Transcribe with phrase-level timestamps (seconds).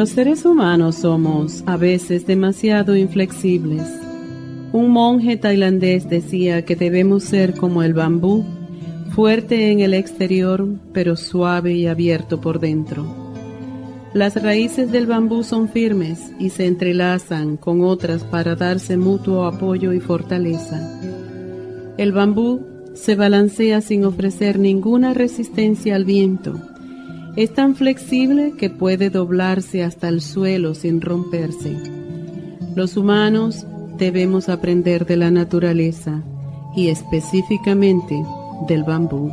[0.00, 3.82] Los seres humanos somos a veces demasiado inflexibles.
[4.72, 8.46] Un monje tailandés decía que debemos ser como el bambú,
[9.10, 13.04] fuerte en el exterior, pero suave y abierto por dentro.
[14.14, 19.92] Las raíces del bambú son firmes y se entrelazan con otras para darse mutuo apoyo
[19.92, 20.98] y fortaleza.
[21.98, 22.62] El bambú
[22.94, 26.69] se balancea sin ofrecer ninguna resistencia al viento
[27.42, 31.74] es tan flexible que puede doblarse hasta el suelo sin romperse.
[32.74, 36.22] Los humanos debemos aprender de la naturaleza
[36.76, 38.22] y específicamente
[38.68, 39.32] del bambú.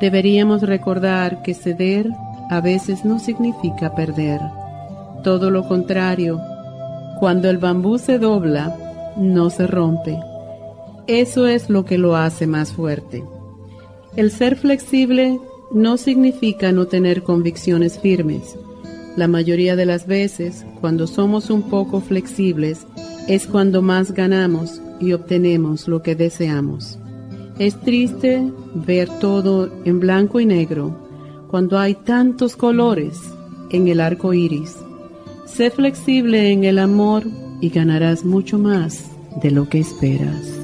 [0.00, 2.10] Deberíamos recordar que ceder
[2.50, 4.40] a veces no significa perder.
[5.22, 6.40] Todo lo contrario,
[7.20, 10.18] cuando el bambú se dobla, no se rompe.
[11.06, 13.22] Eso es lo que lo hace más fuerte.
[14.16, 15.38] El ser flexible
[15.74, 18.56] no significa no tener convicciones firmes.
[19.16, 22.86] La mayoría de las veces, cuando somos un poco flexibles,
[23.28, 26.98] es cuando más ganamos y obtenemos lo que deseamos.
[27.58, 30.96] Es triste ver todo en blanco y negro
[31.48, 33.20] cuando hay tantos colores
[33.70, 34.76] en el arco iris.
[35.44, 37.24] Sé flexible en el amor
[37.60, 39.10] y ganarás mucho más
[39.42, 40.63] de lo que esperas.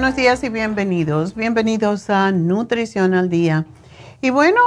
[0.00, 1.34] Buenos días y bienvenidos.
[1.34, 3.66] Bienvenidos a Nutrición al Día.
[4.22, 4.58] Y bueno,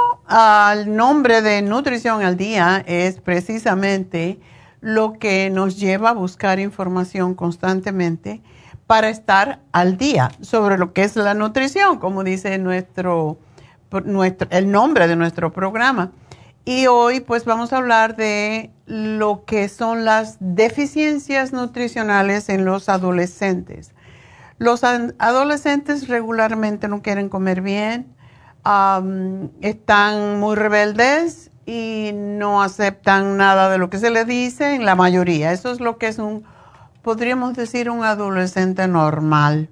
[0.72, 4.38] el nombre de Nutrición al Día es precisamente
[4.80, 8.42] lo que nos lleva a buscar información constantemente
[8.86, 13.36] para estar al día sobre lo que es la nutrición, como dice nuestro,
[14.04, 16.12] nuestro el nombre de nuestro programa.
[16.64, 22.88] Y hoy pues vamos a hablar de lo que son las deficiencias nutricionales en los
[22.88, 23.94] adolescentes.
[24.58, 28.14] Los adolescentes regularmente no quieren comer bien,
[29.60, 34.94] están muy rebeldes y no aceptan nada de lo que se les dice en la
[34.94, 35.52] mayoría.
[35.52, 36.44] Eso es lo que es un,
[37.02, 39.68] podríamos decir, un adolescente normal.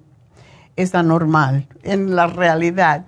[0.76, 3.04] Es anormal en la realidad.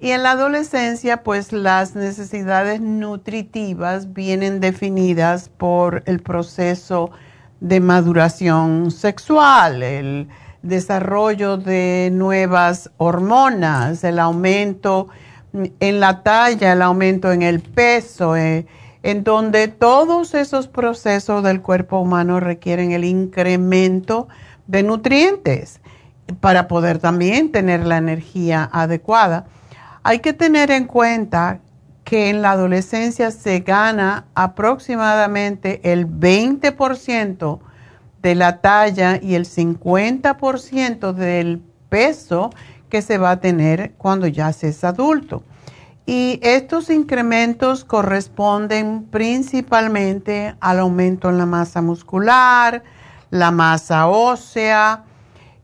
[0.00, 7.10] Y en la adolescencia, pues las necesidades nutritivas vienen definidas por el proceso
[7.60, 10.28] de maduración sexual, el,
[10.62, 15.08] desarrollo de nuevas hormonas, el aumento
[15.52, 18.66] en la talla, el aumento en el peso, eh,
[19.02, 24.28] en donde todos esos procesos del cuerpo humano requieren el incremento
[24.66, 25.80] de nutrientes.
[26.40, 29.46] para poder también tener la energía adecuada.
[30.02, 31.60] Hay que tener en cuenta
[32.04, 37.60] que en la adolescencia se gana aproximadamente el 20%
[38.28, 42.50] de la talla y el 50% del peso
[42.90, 45.42] que se va a tener cuando ya se es adulto.
[46.04, 52.82] Y estos incrementos corresponden principalmente al aumento en la masa muscular,
[53.30, 55.04] la masa ósea,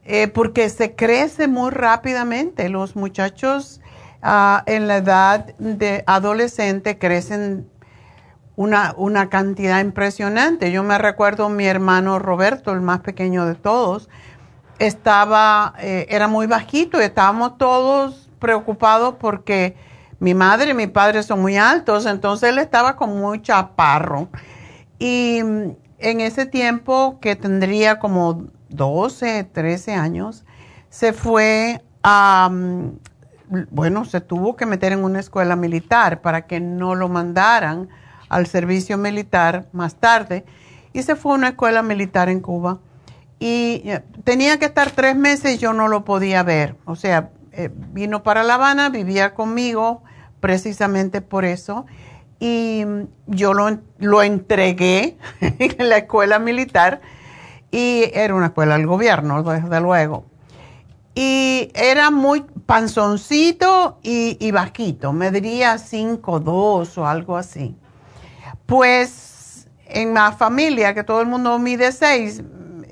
[0.06, 2.70] eh, porque se crece muy rápidamente.
[2.70, 3.82] Los muchachos
[4.22, 7.69] ah, en la edad de adolescente crecen
[8.56, 10.71] una, una, cantidad impresionante.
[10.71, 14.09] Yo me recuerdo mi hermano Roberto, el más pequeño de todos,
[14.79, 19.77] estaba, eh, era muy bajito y estábamos todos preocupados porque
[20.21, 24.29] mi madre y mi padre son muy altos, entonces él estaba con muy chaparro.
[24.99, 30.45] Y mm, en ese tiempo, que tendría como 12, 13 años,
[30.89, 32.99] se fue a, mm,
[33.71, 37.89] bueno, se tuvo que meter en una escuela militar para que no lo mandaran
[38.35, 40.45] al servicio militar más tarde.
[40.93, 42.81] Y se fue a una escuela militar en Cuba.
[43.39, 46.75] Y eh, tenía que estar tres meses, yo no lo podía ver.
[46.85, 50.03] O sea, eh, vino para La Habana, vivía conmigo
[50.41, 51.87] precisamente por eso.
[52.41, 52.85] Y
[53.29, 57.03] yo lo, lo entregué en la escuela militar
[57.71, 60.25] y era una escuela del gobierno, desde luego.
[61.15, 67.77] Y era muy panzoncito y, y bajito, me diría 5'2 o algo así.
[68.66, 72.43] Pues en la familia, que todo el mundo mide 6,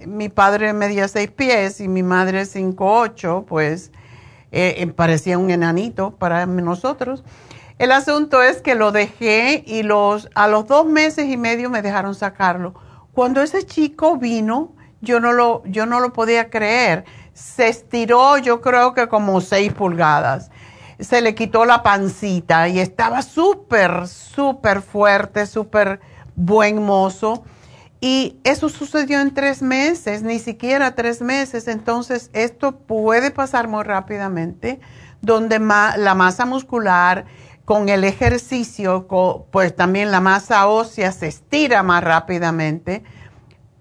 [0.06, 3.90] mi padre medía 6 pies y mi madre 5'8, pues
[4.50, 7.24] eh, eh, parecía un enanito para nosotros.
[7.78, 11.82] El asunto es que lo dejé y los, a los dos meses y medio me
[11.82, 12.74] dejaron sacarlo.
[13.12, 17.04] Cuando ese chico vino, yo no lo, yo no lo podía creer.
[17.32, 20.50] Se estiró, yo creo que como seis pulgadas.
[20.98, 26.00] Se le quitó la pancita y estaba súper, súper fuerte, súper
[26.34, 27.44] buen mozo.
[28.00, 31.68] Y eso sucedió en tres meses, ni siquiera tres meses.
[31.68, 34.80] Entonces, esto puede pasar muy rápidamente,
[35.20, 37.26] donde la masa muscular
[37.64, 39.06] con el ejercicio,
[39.50, 43.04] pues también la masa ósea se estira más rápidamente.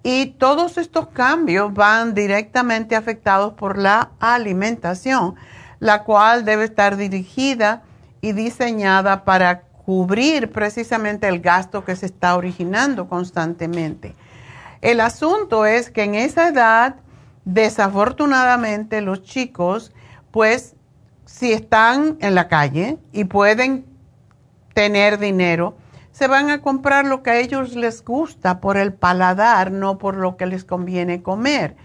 [0.04, 5.36] Y todos estos cambios van directamente afectados por la alimentación,
[5.82, 7.82] la cual debe estar dirigida
[8.22, 14.16] y diseñada para cubrir precisamente el gasto que se está originando constantemente.
[14.82, 16.98] El asunto es que en esa edad,
[17.46, 19.92] desafortunadamente, los chicos,
[20.30, 20.76] pues,
[21.26, 23.84] si están en la calle y pueden
[24.76, 25.76] tener dinero,
[26.12, 30.16] se van a comprar lo que a ellos les gusta por el paladar, no por
[30.16, 31.76] lo que les conviene comer.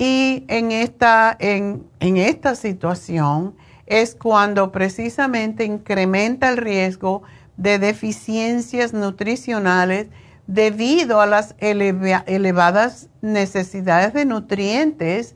[0.00, 3.54] Y en esta, en, en esta situación,
[3.84, 7.22] es cuando precisamente incrementa el riesgo
[7.58, 10.06] de deficiencias nutricionales
[10.46, 15.34] debido a las elevadas necesidades de nutrientes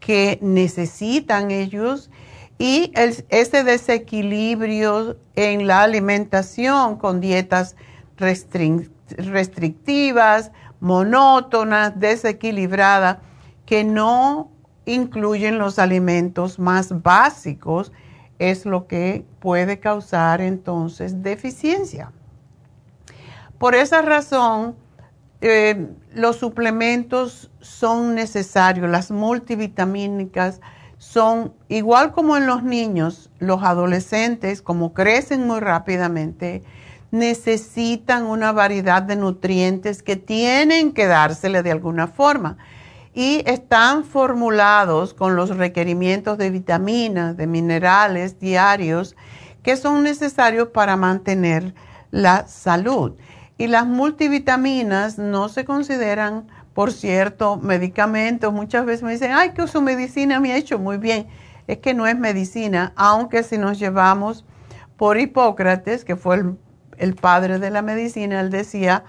[0.00, 2.10] que necesitan ellos
[2.58, 7.76] y ese desequilibrio en la alimentación con dietas
[9.18, 13.18] restrictivas, monótonas, desequilibradas,
[13.66, 14.50] que no
[14.86, 17.92] incluyen los alimentos más básicos,
[18.38, 22.12] es lo que puede causar entonces deficiencia.
[23.58, 24.76] Por esa razón,
[25.40, 30.60] eh, los suplementos son necesarios, las multivitamínicas
[30.98, 36.62] son igual como en los niños, los adolescentes, como crecen muy rápidamente,
[37.10, 42.58] necesitan una variedad de nutrientes que tienen que dársele de alguna forma
[43.16, 49.16] y están formulados con los requerimientos de vitaminas, de minerales diarios
[49.62, 51.74] que son necesarios para mantener
[52.10, 53.16] la salud.
[53.56, 58.52] Y las multivitaminas no se consideran, por cierto, medicamentos.
[58.52, 61.26] Muchas veces me dicen, ay, que su medicina me ha hecho muy bien.
[61.68, 64.44] Es que no es medicina, aunque si nos llevamos
[64.98, 66.44] por Hipócrates, que fue
[66.98, 69.04] el padre de la medicina, él decía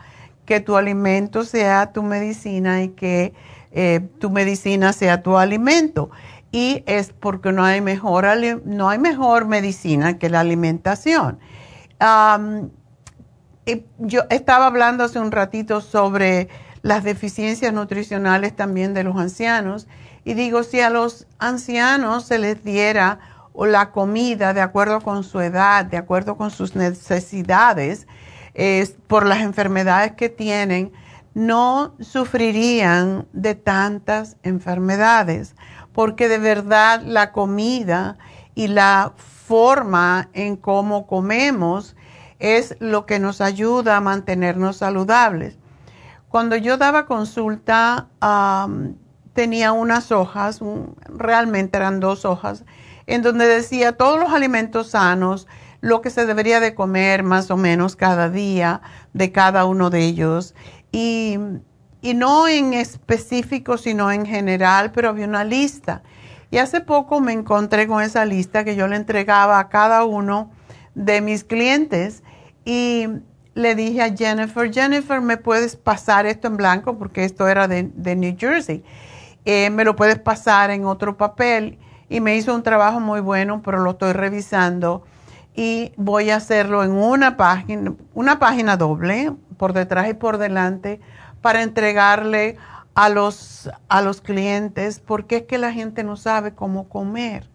[0.46, 3.34] que tu alimento sea tu medicina y que
[3.72, 6.10] eh, tu medicina sea tu alimento.
[6.52, 8.26] Y es porque no hay mejor,
[8.66, 11.40] no hay mejor medicina que la alimentación.
[14.00, 16.48] yo estaba hablando hace un ratito sobre
[16.84, 19.88] las deficiencias nutricionales también de los ancianos
[20.24, 23.20] y digo, si a los ancianos se les diera
[23.54, 28.08] la comida de acuerdo con su edad, de acuerdo con sus necesidades,
[29.08, 30.92] por las enfermedades que tienen,
[31.38, 35.56] no sufrirían de tantas enfermedades,
[35.94, 38.17] porque de verdad la comida
[38.56, 41.96] y la forma en cómo comemos
[42.39, 45.60] es lo que nos ayuda a mantenernos saludables.
[46.27, 48.08] Cuando yo daba consulta,
[49.34, 50.60] tenía unas hojas,
[51.06, 52.65] realmente eran dos hojas,
[53.06, 55.46] en donde decía todos los alimentos sanos,
[55.82, 58.82] lo que se debería de comer más o menos cada día
[59.13, 60.56] de cada uno de ellos.
[60.91, 61.38] Y,
[62.01, 66.03] y no en específico, sino en general, pero había una lista.
[66.50, 70.51] Y hace poco me encontré con esa lista que yo le entregaba a cada uno
[70.96, 72.24] de mis clientes
[72.63, 73.08] y
[73.53, 76.98] le dije a Jennifer, Jennifer, ¿me puedes pasar esto en blanco?
[76.98, 77.84] Porque esto era de,
[78.15, 78.84] New Jersey.
[79.46, 81.79] Eh, ¿Me lo puedes pasar en otro papel?
[82.08, 85.03] Y me hizo un trabajo muy bueno, pero lo estoy revisando
[85.56, 91.00] y voy a hacerlo en una página, una página doble, por detrás y por delante,
[91.42, 92.58] para entregarle
[92.96, 97.50] a los, a los clientes, porque es que la gente no sabe cómo comer.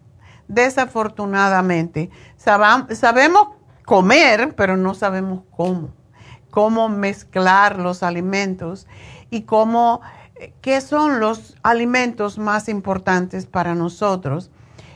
[0.47, 3.49] Desafortunadamente, sabemos
[3.85, 5.89] comer, pero no sabemos cómo,
[6.49, 8.87] cómo mezclar los alimentos
[9.29, 10.01] y cómo,
[10.35, 14.51] eh, qué son los alimentos más importantes para nosotros.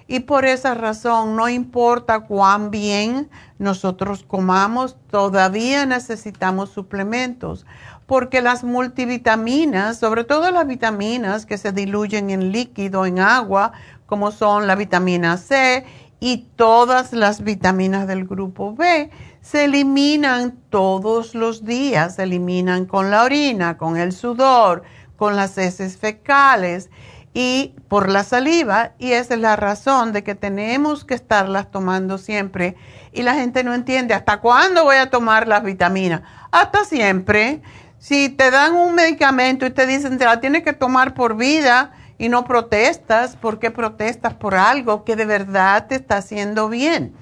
[0.08, 7.66] Y por esa razón, no importa cuán bien nosotros comamos, todavía necesitamos suplementos,
[8.06, 13.74] porque las multivitaminas, sobre todo las vitaminas que se diluyen en líquido, en agua,
[14.06, 15.86] como son la vitamina C
[16.22, 19.12] y todas las vitaminas del grupo B,
[19.42, 24.84] se eliminan todos los días, se eliminan con la orina, con el sudor,
[25.18, 26.90] con las heces fecales
[27.34, 32.18] y por la saliva y esa es la razón de que tenemos que estarlas tomando
[32.18, 32.76] siempre
[33.12, 36.22] y la gente no entiende hasta cuándo voy a tomar las vitaminas.
[36.52, 37.62] Hasta siempre.
[38.00, 41.92] Si te dan un medicamento y te dicen te la tienes que tomar por vida
[42.18, 47.14] y no protestas, ¿por qué protestas por algo que de verdad te está haciendo bien?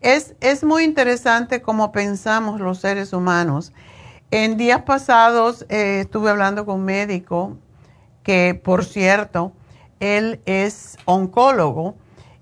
[0.00, 3.72] Es, es muy interesante cómo pensamos los seres humanos.
[4.30, 7.56] En días pasados eh, estuve hablando con un médico
[8.24, 9.52] que por cierto,
[10.00, 11.94] él es oncólogo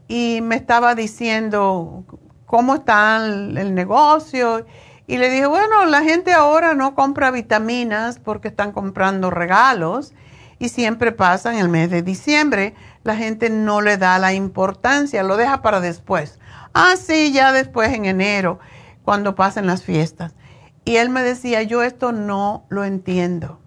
[0.09, 2.05] y me estaba diciendo
[2.47, 4.65] cómo está el, negocio.
[5.07, 10.15] Y le dije, bueno, la gente ahora no compra vitaminas porque están comprando regalos
[10.59, 12.75] y siempre pasa en el mes de diciembre.
[13.03, 16.39] La gente no le da la importancia, lo deja para después.
[16.73, 18.61] Ah, sí, ya después en enero,
[19.03, 20.35] cuando pasen las fiestas.
[20.85, 23.61] Y él me decía, yo esto no lo entiendo.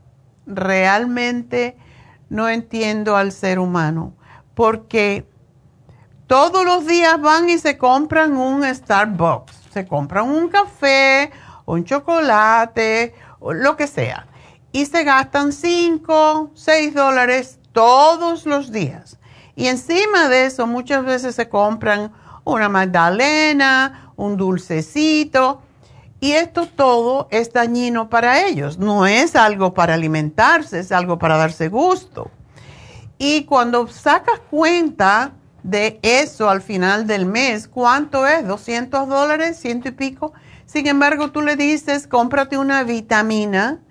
[0.46, 1.78] Realmente
[2.30, 4.14] no entiendo al ser humano,
[4.54, 5.28] porque
[6.28, 11.32] todos los días van y se compran un Starbucks, se compran un café,
[11.66, 14.28] un chocolate, lo que sea,
[14.72, 19.20] y se gastan 5, 6 dólares todos los días.
[19.56, 22.12] Y encima de eso muchas veces se compran
[22.44, 25.62] una magdalena, un dulcecito,
[26.26, 28.80] y esto todo es dañino para ellos.
[28.80, 32.32] No es algo para alimentarse, es algo para darse gusto.
[33.20, 38.44] Y cuando sacas cuenta de eso al final del mes, ¿cuánto es?
[38.44, 39.60] ¿200 dólares?
[39.60, 40.34] ¿Ciento y pico?
[40.66, 43.82] Sin embargo, tú le dices, cómprate una vitamina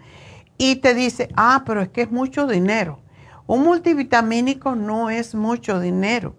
[0.59, 2.99] y te dice, ah, pero es que es mucho dinero.
[3.47, 6.35] Un multivitamínico no es mucho dinero.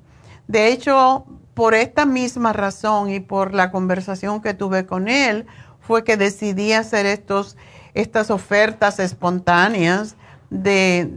[0.46, 5.48] De hecho, por esta misma razón y por la conversación que tuve con él,
[5.86, 7.58] fue que decidí hacer estos,
[7.94, 10.16] estas ofertas espontáneas
[10.50, 11.12] de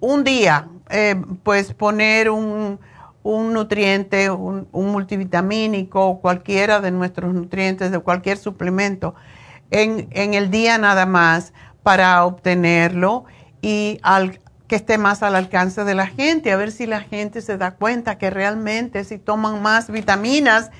[0.00, 2.78] un día, eh, pues poner un,
[3.24, 9.14] nutriente, un, multivitamínico, cualquiera de nuestros nutrientes, de cualquier suplemento,
[9.70, 11.52] en, en el día nada más
[11.82, 13.24] para obtenerlo
[13.60, 13.98] y
[14.68, 17.72] que esté más al alcance de la gente, a ver si la gente se da
[17.72, 20.70] cuenta que realmente si toman más vitaminas,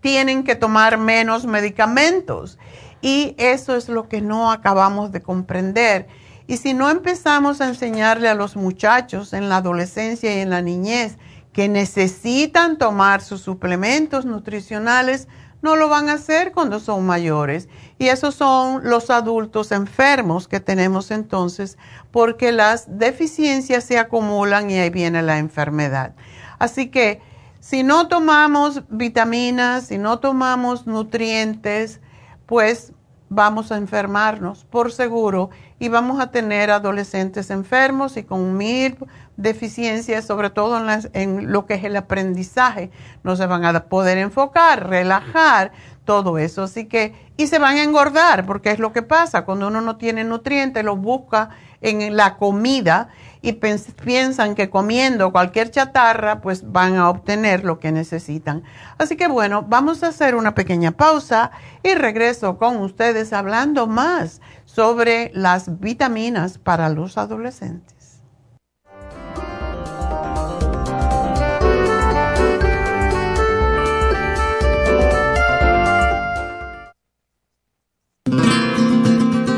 [0.00, 2.58] tienen que tomar menos medicamentos.
[3.00, 6.08] Y eso es lo que no acabamos de comprender.
[6.46, 10.62] Y si no empezamos a enseñarle a los muchachos en la adolescencia y en la
[10.62, 11.18] niñez
[11.52, 15.28] que necesitan tomar sus suplementos nutricionales,
[15.60, 17.68] no lo van a hacer cuando son mayores.
[17.98, 21.76] Y esos son los adultos enfermos que tenemos entonces,
[22.10, 26.14] porque las deficiencias se acumulan y ahí viene la enfermedad.
[26.58, 27.20] Así que
[27.68, 32.00] si no tomamos vitaminas, si no tomamos nutrientes,
[32.46, 32.94] pues
[33.28, 38.96] vamos a enfermarnos por seguro y vamos a tener adolescentes enfermos y con mil
[39.36, 42.90] deficiencias, sobre todo en, en, lo que es el aprendizaje.
[43.22, 45.72] No se van a poder enfocar, relajar,
[46.06, 46.62] todo eso.
[46.62, 49.98] Así que, y se van a engordar, porque es lo que pasa, cuando uno no
[49.98, 51.50] tiene nutrientes, los busca
[51.82, 53.10] en la comida
[53.42, 58.62] y piensan que comiendo cualquier chatarra pues van a obtener lo que necesitan.
[58.98, 61.50] Así que bueno, vamos a hacer una pequeña pausa
[61.82, 67.97] y regreso con ustedes hablando más sobre las vitaminas para los adolescentes.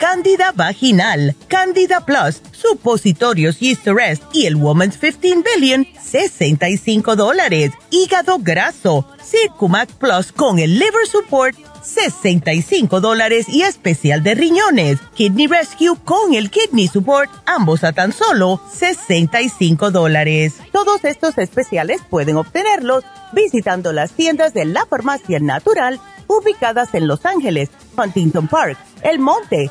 [0.00, 7.72] Cándida Vaginal, Cándida Plus, Supositorios Rest y el Woman's 15 Billion, 65 dólares.
[7.90, 14.98] Hígado graso, Circumax Plus con el Liver Support, 65 dólares y especial de riñones.
[15.14, 20.54] Kidney Rescue con el Kidney Support, ambos a tan solo 65 dólares.
[20.72, 27.26] Todos estos especiales pueden obtenerlos visitando las tiendas de la farmacia natural ubicadas en Los
[27.26, 29.70] Ángeles, Huntington Park, El Monte,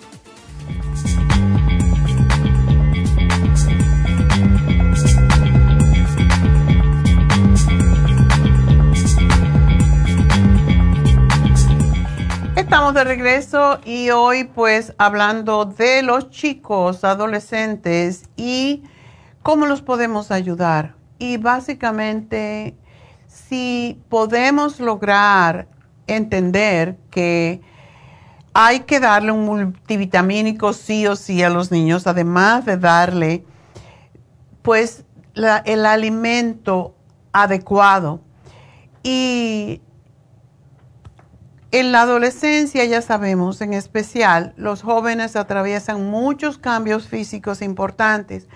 [12.61, 18.83] Estamos de regreso y hoy pues hablando de los chicos, adolescentes y
[19.41, 20.93] cómo los podemos ayudar.
[21.17, 22.77] Y básicamente
[23.25, 25.69] si podemos lograr
[26.05, 27.61] entender que
[28.53, 33.43] hay que darle un multivitamínico sí o sí a los niños, además de darle
[34.61, 36.95] pues el alimento
[37.33, 38.21] adecuado.
[39.01, 39.81] Y
[41.71, 48.47] en la adolescencia, ya sabemos, en especial, los jóvenes atraviesan muchos cambios físicos importantes.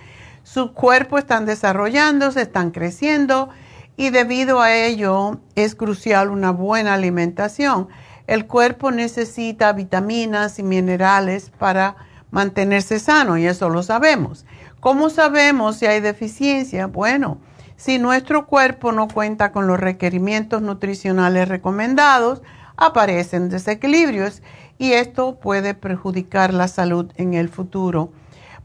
[0.43, 3.49] Su cuerpo están desarrollándose, están creciendo
[3.95, 7.87] y debido a ello es crucial una buena alimentación.
[8.27, 11.95] El cuerpo necesita vitaminas y minerales para
[12.31, 14.45] mantenerse sano y eso lo sabemos.
[14.81, 16.87] ¿Cómo sabemos si hay deficiencia?
[16.87, 17.37] Bueno,
[17.77, 22.41] si nuestro cuerpo no cuenta con los requerimientos nutricionales recomendados,
[22.77, 24.41] aparecen desequilibrios
[24.77, 28.11] y esto puede perjudicar la salud en el futuro.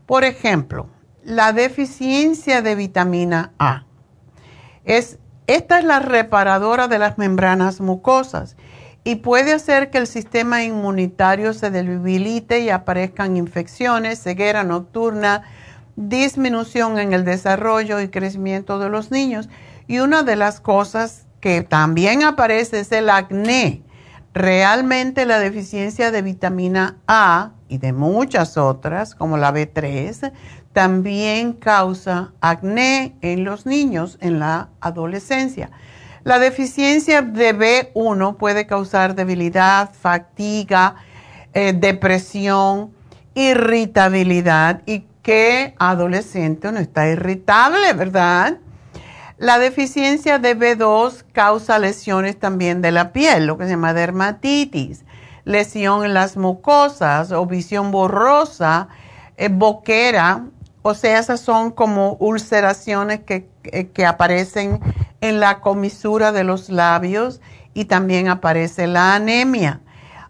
[0.07, 0.89] Por ejemplo,
[1.25, 3.85] la deficiencia de vitamina A.
[4.85, 8.57] Es, esta es la reparadora de las membranas mucosas
[9.05, 15.43] y puede hacer que el sistema inmunitario se debilite y aparezcan infecciones, ceguera nocturna,
[15.97, 19.49] disminución en el desarrollo y crecimiento de los niños.
[19.87, 23.83] Y una de las cosas que también aparece es el acné
[24.33, 30.33] Realmente la deficiencia de vitamina A y de muchas otras, como la B3,
[30.73, 35.71] también causa acné en los niños en la adolescencia.
[36.23, 40.95] La deficiencia de B1 puede causar debilidad, fatiga,
[41.53, 42.93] eh, depresión,
[43.35, 48.59] irritabilidad y que adolescente no está irritable, ¿verdad?
[49.41, 55.03] La deficiencia de B2 causa lesiones también de la piel, lo que se llama dermatitis,
[55.47, 58.89] lesión en las mucosas o visión borrosa,
[59.39, 60.45] eh, boquera,
[60.83, 63.49] o sea, esas son como ulceraciones que,
[63.95, 64.79] que aparecen
[65.23, 67.41] en la comisura de los labios
[67.73, 69.81] y también aparece la anemia.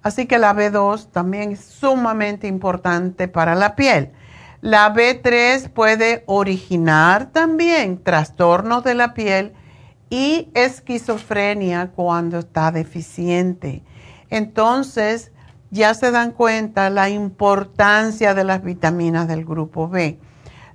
[0.02, 4.12] Así que la B2 también es sumamente importante para la piel.
[4.60, 9.54] La B3 puede originar también trastornos de la piel
[10.10, 13.82] y esquizofrenia cuando está deficiente.
[14.28, 15.32] Entonces,
[15.70, 20.18] ya se dan cuenta la importancia de las vitaminas del grupo B.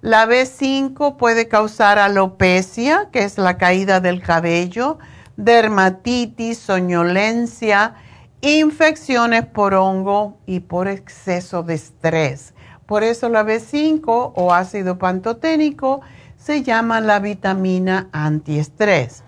[0.01, 4.97] La B5 puede causar alopecia, que es la caída del cabello,
[5.37, 7.93] dermatitis, soñolencia,
[8.41, 12.54] infecciones por hongo y por exceso de estrés.
[12.85, 16.01] Por eso la B5 o ácido pantoténico
[16.37, 19.23] se llama la vitamina antiestrés.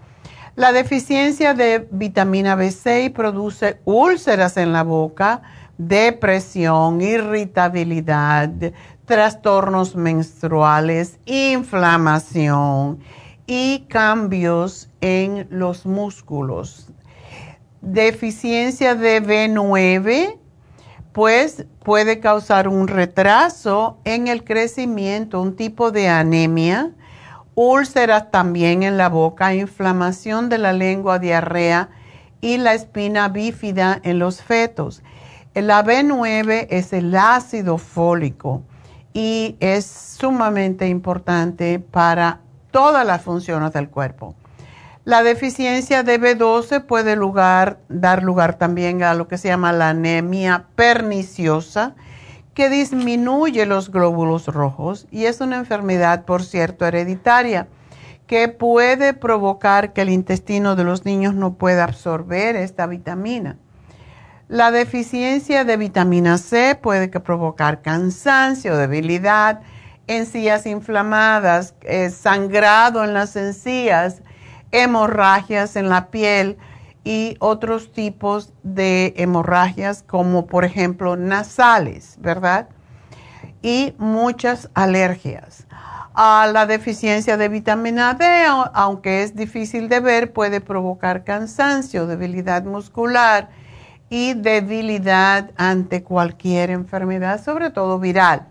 [0.56, 5.42] La deficiencia de vitamina B6 produce úlceras en la boca,
[5.78, 8.50] depresión, irritabilidad,
[9.06, 13.00] trastornos menstruales, inflamación
[13.46, 16.90] y cambios en los músculos.
[17.82, 20.38] Deficiencia de B9,
[21.18, 26.92] pues puede causar un retraso en el crecimiento, un tipo de anemia,
[27.56, 31.90] úlceras también en la boca, inflamación de la lengua, diarrea
[32.40, 35.02] y la espina bífida en los fetos.
[35.56, 38.62] La B9 es el ácido fólico
[39.12, 44.36] y es sumamente importante para todas las funciones del cuerpo.
[45.08, 47.16] La deficiencia de B12 puede
[47.88, 51.96] dar lugar también a lo que se llama la anemia perniciosa,
[52.54, 57.70] que disminuye los glóbulos rojos y es una enfermedad, por cierto, hereditaria,
[58.26, 63.56] que puede provocar que el intestino de los niños no pueda absorber esta vitamina.
[64.50, 69.62] La deficiencia de vitamina C puede provocar cansancio, debilidad,
[70.08, 74.22] encías inflamadas, eh, sangrado en las encías,
[74.72, 76.58] hemorragias en la piel
[77.04, 82.70] y otros tipos de hemorragias como por ejemplo nasales, ¿verdad?
[83.62, 85.66] Y muchas alergias.
[86.14, 88.26] A la deficiencia de vitamina D,
[88.74, 93.50] aunque es difícil de ver, puede provocar cansancio, debilidad muscular,
[94.10, 98.48] y debilidad ante cualquier enfermedad, sobre todo viral.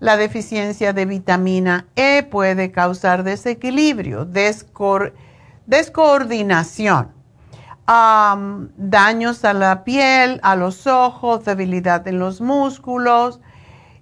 [0.00, 4.26] La deficiencia de vitamina E puede causar desequilibrio,
[5.66, 7.12] descoordinación,
[7.86, 13.40] daños a la piel, a los ojos, debilidad en los músculos.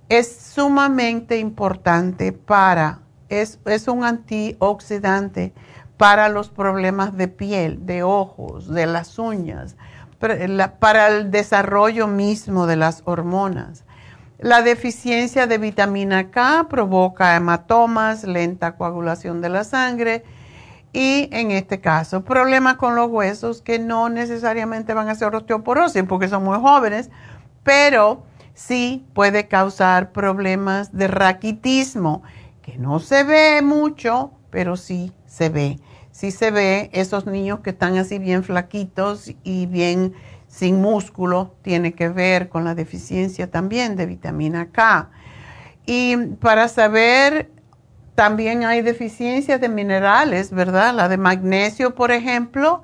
[0.09, 5.53] Es sumamente importante para, es, es un antioxidante
[5.96, 9.77] para los problemas de piel, de ojos, de las uñas
[10.79, 13.85] para el desarrollo mismo de las hormonas.
[14.38, 20.25] La deficiencia de vitamina K provoca hematomas, lenta coagulación de la sangre
[20.92, 26.05] y en este caso problemas con los huesos que no necesariamente van a ser osteoporosis
[26.05, 27.11] porque son muy jóvenes,
[27.62, 28.24] pero
[28.55, 32.22] sí puede causar problemas de raquitismo
[32.61, 35.78] que no se ve mucho, pero sí se ve
[36.12, 40.14] sí se ve esos niños que están así bien flaquitos y bien
[40.46, 45.09] sin músculo, tiene que ver con la deficiencia también de vitamina K.
[45.87, 47.50] Y para saber,
[48.14, 50.94] también hay deficiencias de minerales, ¿verdad?
[50.94, 52.83] La de magnesio, por ejemplo,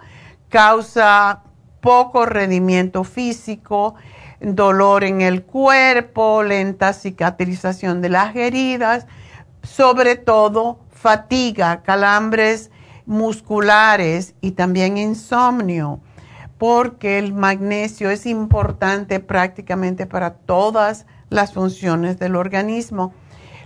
[0.49, 1.43] causa
[1.81, 3.95] poco rendimiento físico,
[4.41, 9.07] dolor en el cuerpo, lenta cicatrización de las heridas,
[9.63, 12.71] sobre todo fatiga, calambres
[13.07, 16.01] musculares y también insomnio,
[16.59, 23.13] porque el magnesio es importante prácticamente para todas las funciones del organismo.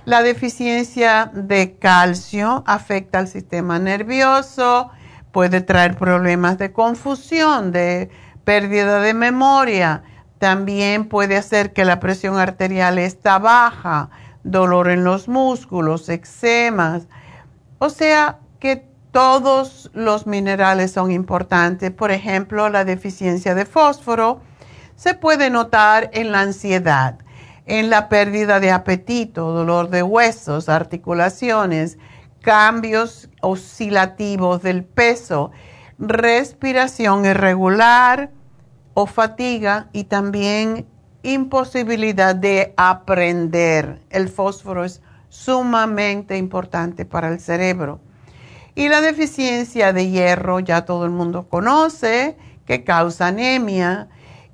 [0.04, 4.90] La deficiencia de calcio afecta al sistema nervioso,
[5.30, 8.10] puede traer problemas de confusión, de
[8.44, 10.02] pérdida de memoria,
[10.42, 14.10] también puede hacer que la presión arterial está baja,
[14.42, 17.04] dolor en los músculos, eczemas.
[17.78, 21.92] O sea que todos los minerales son importantes.
[21.92, 24.40] Por ejemplo, la deficiencia de fósforo
[24.96, 27.18] se puede notar en la ansiedad,
[27.66, 31.98] en la pérdida de apetito, dolor de huesos, articulaciones,
[32.40, 35.52] cambios oscilativos del peso,
[35.98, 38.30] respiración irregular
[38.94, 40.86] o fatiga y también
[41.22, 44.00] imposibilidad de aprender.
[44.10, 48.00] El fósforo es sumamente importante para el cerebro.
[48.74, 54.08] Y la deficiencia de hierro, ya todo el mundo conoce, que causa anemia.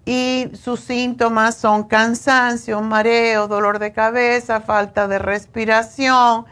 [0.09, 6.47] Y sus síntomas son cansancio, mareo, dolor de cabeza, falta de respiración.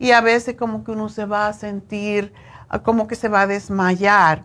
[0.00, 2.32] Y a veces como que uno se va a sentir
[2.82, 4.44] como que se va a desmayar.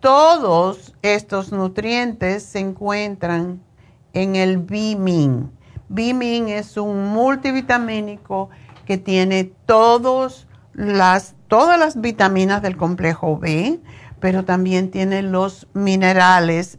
[0.00, 3.62] Todos estos nutrientes se encuentran
[4.12, 5.50] en el B-Min.
[5.88, 8.50] B-Min es un multivitamínico
[8.84, 13.80] que tiene todos las, todas las vitaminas del complejo B,
[14.20, 16.76] pero también tiene los minerales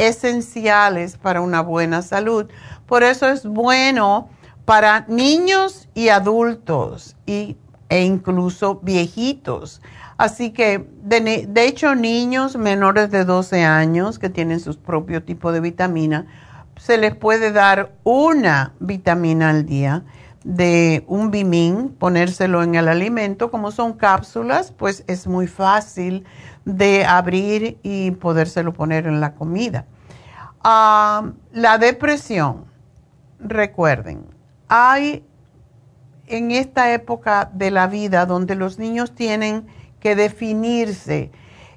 [0.00, 2.46] esenciales para una buena salud.
[2.86, 4.30] Por eso es bueno
[4.64, 7.56] para niños y adultos y,
[7.88, 9.82] e incluso viejitos.
[10.16, 15.52] Así que, de, de, hecho, niños menores de 12 años que tienen su propio tipo
[15.52, 16.26] de vitamina,
[16.76, 20.04] se les puede dar una vitamina al día
[20.44, 26.24] de un bimín, ponérselo en el alimento, como son cápsulas, pues es muy fácil
[26.64, 29.86] de abrir y podérselo poner en la comida.
[30.62, 32.64] Ah, la depresión,
[33.38, 34.24] recuerden,
[34.68, 35.24] hay
[36.26, 39.66] en esta época de la vida donde los niños tienen
[39.98, 41.30] que definirse,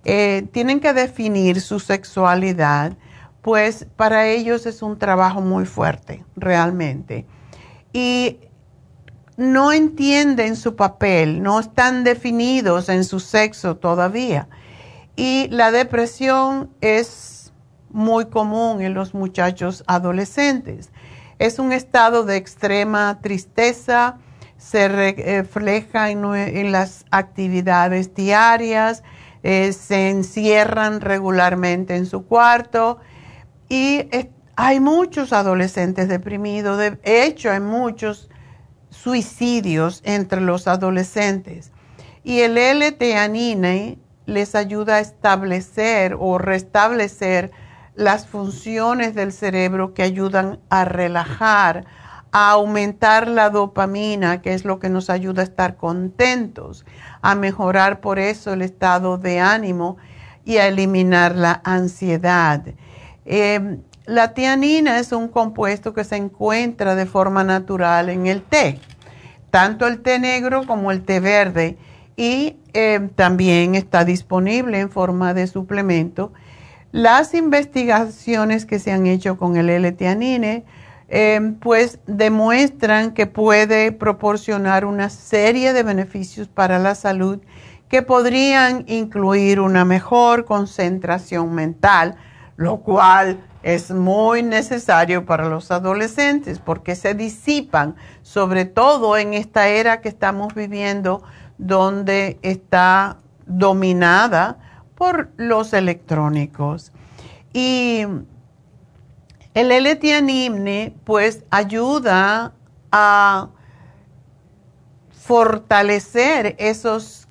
[0.06, 2.94] eh, tienen que definir su sexualidad,
[3.42, 7.26] pues para ellos es un trabajo muy fuerte, realmente.
[7.92, 8.40] Y
[9.38, 14.48] no entienden su papel, no están definidos en su sexo todavía.
[15.16, 17.52] Y la depresión es
[17.90, 20.90] muy común en los muchachos adolescentes.
[21.40, 24.18] Es un estado de extrema tristeza,
[24.58, 29.04] se refleja en, las actividades diarias,
[29.44, 33.00] eh, se encierran regularmente en su cuarto
[33.68, 34.08] y
[34.56, 36.78] hay muchos adolescentes deprimidos.
[36.78, 38.30] De hecho, hay muchos
[39.04, 41.72] suicidios entre los adolescentes.
[42.24, 47.52] Y el L-teanine les ayuda a establecer o restablecer
[47.96, 51.86] las funciones del cerebro que ayudan a relajar,
[52.32, 56.86] a aumentar la dopamina, que es lo que nos ayuda a estar contentos,
[57.22, 59.98] a mejorar por eso el estado de ánimo
[60.46, 62.64] y a eliminar la ansiedad.
[63.26, 68.80] Eh, la tianina es un compuesto que se encuentra de forma natural en el té,
[69.54, 71.78] tanto el té negro como el té verde,
[72.16, 76.34] y eh, también está disponible en forma de suplemento.
[76.92, 80.66] Las investigaciones que se han hecho con el L-tianine,
[81.08, 87.40] eh, pues demuestran que puede proporcionar una serie de beneficios para la salud
[87.90, 92.16] que podrían incluir una mejor concentración mental,
[92.58, 99.70] lo cual es muy necesario para los adolescentes porque se disipan, sobre todo en esta
[99.70, 101.24] era que estamos viviendo
[101.58, 104.58] donde está dominada
[104.96, 106.92] por los electrónicos.
[107.54, 108.06] Y
[109.54, 112.54] el l pues ayuda
[112.92, 113.50] a
[115.12, 117.28] fortalecer esos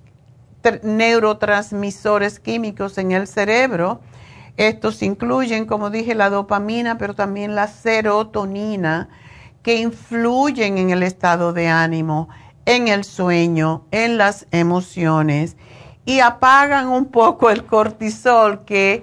[0.83, 4.01] neurotransmisores químicos en el cerebro
[4.57, 9.09] estos incluyen, como dije, la dopamina, pero también la serotonina,
[9.63, 12.29] que influyen en el estado de ánimo,
[12.67, 15.57] en el sueño, en las emociones
[16.05, 19.03] y apagan un poco el cortisol, que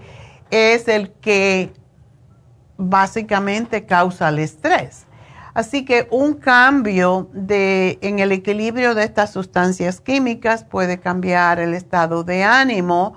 [0.51, 1.73] es el que
[2.77, 5.05] básicamente causa el estrés.
[5.53, 12.23] Así que un cambio en el equilibrio de estas sustancias químicas puede cambiar el estado
[12.23, 13.13] de ánimo,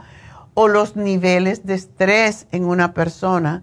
[0.54, 3.62] o los niveles de estrés en una persona.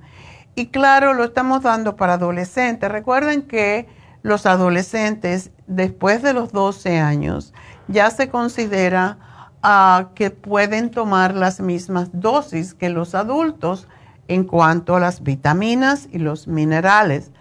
[0.56, 2.92] Y claro, lo estamos dando para adolescentes.
[2.92, 3.88] Recuerden que
[4.22, 7.54] los adolescentes después de los 12 años
[7.88, 9.18] ya se considera
[9.64, 13.88] ah, que pueden tomar las mismas dosis que los adultos
[14.28, 17.32] en cuanto a las vitaminas y los minerales.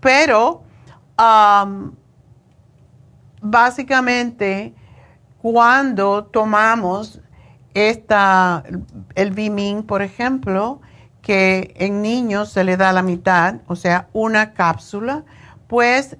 [0.00, 0.62] Pero
[3.40, 4.74] básicamente
[5.40, 7.21] cuando tomamos
[7.74, 8.64] esta,
[9.14, 10.80] el Bimin, por ejemplo,
[11.22, 15.24] que en niños se le da la mitad, o sea, una cápsula,
[15.68, 16.16] pues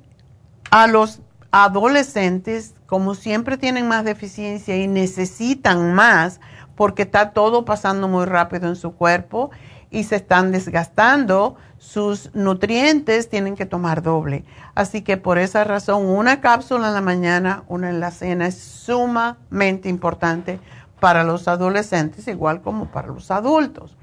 [0.71, 6.41] a los adolescentes, como siempre tienen más deficiencia y necesitan más,
[6.77, 9.51] porque está todo pasando muy rápido en su cuerpo
[9.91, 14.45] y se están desgastando, sus nutrientes tienen que tomar doble.
[14.75, 18.59] Así que por esa razón, una cápsula en la mañana, una en la cena es
[18.59, 20.61] sumamente importante
[21.03, 23.97] para los adolescentes igual como para los adultos.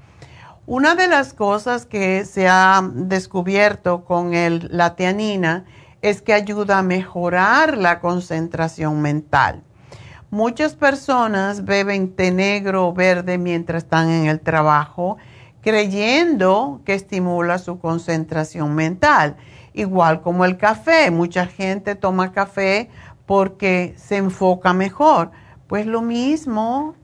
[0.66, 5.64] Una de las cosas que se ha descubierto con el, la tianina
[6.02, 9.62] es que ayuda a mejorar la concentración mental.
[10.28, 15.16] Muchas personas beben té negro o verde mientras están en el trabajo,
[15.62, 19.36] creyendo que estimula su concentración mental,
[19.72, 21.10] igual como el café.
[21.10, 22.90] Mucha gente toma café
[23.24, 25.30] porque se enfoca mejor.
[25.70, 26.96] Pues lo mismo,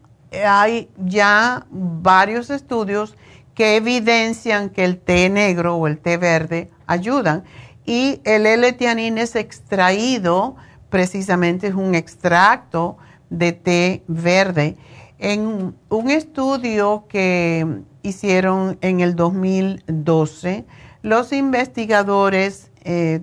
[0.45, 3.17] hay ya varios estudios
[3.55, 7.45] que evidencian que el té negro o el té verde ayudan.
[7.85, 10.57] Y el L-tianina es extraído,
[10.91, 12.97] precisamente es un extracto
[13.31, 14.77] de té verde.
[15.21, 20.65] En un estudio que hicieron en el 2012,
[21.03, 23.21] los investigadores eh,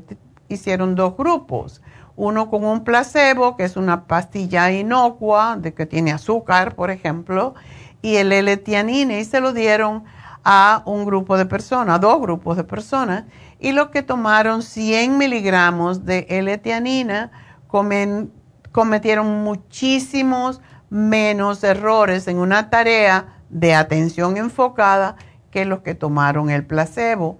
[0.47, 1.82] hicieron dos grupos.
[2.15, 7.55] Uno con un placebo, que es una pastilla inocua, de que tiene azúcar, por ejemplo,
[8.01, 10.03] y el L-tianina, y se lo dieron
[10.43, 13.23] a un grupo de personas, a dos grupos de personas,
[13.59, 17.31] y los que tomaron 100 miligramos de L-tianina
[18.71, 25.15] cometieron muchísimos menos errores en una tarea de atención enfocada
[25.49, 27.39] que los que tomaron el placebo.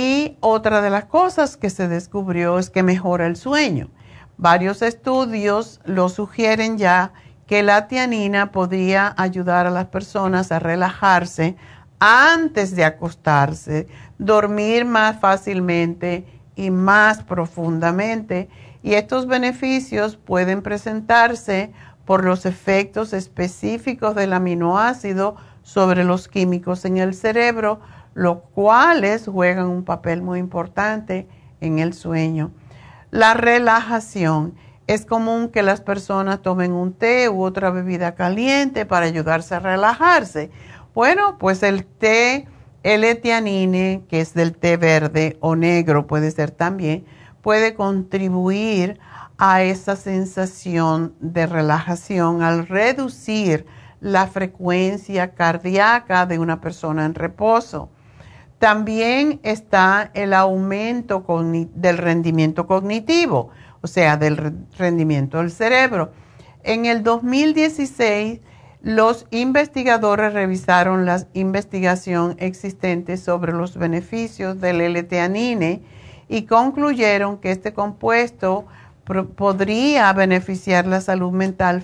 [0.00, 3.90] Y otra de las cosas que se descubrió es que mejora el sueño.
[4.36, 7.12] Varios estudios lo sugieren ya
[7.48, 11.56] que la tianina podría ayudar a las personas a relajarse
[11.98, 18.48] antes de acostarse, dormir más fácilmente y más profundamente.
[18.84, 21.72] Y estos beneficios pueden presentarse
[22.04, 25.34] por los efectos específicos del aminoácido
[25.64, 27.80] sobre los químicos en el cerebro,
[28.18, 31.28] los cuales juegan un papel muy importante
[31.60, 32.50] en el sueño.
[33.12, 34.54] La relajación.
[34.88, 39.60] Es común que las personas tomen un té u otra bebida caliente para ayudarse a
[39.60, 40.50] relajarse.
[40.96, 42.48] Bueno, pues el té
[42.82, 47.04] L-tianine, que es del té verde o negro, puede ser también,
[47.40, 48.98] puede contribuir
[49.36, 53.64] a esa sensación de relajación al reducir
[54.00, 57.90] la frecuencia cardíaca de una persona en reposo.
[58.58, 61.24] También está el aumento
[61.74, 63.50] del rendimiento cognitivo,
[63.82, 66.10] o sea, del rendimiento del cerebro.
[66.64, 68.40] En el 2016,
[68.82, 75.82] los investigadores revisaron la investigación existente sobre los beneficios del L-teanine
[76.28, 78.66] y concluyeron que este compuesto
[79.36, 81.82] podría beneficiar la salud mental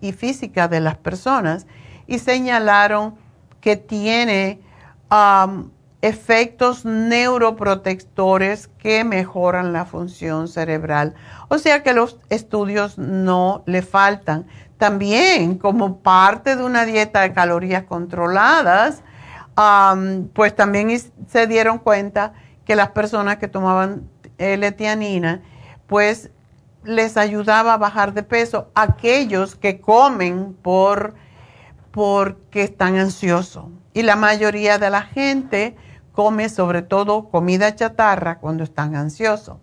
[0.00, 1.66] y física de las personas
[2.06, 3.14] y señalaron
[3.60, 4.60] que tiene
[6.06, 11.14] efectos neuroprotectores que mejoran la función cerebral.
[11.48, 14.46] O sea que los estudios no le faltan.
[14.78, 19.02] También como parte de una dieta de calorías controladas,
[20.34, 20.96] pues también
[21.28, 25.42] se dieron cuenta que las personas que tomaban L-tianina,
[25.86, 26.30] pues
[26.84, 31.14] les ayudaba a bajar de peso aquellos que comen por
[31.90, 33.64] porque están ansiosos.
[33.94, 35.74] Y la mayoría de la gente
[36.16, 39.58] come sobre todo comida chatarra cuando están ansiosos.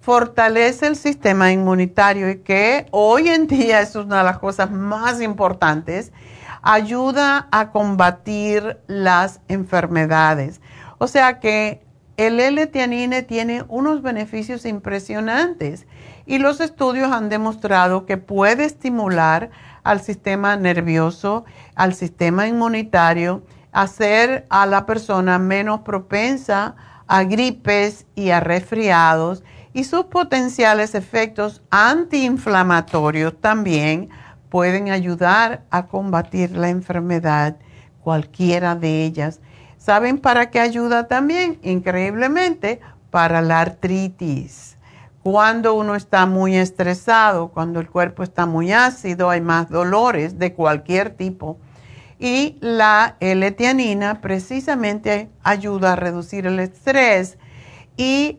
[0.00, 5.22] Fortalece el sistema inmunitario y que hoy en día es una de las cosas más
[5.22, 6.12] importantes.
[6.60, 10.60] Ayuda a combatir las enfermedades.
[10.98, 11.82] O sea que
[12.18, 15.86] el L-tianine tiene unos beneficios impresionantes
[16.26, 19.50] y los estudios han demostrado que puede estimular
[19.84, 26.76] al sistema nervioso, al sistema inmunitario, hacer a la persona menos propensa
[27.06, 34.08] a gripes y a resfriados y sus potenciales efectos antiinflamatorios también
[34.48, 37.56] pueden ayudar a combatir la enfermedad,
[38.02, 39.40] cualquiera de ellas.
[39.76, 41.58] ¿Saben para qué ayuda también?
[41.62, 44.76] Increíblemente, para la artritis.
[45.22, 50.54] Cuando uno está muy estresado, cuando el cuerpo está muy ácido, hay más dolores de
[50.54, 51.58] cualquier tipo.
[52.18, 57.38] Y la L-tianina precisamente ayuda a reducir el estrés
[57.96, 58.38] y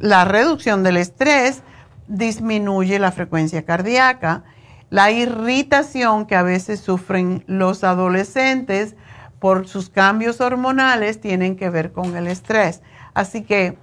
[0.00, 1.62] la reducción del estrés
[2.06, 4.44] disminuye la frecuencia cardíaca.
[4.90, 8.96] La irritación que a veces sufren los adolescentes
[9.38, 12.82] por sus cambios hormonales tienen que ver con el estrés.
[13.14, 13.78] Así que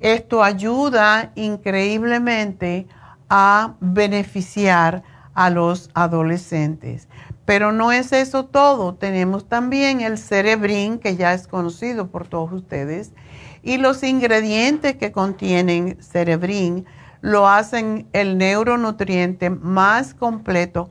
[0.00, 2.86] esto ayuda increíblemente
[3.28, 5.02] a beneficiar
[5.34, 7.08] a los adolescentes.
[7.48, 8.94] Pero no es eso todo.
[8.94, 13.12] Tenemos también el cerebrín, que ya es conocido por todos ustedes,
[13.62, 16.84] y los ingredientes que contienen cerebrín
[17.22, 20.90] lo hacen el neuronutriente más completo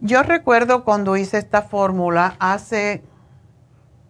[0.00, 3.02] yo recuerdo cuando hice esta fórmula hace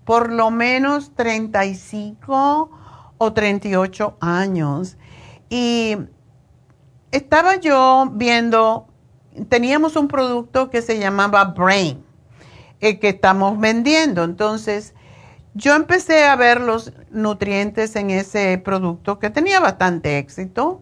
[0.05, 2.71] por lo menos 35
[3.17, 4.99] o 38 años.
[5.49, 5.97] Y
[7.11, 8.88] estaba yo viendo,
[9.49, 12.03] teníamos un producto que se llamaba Brain,
[12.81, 14.25] eh, que estamos vendiendo.
[14.25, 14.95] Entonces,
[15.55, 20.81] yo empecé a ver los nutrientes en ese producto que tenía bastante éxito,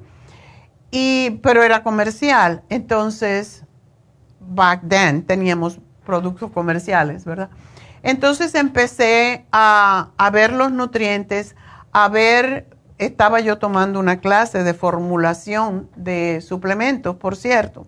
[0.90, 2.62] y, pero era comercial.
[2.68, 3.64] Entonces,
[4.40, 7.50] back then teníamos productos comerciales, ¿verdad?
[8.02, 11.56] Entonces empecé a, a ver los nutrientes,
[11.92, 17.86] a ver, estaba yo tomando una clase de formulación de suplementos, por cierto.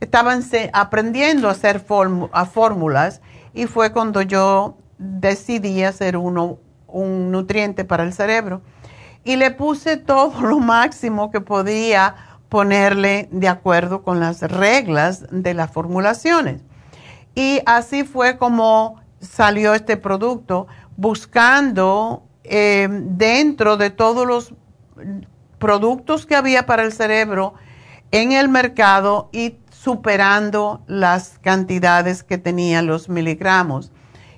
[0.00, 0.42] Estaban
[0.72, 3.20] aprendiendo a hacer fórmulas
[3.54, 8.62] y fue cuando yo decidí hacer uno, un nutriente para el cerebro.
[9.24, 12.14] Y le puse todo lo máximo que podía
[12.48, 16.62] ponerle de acuerdo con las reglas de las formulaciones.
[17.34, 20.66] Y así fue como salió este producto,
[20.96, 24.54] buscando eh, dentro de todos los
[25.58, 27.54] productos que había para el cerebro
[28.10, 29.56] en el mercado y
[29.86, 33.92] superando las cantidades que tenían los miligramos.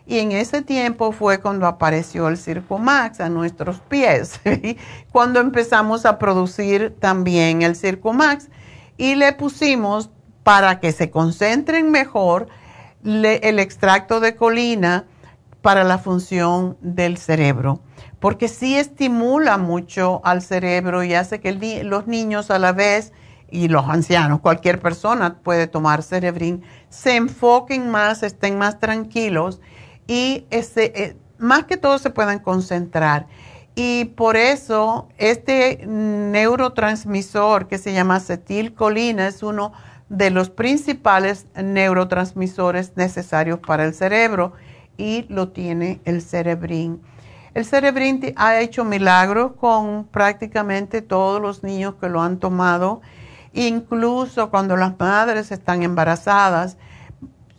[0.07, 4.41] Y en ese tiempo fue cuando apareció el Circo Max a nuestros pies,
[5.11, 8.51] cuando empezamos a producir también el Circo Max
[8.99, 10.11] y le pusimos
[10.43, 12.49] para que se concentren mejor
[13.03, 15.07] el extracto de colina
[15.63, 17.81] para la función del cerebro
[18.21, 21.53] porque sí estimula mucho al cerebro y hace que
[21.85, 23.13] los niños a la vez
[23.51, 29.61] y los ancianos, cualquier persona puede tomar cerebrín, se enfoquen más, estén más tranquilos
[30.07, 33.27] y eh, más que todo se puedan concentrar.
[33.75, 39.73] Y por eso este neurotransmisor que se llama acetilcolina es uno
[40.09, 44.53] de los principales neurotransmisores necesarios para el cerebro
[44.97, 47.01] y lo tiene el cerebrín.
[47.55, 53.01] El cerebrín ha hecho milagros con prácticamente todos los niños que lo han tomado,
[53.53, 56.77] incluso cuando las madres están embarazadas.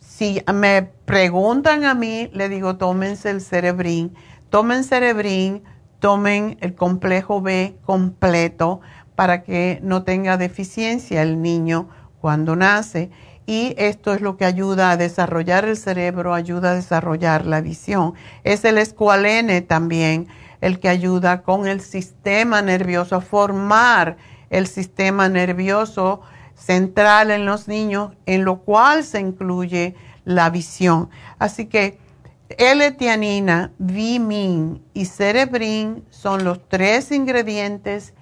[0.00, 4.14] Si me preguntan a mí, le digo, tómense el cerebrín,
[4.50, 5.62] tomen cerebrín,
[5.98, 8.80] tomen el complejo B completo
[9.14, 11.88] para que no tenga deficiencia el niño
[12.20, 13.10] cuando nace
[13.50, 18.14] y esto es lo que ayuda a desarrollar el cerebro, ayuda a desarrollar la visión.
[18.44, 20.28] Es el escualene también
[20.60, 24.18] el que ayuda con el sistema nervioso, a formar
[24.50, 26.20] el sistema nervioso
[26.54, 29.94] central en los niños, en lo cual se incluye
[30.24, 31.08] la visión.
[31.38, 31.98] Así que
[32.58, 38.12] L-tianina, Vimin y Cerebrin son los tres ingredientes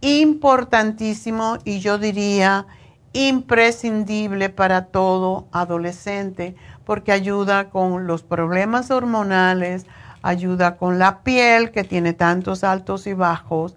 [0.00, 2.66] importantísimos y yo diría
[3.12, 9.86] imprescindible para todo adolescente porque ayuda con los problemas hormonales,
[10.22, 13.76] ayuda con la piel que tiene tantos altos y bajos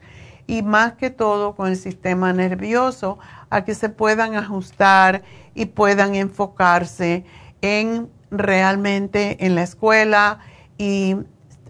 [0.52, 3.18] y más que todo con el sistema nervioso
[3.50, 5.22] a que se puedan ajustar
[5.56, 7.24] y puedan enfocarse
[7.62, 10.40] en realmente en la escuela
[10.78, 11.16] y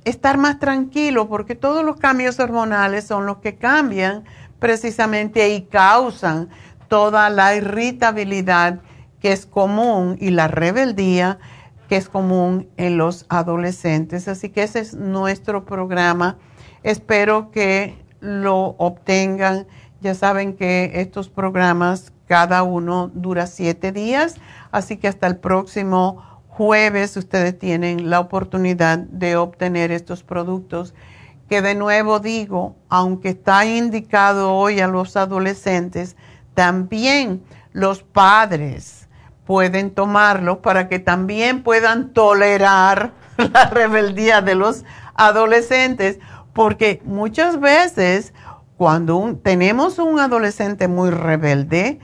[0.03, 4.23] estar más tranquilo porque todos los cambios hormonales son los que cambian
[4.57, 6.49] precisamente y causan
[6.87, 8.79] toda la irritabilidad
[9.19, 11.37] que es común y la rebeldía
[11.87, 14.27] que es común en los adolescentes.
[14.27, 16.39] Así que ese es nuestro programa.
[16.81, 19.67] Espero que lo obtengan.
[19.99, 24.37] Ya saben que estos programas, cada uno dura siete días,
[24.71, 30.93] así que hasta el próximo jueves ustedes tienen la oportunidad de obtener estos productos
[31.51, 36.15] que de nuevo digo, aunque está indicado hoy a los adolescentes,
[36.53, 37.43] también
[37.73, 39.09] los padres
[39.45, 43.11] pueden tomarlo para que también puedan tolerar
[43.53, 46.19] la rebeldía de los adolescentes,
[46.53, 48.33] porque muchas veces
[48.77, 51.99] cuando tenemos un adolescente muy rebelde,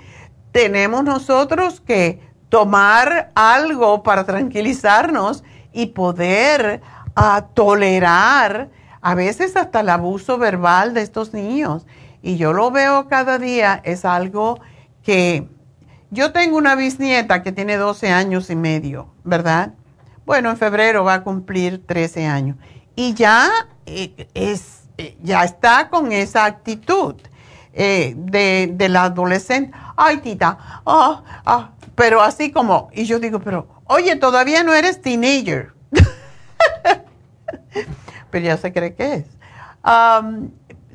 [0.51, 5.43] tenemos nosotros que tomar algo para tranquilizarnos
[5.73, 6.81] y poder
[7.15, 8.69] ah, tolerar
[9.01, 11.85] a veces hasta el abuso verbal de estos niños
[12.21, 14.59] y yo lo veo cada día, es algo
[15.03, 15.47] que
[16.09, 19.73] yo tengo una bisnieta que tiene 12 años y medio, ¿verdad?
[20.25, 22.57] Bueno, en febrero va a cumplir 13 años
[22.97, 23.49] y ya
[23.85, 27.15] eh, es eh, ya está con esa actitud
[27.71, 29.71] eh, de, la adolescente.
[29.95, 35.01] Ay, tita, ah, ah, pero así como, y yo digo, pero, oye, todavía no eres
[35.01, 35.73] teenager.
[38.31, 39.25] pero ya se cree que es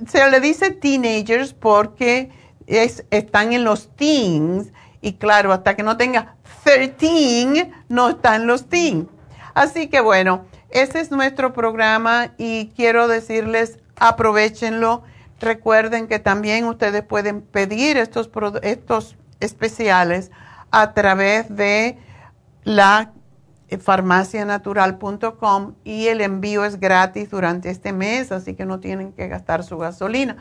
[0.08, 2.30] se le dice teenagers porque
[2.66, 6.34] están en los teens y claro, hasta que no tenga
[6.64, 9.08] 13 no está en los teen.
[9.54, 15.02] Así que bueno, ese es nuestro programa y quiero decirles, aprovechenlo.
[15.40, 18.30] Recuerden que también ustedes pueden pedir estos,
[18.62, 20.30] estos especiales
[20.70, 21.98] a través de
[22.64, 23.12] la
[23.78, 29.62] farmacianatural.com y el envío es gratis durante este mes, así que no tienen que gastar
[29.64, 30.36] su gasolina.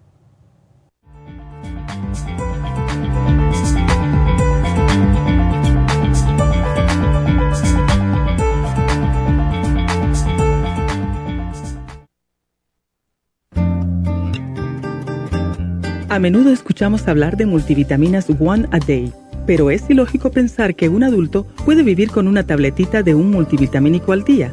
[16.11, 19.11] A menudo escuchamos hablar de multivitaminas One a Day,
[19.47, 24.13] pero es ilógico pensar que un adulto puede vivir con una tabletita de un multivitamínico
[24.13, 24.53] al día.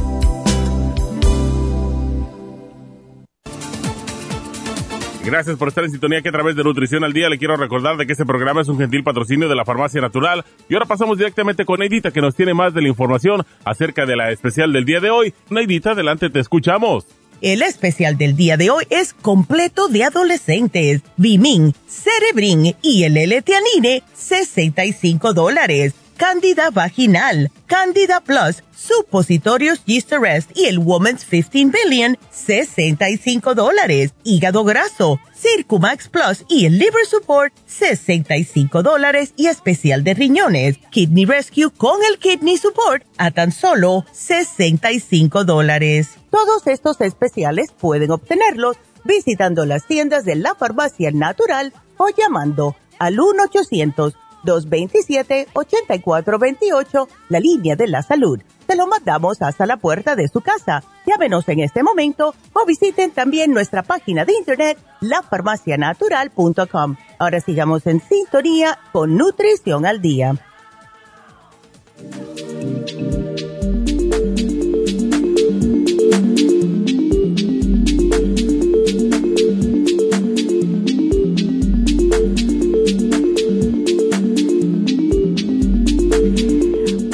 [5.23, 7.95] Gracias por estar en sintonía que a través de Nutrición al Día le quiero recordar
[7.95, 10.43] de que este programa es un gentil patrocinio de la Farmacia Natural.
[10.67, 14.15] Y ahora pasamos directamente con Neidita que nos tiene más de la información acerca de
[14.15, 15.33] la especial del día de hoy.
[15.51, 17.05] Neidita, adelante, te escuchamos.
[17.41, 21.01] El especial del día de hoy es completo de adolescentes.
[21.17, 25.93] Vimin, Cerebrin y el L-Teanine, 65 dólares.
[26.17, 34.13] Cándida vaginal, Candida Plus, supositorios Yeast Arrest y el Woman's 15 Billion, 65 dólares.
[34.23, 41.25] Hígado graso, Circumax Plus y el Liver Support, 65 dólares y especial de riñones, Kidney
[41.25, 46.09] Rescue con el Kidney Support a tan solo 65 dólares.
[46.29, 53.19] Todos estos especiales pueden obtenerlos visitando las tiendas de la farmacia natural o llamando al
[53.19, 54.13] 1 800
[54.43, 58.41] 227-8428, la línea de la salud.
[58.65, 60.83] Te lo mandamos hasta la puerta de su casa.
[61.05, 66.95] Llámenos en este momento o visiten también nuestra página de internet, lafarmacianatural.com.
[67.19, 70.35] Ahora sigamos en sintonía con Nutrición al Día.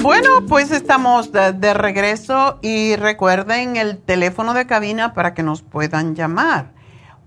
[0.01, 6.15] Bueno, pues estamos de, regreso y recuerden el teléfono de cabina para que nos puedan
[6.15, 6.71] llamar.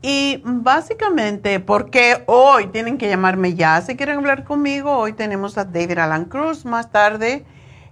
[0.03, 5.65] Y básicamente, porque hoy tienen que llamarme ya, si quieren hablar conmigo, hoy tenemos a
[5.65, 7.45] David Alan Cruz más tarde.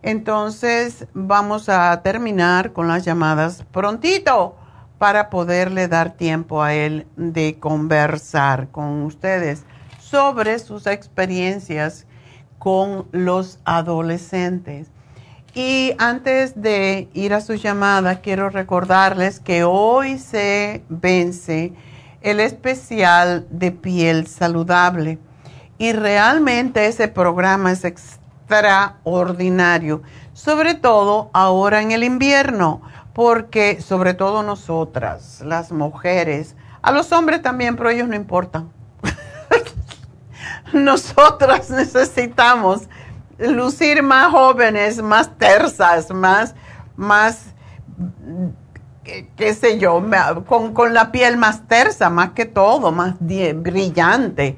[0.02, 4.56] Entonces vamos a terminar con las llamadas prontito
[5.00, 9.64] para poderle dar tiempo a él de conversar con ustedes
[9.98, 12.06] sobre sus experiencias
[12.58, 14.88] con los adolescentes.
[15.54, 21.72] Y antes de ir a su llamada, quiero recordarles que hoy se vence
[22.20, 25.18] el especial de piel saludable.
[25.78, 30.02] Y realmente ese programa es extraordinario,
[30.34, 32.82] sobre todo ahora en el invierno
[33.20, 38.72] porque sobre todo nosotras, las mujeres, a los hombres también, pero ellos no importan.
[40.72, 42.88] Nosotras necesitamos
[43.38, 46.54] lucir más jóvenes, más tersas, más,
[46.96, 47.48] más,
[49.36, 50.02] qué, sé yo,
[50.46, 54.56] con, con, la piel más tersa, más que todo, más brillante.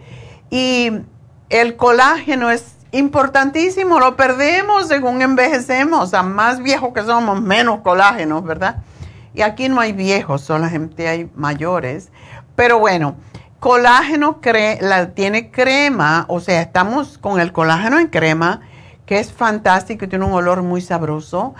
[0.51, 1.01] Y
[1.49, 6.15] el colágeno es importantísimo, lo perdemos según envejecemos.
[6.15, 8.77] A más viejos que somos, menos colágeno, ¿verdad?
[9.35, 12.11] Y aquí no hay viejos, solamente hay mayores.
[12.55, 13.17] Pero bueno,
[13.59, 14.41] colágeno
[15.15, 18.61] tiene crema, o sea, estamos con el colágeno en crema,
[19.07, 21.55] que es fantástico, tiene un olor muy sabroso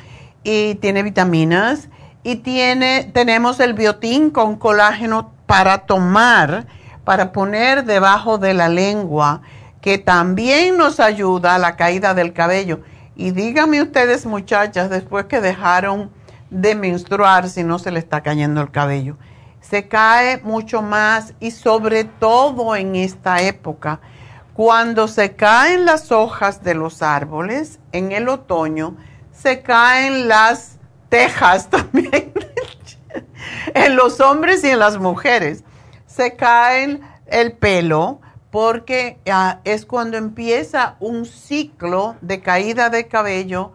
[0.45, 1.89] y tiene vitaminas
[2.23, 6.67] y tiene, tenemos el biotín con colágeno para tomar,
[7.05, 9.43] para poner debajo de la lengua,
[9.83, 12.81] que también nos ayuda a la caída del cabello.
[13.17, 16.11] Y díganme ustedes, muchachas, después que dejaron
[16.51, 19.19] de menstruar, si no se le está cayendo el cabello.
[19.61, 24.01] Se cae mucho más y sobre todo en esta época,
[24.55, 28.97] cuando se caen las hojas de los árboles en el otoño,
[29.33, 30.79] se caen las
[31.09, 32.33] tejas también
[33.75, 35.65] en los hombres y en las mujeres.
[36.07, 38.21] Se caen el pelo
[38.53, 43.73] porque ah, es cuando empieza un ciclo de caída de cabello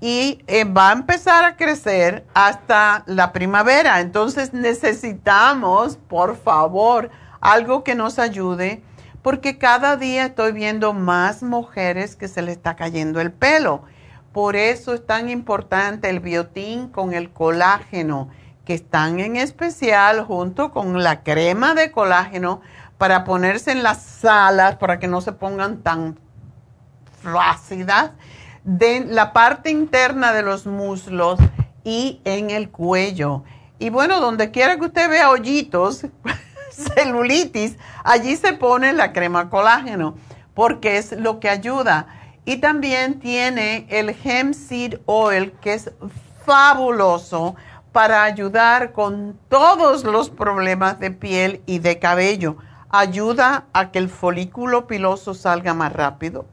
[0.00, 4.00] y eh, va a empezar a crecer hasta la primavera.
[4.00, 7.10] Entonces necesitamos, por favor,
[7.40, 8.82] algo que nos ayude,
[9.22, 13.84] porque cada día estoy viendo más mujeres que se le está cayendo el pelo.
[14.32, 18.30] Por eso es tan importante el biotín con el colágeno,
[18.64, 22.60] que están en especial junto con la crema de colágeno
[22.98, 26.18] para ponerse en las salas, para que no se pongan tan
[27.22, 28.10] flácidas
[28.64, 31.38] de la parte interna de los muslos
[31.84, 33.44] y en el cuello.
[33.78, 36.06] Y bueno, donde quiera que usted vea hoyitos,
[36.70, 40.16] celulitis, allí se pone la crema colágeno,
[40.54, 42.08] porque es lo que ayuda.
[42.44, 45.92] Y también tiene el hemp seed oil, que es
[46.44, 47.54] fabuloso
[47.92, 52.56] para ayudar con todos los problemas de piel y de cabello.
[52.90, 56.46] Ayuda a que el folículo piloso salga más rápido,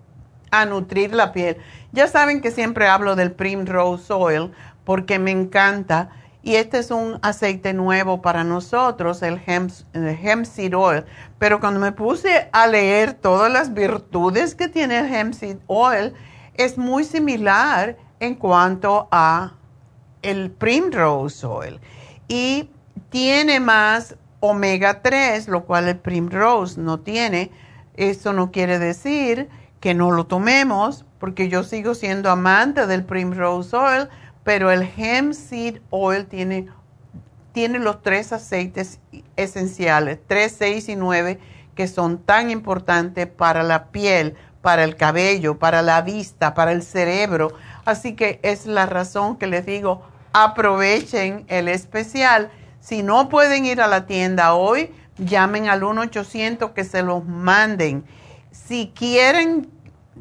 [0.52, 1.58] a nutrir la piel.
[1.94, 4.52] Ya saben que siempre hablo del Primrose Oil
[4.84, 6.10] porque me encanta
[6.46, 11.04] y este es un aceite nuevo para nosotros, el hemp, seed oil.
[11.40, 16.14] Pero cuando me puse a leer todas las virtudes que tiene el hemp seed oil,
[16.54, 19.54] es muy similar en cuanto a
[20.22, 21.80] el Primrose oil.
[22.28, 22.70] Y
[23.10, 27.52] tiene más omega 3, lo cual el Primrose no tiene.
[27.96, 33.76] Eso no quiere decir que no lo tomemos, porque yo sigo siendo amante del Primrose
[33.76, 34.10] Oil,
[34.44, 36.68] pero el Hemp Seed Oil tiene,
[37.52, 39.00] tiene los tres aceites
[39.36, 41.40] esenciales, 3, 6 y 9,
[41.76, 46.82] que son tan importantes para la piel, para el cabello, para la vista, para el
[46.82, 47.54] cerebro.
[47.86, 50.02] Así que es la razón que les digo,
[50.34, 52.50] aprovechen el especial.
[52.86, 58.06] Si no pueden ir a la tienda hoy, llamen al 1-800 que se los manden.
[58.52, 59.72] Si quieren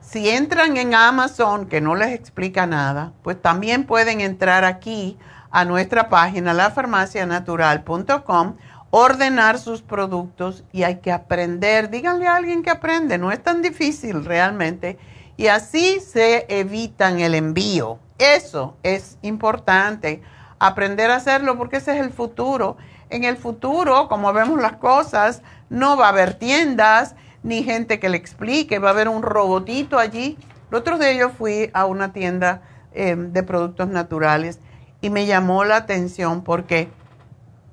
[0.00, 5.18] si entran en Amazon, que no les explica nada, pues también pueden entrar aquí
[5.50, 8.54] a nuestra página, lafarmacianatural.com,
[8.90, 11.90] ordenar sus productos y hay que aprender.
[11.90, 15.00] Díganle a alguien que aprende, no es tan difícil realmente.
[15.36, 17.98] Y así se evitan el envío.
[18.18, 20.22] Eso es importante,
[20.60, 22.76] aprender a hacerlo porque ese es el futuro.
[23.10, 25.42] En el futuro, como vemos las cosas,
[25.72, 29.98] no va a haber tiendas ni gente que le explique, va a haber un robotito
[29.98, 30.38] allí.
[30.70, 32.62] El otro día yo fui a una tienda
[32.92, 34.60] eh, de productos naturales
[35.00, 36.90] y me llamó la atención porque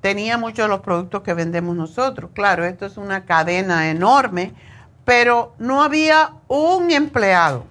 [0.00, 2.30] tenía muchos de los productos que vendemos nosotros.
[2.34, 4.54] Claro, esto es una cadena enorme,
[5.04, 7.66] pero no había un empleado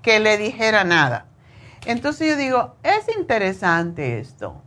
[0.00, 1.26] que le dijera nada.
[1.86, 4.62] Entonces yo digo, es interesante esto.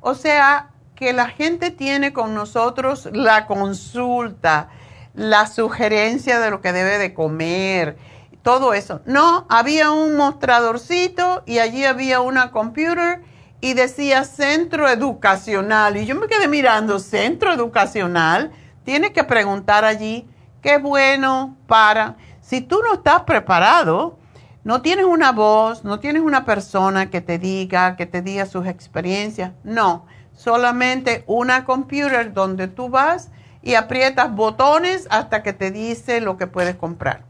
[0.00, 0.71] O sea,
[1.02, 4.68] que la gente tiene con nosotros la consulta
[5.14, 7.96] la sugerencia de lo que debe de comer,
[8.42, 9.00] todo eso.
[9.04, 13.20] No, había un mostradorcito y allí había una computer
[13.60, 15.96] y decía centro educacional.
[15.96, 18.52] Y yo me quedé mirando, centro educacional,
[18.84, 20.28] tiene que preguntar allí,
[20.60, 24.20] qué bueno para, si tú no estás preparado,
[24.62, 28.68] no tienes una voz, no tienes una persona que te diga, que te diga sus
[28.68, 30.06] experiencias, no,
[30.42, 33.30] solamente una computer donde tú vas
[33.62, 37.22] y aprietas botones hasta que te dice lo que puedes comprar.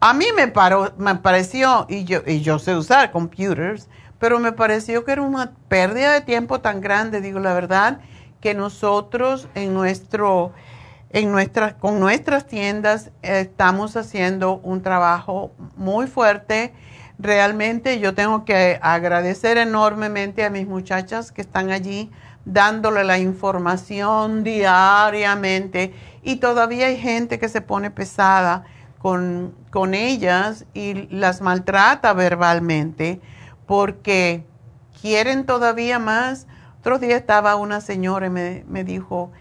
[0.00, 0.52] A mí me,
[0.98, 5.52] me pareció, y yo, y yo sé usar computers, pero me pareció que era una
[5.68, 8.00] pérdida de tiempo tan grande, digo la verdad,
[8.42, 10.52] que nosotros en nuestro,
[11.10, 16.74] en nuestras, con nuestras tiendas estamos haciendo un trabajo muy fuerte.
[17.18, 22.10] Realmente yo tengo que agradecer enormemente a mis muchachas que están allí
[22.46, 25.92] dándole la información diariamente
[26.22, 28.64] y todavía hay gente que se pone pesada
[28.98, 33.20] con, con ellas y las maltrata verbalmente
[33.66, 34.46] porque
[35.00, 36.46] quieren todavía más.
[36.80, 39.32] Otro día estaba una señora y me, me dijo,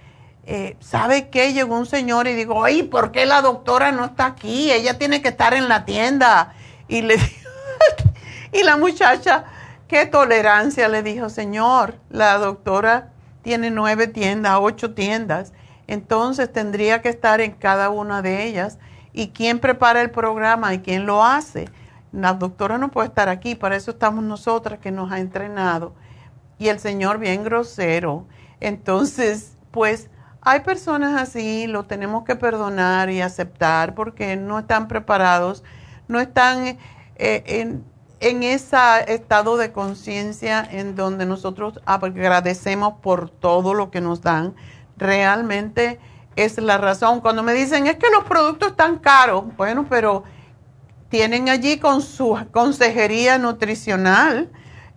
[0.47, 1.53] eh, ¿sabe qué?
[1.53, 4.71] Llegó un señor y digo, ay, ¿por qué la doctora no está aquí?
[4.71, 6.53] Ella tiene que estar en la tienda.
[6.87, 7.17] Y le
[8.51, 9.45] y la muchacha,
[9.87, 13.11] qué tolerancia, le dijo, señor, la doctora
[13.41, 15.53] tiene nueve tiendas, ocho tiendas,
[15.87, 18.79] entonces tendría que estar en cada una de ellas.
[19.13, 21.69] ¿Y quién prepara el programa y quién lo hace?
[22.11, 25.93] La doctora no puede estar aquí, para eso estamos nosotras que nos ha entrenado.
[26.57, 28.25] Y el señor bien grosero.
[28.59, 30.09] Entonces, pues
[30.41, 35.63] hay personas así, lo tenemos que perdonar y aceptar porque no están preparados,
[36.07, 36.77] no están
[37.15, 37.83] eh, en,
[38.19, 44.55] en ese estado de conciencia en donde nosotros agradecemos por todo lo que nos dan.
[44.97, 45.99] Realmente
[46.35, 47.21] es la razón.
[47.21, 50.23] Cuando me dicen es que los productos están caros, bueno, pero
[51.09, 54.49] tienen allí con su consejería nutricional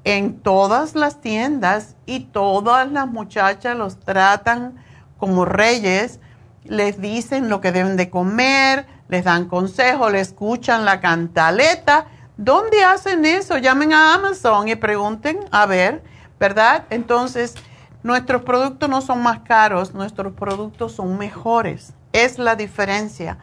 [0.05, 4.77] en todas las tiendas y todas las muchachas los tratan
[5.19, 6.21] como reyes,
[6.65, 12.07] les dicen lo que deben de comer, les dan consejos, le escuchan la cantaleta.
[12.39, 13.59] ¿Dónde hacen eso?
[13.59, 16.05] Llamen a Amazon y pregunten, a ver,
[16.39, 16.85] ¿verdad?
[16.89, 17.57] Entonces,
[18.05, 21.95] nuestros productos no son más caros, nuestros productos son mejores.
[22.13, 23.39] Es la diferencia.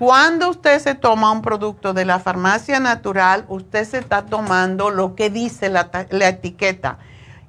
[0.00, 5.14] Cuando usted se toma un producto de la farmacia natural, usted se está tomando lo
[5.14, 6.98] que dice la, etiqueta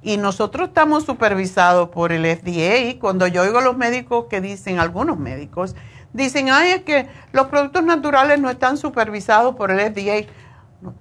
[0.03, 2.99] y nosotros estamos supervisados por el FDA.
[2.99, 5.75] Cuando yo oigo a los médicos que dicen, algunos médicos,
[6.13, 10.31] dicen, ay, es que los productos naturales no están supervisados por el FDA.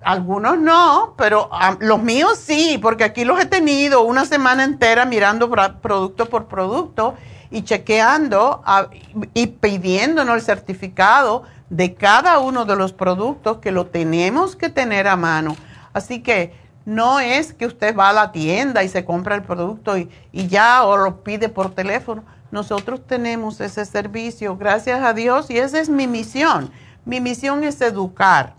[0.02, 1.50] Algunos no, pero
[1.80, 5.50] los míos sí, porque aquí los he tenido una semana entera mirando
[5.82, 7.14] producto por producto
[7.50, 8.88] y chequeando ah,
[9.34, 15.06] y pidiéndonos el certificado de cada uno de los productos que lo tenemos que tener
[15.08, 15.56] a mano.
[15.92, 16.52] Así que
[16.84, 20.84] no es que usted va a la tienda y se compra el producto y, ya
[20.84, 22.24] o lo pide por teléfono.
[22.50, 26.70] Nosotros tenemos ese servicio, gracias a Dios, y esa es mi misión.
[27.04, 28.54] Mi misión es educar,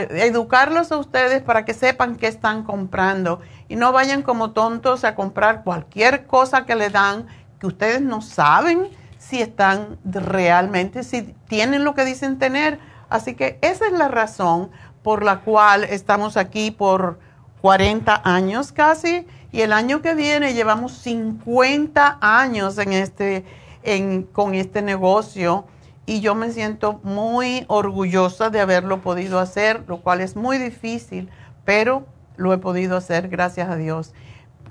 [0.00, 3.40] educarlos a ustedes para que sepan qué están comprando.
[3.68, 7.26] Y no vayan como tontos a comprar cualquier cosa que le dan
[7.58, 8.88] que ustedes no saben
[9.18, 12.78] si están realmente, si tienen lo que dicen tener.
[13.08, 14.70] Así que esa es la razón
[15.02, 17.18] por la cual estamos aquí por
[17.60, 23.44] 40 años casi, y el año que viene llevamos 50 años en este,
[23.82, 25.66] en, con este negocio
[26.06, 31.30] y yo me siento muy orgullosa de haberlo podido hacer, lo cual es muy difícil,
[31.64, 34.12] pero lo he podido hacer gracias a Dios,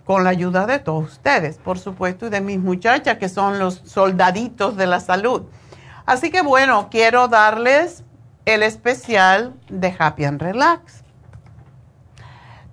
[0.05, 3.81] con la ayuda de todos ustedes, por supuesto, y de mis muchachas que son los
[3.85, 5.43] soldaditos de la salud.
[6.05, 8.03] Así que bueno, quiero darles
[8.45, 11.01] el especial de Happy and Relax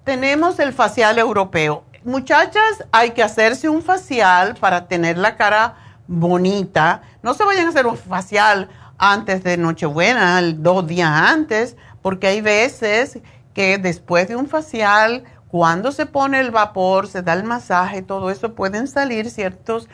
[0.08, 1.84] tenemos el facial europeo.
[2.02, 5.76] Muchachas, hay que hacerse un facial para tener la cara
[6.08, 7.02] bonita.
[7.22, 12.40] No se vayan a hacer un facial antes de Nochebuena, dos días antes, porque hay
[12.40, 13.20] veces
[13.54, 18.30] que después de un facial, cuando se pone el vapor, se da el masaje, todo
[18.30, 19.88] eso, pueden salir ciertos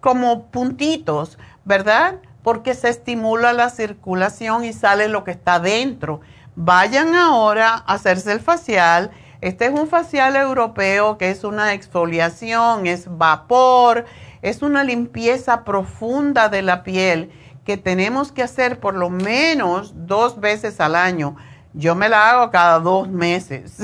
[0.00, 2.16] como puntitos, ¿verdad?
[2.44, 6.20] Porque se estimula la circulación y sale lo que está dentro.
[6.54, 12.88] Vayan ahora a hacerse el facial este es un facial europeo que es una exfoliación,
[12.88, 14.04] es vapor,
[14.42, 17.30] es una limpieza profunda de la piel
[17.64, 21.36] que tenemos que hacer por lo menos dos veces al año.
[21.74, 23.76] Yo me la hago cada dos meses,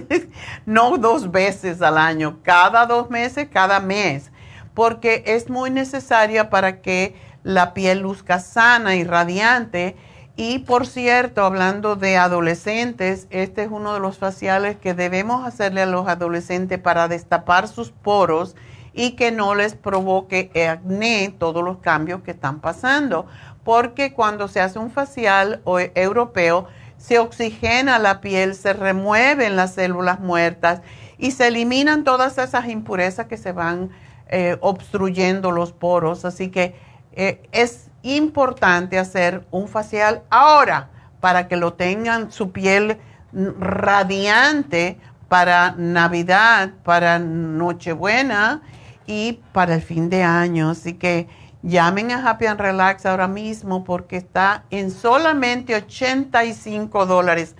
[0.66, 4.32] no dos veces al año, cada dos meses, cada mes,
[4.72, 9.96] porque es muy necesaria para que la piel luzca sana y radiante.
[10.36, 15.82] Y por cierto, hablando de adolescentes, este es uno de los faciales que debemos hacerle
[15.82, 18.56] a los adolescentes para destapar sus poros
[18.98, 23.26] y que no les provoque acné todos los cambios que están pasando.
[23.62, 25.62] Porque cuando se hace un facial
[25.94, 30.80] europeo, se oxigena la piel, se remueven las células muertas
[31.16, 33.90] y se eliminan todas esas impurezas que se van
[34.30, 36.24] eh, obstruyendo los poros.
[36.24, 36.74] Así que
[37.12, 40.90] eh, es importante hacer un facial ahora
[41.20, 42.98] para que lo tengan su piel
[43.32, 48.60] radiante para Navidad, para Nochebuena
[49.08, 50.70] y para el fin de año.
[50.70, 51.26] Así que
[51.62, 57.56] llamen a Happy and Relax ahora mismo porque está en solamente 85 dólares.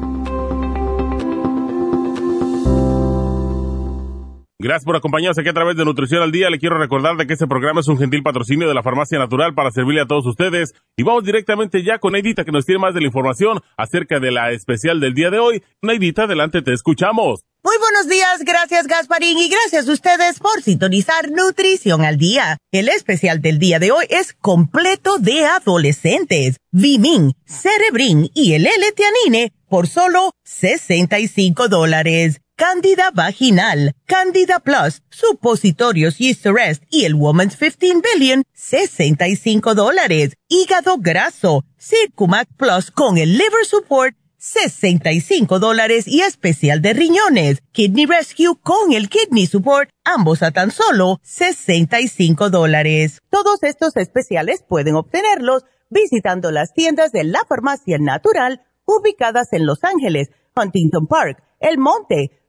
[4.63, 6.51] Gracias por acompañarnos aquí a través de Nutrición al Día.
[6.51, 9.55] Le quiero recordar de que este programa es un gentil patrocinio de la Farmacia Natural
[9.55, 10.75] para servirle a todos ustedes.
[10.95, 14.29] Y vamos directamente ya con Neidita que nos tiene más de la información acerca de
[14.29, 15.63] la especial del día de hoy.
[15.81, 17.41] Neidita, adelante, te escuchamos.
[17.63, 22.57] Muy buenos días, gracias Gasparín y gracias a ustedes por sintonizar Nutrición al Día.
[22.71, 26.57] El especial del día de hoy es completo de adolescentes.
[26.71, 32.41] Vimin, Cerebrin y el L-Teanine por solo 65 dólares.
[32.61, 40.35] Cándida vaginal, Cándida Plus, supositorios Yeast Arrest y el Woman's 15 Billion, 65 dólares.
[40.47, 48.05] Hígado graso, Circumac Plus con el Liver Support, 65 dólares y especial de riñones, Kidney
[48.05, 53.23] Rescue con el Kidney Support, ambos a tan solo 65 dólares.
[53.31, 59.83] Todos estos especiales pueden obtenerlos visitando las tiendas de la farmacia natural ubicadas en Los
[59.83, 62.40] Ángeles, Huntington Park, El Monte,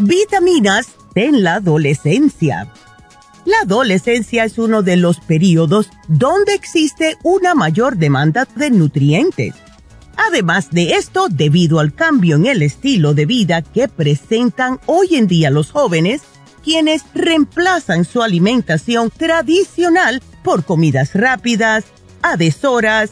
[0.00, 2.72] Vitaminas en la adolescencia.
[3.44, 9.54] La adolescencia es uno de los periodos donde existe una mayor demanda de nutrientes.
[10.16, 15.26] Además de esto, debido al cambio en el estilo de vida que presentan hoy en
[15.26, 16.22] día los jóvenes,
[16.64, 21.84] quienes reemplazan su alimentación tradicional por comidas rápidas,
[22.22, 23.10] adesoras,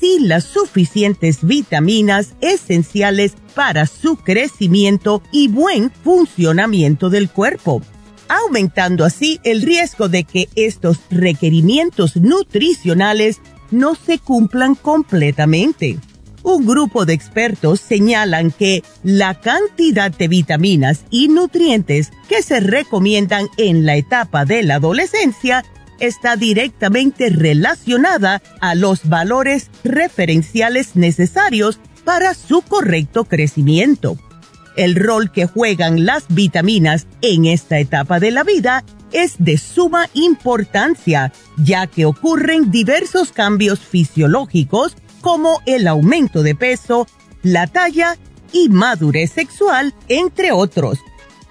[0.00, 7.82] sin las suficientes vitaminas esenciales para su crecimiento y buen funcionamiento del cuerpo,
[8.28, 13.40] aumentando así el riesgo de que estos requerimientos nutricionales
[13.70, 15.98] no se cumplan completamente.
[16.42, 23.48] Un grupo de expertos señalan que la cantidad de vitaminas y nutrientes que se recomiendan
[23.56, 25.64] en la etapa de la adolescencia
[26.00, 34.16] está directamente relacionada a los valores referenciales necesarios para su correcto crecimiento.
[34.76, 40.08] El rol que juegan las vitaminas en esta etapa de la vida es de suma
[40.12, 47.06] importancia, ya que ocurren diversos cambios fisiológicos como el aumento de peso,
[47.42, 48.16] la talla
[48.52, 50.98] y madurez sexual, entre otros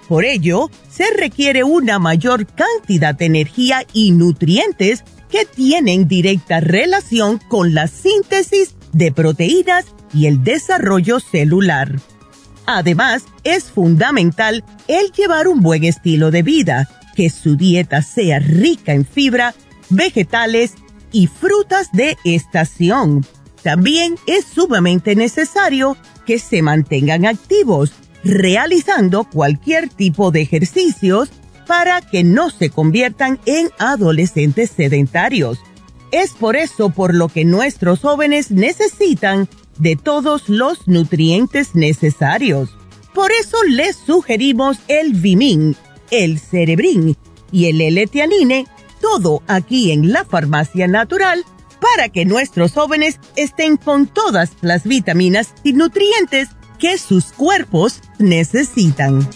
[0.08, 7.40] por ello, se requiere una mayor cantidad de energía y nutrientes que tienen directa relación
[7.50, 12.00] con la síntesis de proteínas y el desarrollo celular.
[12.66, 18.94] Además, es fundamental el llevar un buen estilo de vida, que su dieta sea rica
[18.94, 19.54] en fibra,
[19.90, 20.74] vegetales
[21.12, 23.26] y frutas de estación.
[23.62, 27.92] También es sumamente necesario que se mantengan activos
[28.26, 31.30] realizando cualquier tipo de ejercicios
[31.68, 35.60] para que no se conviertan en adolescentes sedentarios.
[36.12, 39.48] Es por eso por lo que nuestros jóvenes necesitan
[39.78, 42.76] de todos los nutrientes necesarios.
[43.14, 45.76] Por eso les sugerimos el Vimin,
[46.12, 47.16] el Cerebrin
[47.52, 48.66] y el l
[49.02, 51.46] todo aquí en la farmacia natural
[51.80, 59.28] para que nuestros jóvenes estén con todas las vitaminas y nutrientes que sus cuerpos necesitan.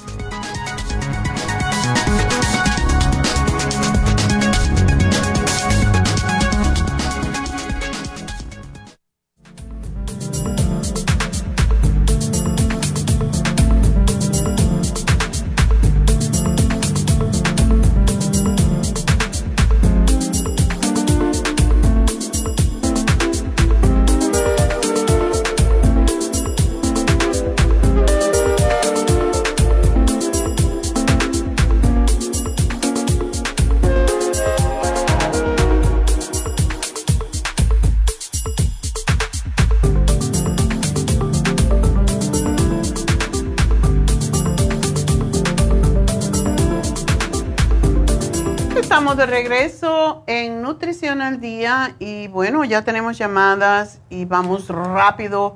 [51.30, 55.56] Al Día y bueno, ya tenemos llamadas y vamos rápido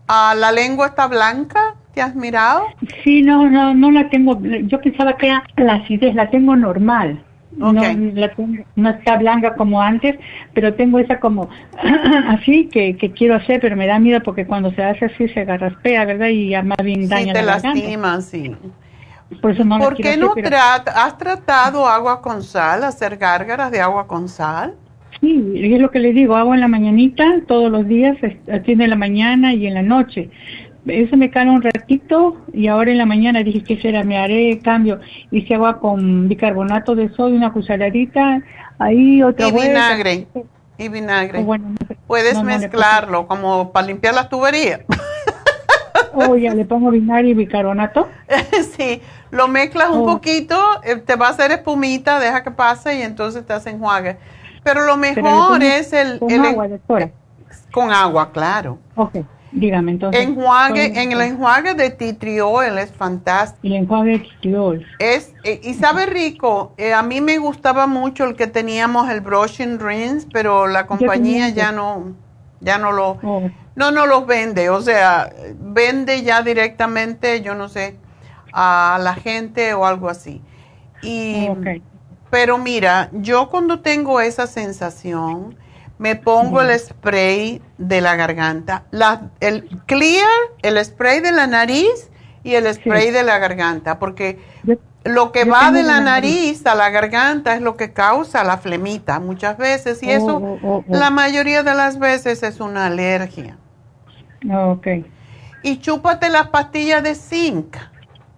[0.09, 1.77] ¿Ah, ¿La lengua está blanca?
[1.95, 2.65] ¿Te has mirado?
[3.05, 4.41] Sí, no, no, no la tengo.
[4.43, 7.25] Yo pensaba que era la acidez, la tengo normal.
[7.61, 7.97] Okay.
[7.97, 8.33] No, la
[8.77, 10.17] no está blanca como antes,
[10.55, 11.51] pero tengo esa como
[12.29, 15.45] así que, que quiero hacer, pero me da miedo porque cuando se hace así se
[15.45, 16.29] garraspea, ¿verdad?
[16.29, 18.57] Y ya más bien daña sí, te lastima, sí.
[19.41, 20.35] Por, eso no ¿Por qué no
[20.95, 24.75] has tratado agua con sal, hacer gárgaras de agua con sal?
[25.21, 28.17] Sí, es lo que le digo, hago en la mañanita todos los días,
[28.65, 30.31] tiene en la mañana y en la noche.
[30.87, 34.59] Eso me calma un ratito y ahora en la mañana dije que será, me haré
[34.61, 34.99] cambio.
[35.31, 38.43] Hice agua con bicarbonato de sodio, una cucharadita,
[38.79, 40.27] ahí otra Y vinagre,
[40.79, 41.45] y vinagre.
[42.07, 44.81] Puedes mezclarlo como para limpiar las tuberías.
[46.13, 48.09] Oh, ya le pongo vinagre y bicarbonato.
[48.77, 49.01] sí,
[49.31, 50.15] lo mezclas un oh.
[50.15, 54.17] poquito, eh, te va a hacer espumita, deja que pase y entonces te hace enjuague.
[54.63, 56.19] Pero lo mejor es el...
[56.19, 57.11] Con agua, doctora.
[57.73, 58.79] Con agua, claro.
[58.97, 59.19] Ok,
[59.53, 60.23] dígame entonces.
[60.23, 63.67] Enjuague, en el enjuague de titriol es fantástico.
[63.67, 64.87] El enjuague de titriol.
[64.99, 69.21] Es, eh, y sabe rico, eh, a mí me gustaba mucho el que teníamos, el
[69.21, 72.15] brushing rinse, pero la compañía ya no,
[72.61, 73.19] ya no lo...
[73.23, 73.51] Oh.
[73.77, 77.97] No, no los vende, o sea, vende ya directamente, yo no sé,
[78.53, 80.43] a la gente o algo así.
[81.03, 81.49] Y,
[82.31, 85.57] Pero mira, yo cuando tengo esa sensación,
[85.99, 90.29] me pongo el spray de la garganta, la, el clear,
[90.63, 92.11] el spray de la nariz
[92.43, 94.39] y el spray de la garganta, porque
[95.05, 99.19] lo que va de la nariz a la garganta es lo que causa la flemita
[99.19, 103.57] muchas veces y eso oh, oh, oh, la mayoría de las veces es una alergia.
[104.51, 104.87] Ok.
[105.63, 107.77] Y chúpate las pastillas de zinc.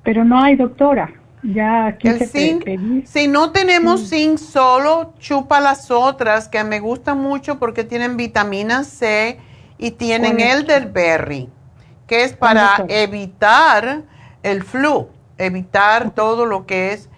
[0.03, 1.13] Pero no hay, doctora.
[1.45, 2.65] Ya aquí el zinc,
[3.05, 8.85] si no tenemos zinc solo, chupa las otras que me gustan mucho porque tienen vitamina
[8.85, 9.39] C
[9.77, 11.49] y tienen elderberry,
[12.07, 14.03] que es para evitar
[14.45, 17.09] el flu, evitar todo lo que es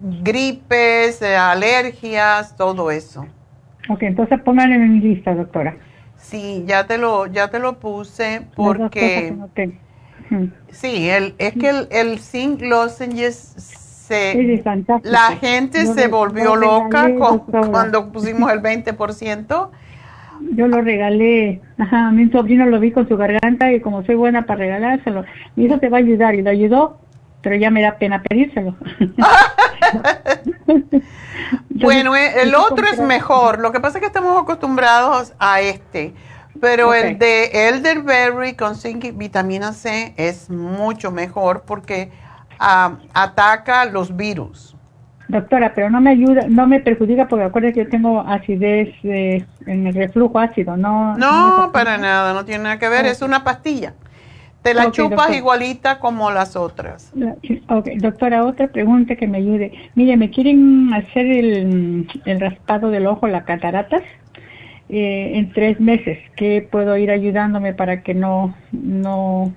[0.00, 3.26] gripes, alergias, todo eso.
[3.88, 5.76] Ok, entonces pónganlo en mi lista, doctora.
[6.16, 9.36] Sí, ya te lo, ya te lo puse porque
[10.70, 13.36] sí, el, es que el, el zinc lozenges
[14.10, 14.62] se,
[15.04, 17.08] la gente se volvió loca
[17.70, 19.70] cuando pusimos el 20%,
[20.52, 21.60] yo lo regalé.
[21.78, 25.24] Ajá, a mi sobrino lo vi con su garganta y como soy buena para regalárselo,
[25.54, 26.98] mi hijo te va a ayudar y lo ayudó,
[27.40, 28.74] pero ya me da pena pedírselo.
[31.70, 33.60] bueno, eh, el otro es mejor.
[33.60, 36.14] Lo que pasa es que estamos acostumbrados a este.
[36.60, 42.10] Pero el de elderberry con zinc y vitamina C es mucho mejor porque
[42.58, 44.76] ataca los virus.
[45.28, 49.44] Doctora, pero no me ayuda, no me perjudica porque acuérdate que yo tengo acidez eh,
[49.64, 51.16] en el reflujo ácido, ¿no?
[51.16, 53.94] No, para nada, no tiene nada que ver, es una pastilla.
[54.62, 57.12] Te la chupas igualita como las otras.
[57.68, 59.72] Ok, doctora, otra pregunta que me ayude.
[59.94, 64.02] Mire, me quieren hacer el, el raspado del ojo, la cataratas,
[64.90, 66.18] eh, en tres meses.
[66.36, 69.54] ¿Qué puedo ir ayudándome para que no, no,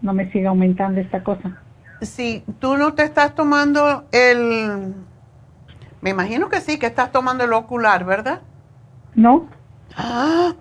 [0.00, 1.62] no me siga aumentando esta cosa?
[2.00, 4.94] Si tú no te estás tomando el
[6.02, 8.40] me imagino que sí, que estás tomando el ocular, ¿verdad?
[9.14, 9.48] No.
[9.96, 10.52] Ah,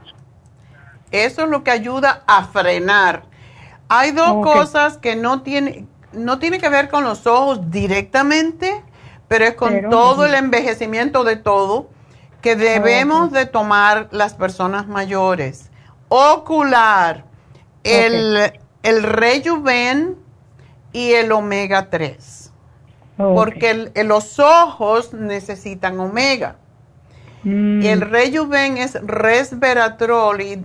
[1.10, 3.24] eso es lo que ayuda a frenar.
[3.90, 8.84] Hay dos cosas que no tiene, no tiene que ver con los ojos directamente,
[9.28, 11.90] pero es con todo el envejecimiento de todo
[12.42, 15.70] que debemos de tomar las personas mayores.
[16.10, 17.26] Ocular,
[17.84, 18.52] el,
[18.84, 20.18] el Rejuven
[20.92, 22.42] y el omega 3
[23.18, 26.56] porque los ojos necesitan omega.
[27.44, 27.82] Mm.
[27.82, 30.62] Y el rejuven es resveratrol y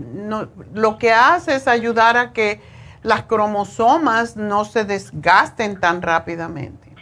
[0.74, 2.60] lo que hace es ayudar a que
[3.02, 6.92] las cromosomas no se desgasten tan rápidamente.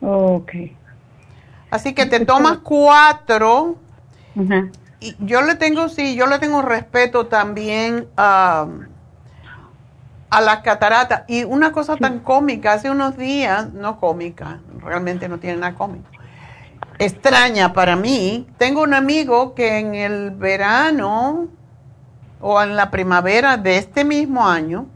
[0.00, 0.52] Ok.
[1.70, 3.76] Así que te tomas cuatro.
[5.00, 8.66] Y yo le tengo, sí, yo le tengo respeto también a
[10.30, 11.24] a la catarata.
[11.26, 16.08] Y una cosa tan cómica, hace unos días, no cómica, realmente no tiene nada cómico,
[16.98, 21.48] extraña para mí, tengo un amigo que en el verano
[22.40, 24.86] o en la primavera de este mismo año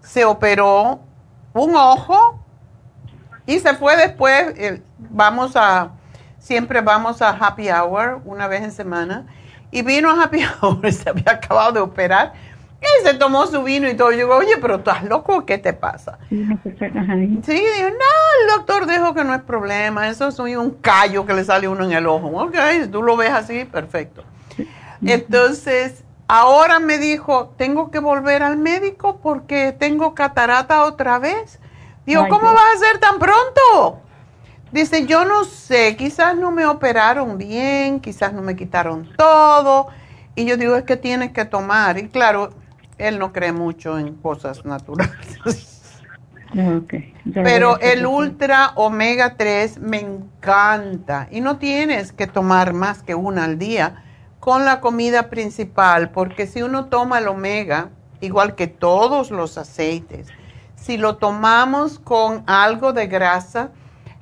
[0.00, 1.00] se operó
[1.52, 2.38] un ojo
[3.46, 5.90] y se fue después, eh, vamos a,
[6.40, 9.26] siempre vamos a happy hour una vez en semana,
[9.70, 12.32] y vino a happy hour, se había acabado de operar
[12.80, 14.10] y se tomó su vino y todo.
[14.10, 16.18] Yo digo, oye, pero estás loco, ¿qué te pasa?
[17.42, 21.34] Sí, dijo, no, el doctor dijo que no es problema, eso es un callo que
[21.34, 22.28] le sale uno en el ojo.
[22.28, 24.24] Ok, si tú lo ves así, perfecto.
[25.02, 31.58] Entonces, ahora me dijo, tengo que volver al médico porque tengo catarata otra vez.
[32.06, 34.00] Digo, ¿cómo vas a hacer tan pronto?
[34.72, 39.88] Dice, yo no sé, quizás no me operaron bien, quizás no me quitaron todo.
[40.36, 41.98] Y yo digo, es que tienes que tomar.
[41.98, 42.50] Y claro,
[42.98, 45.10] él no cree mucho en cosas naturales.
[47.34, 53.44] Pero el ultra omega 3 me encanta y no tienes que tomar más que una
[53.44, 54.04] al día
[54.40, 57.90] con la comida principal, porque si uno toma el omega,
[58.20, 60.28] igual que todos los aceites,
[60.74, 63.70] si lo tomamos con algo de grasa,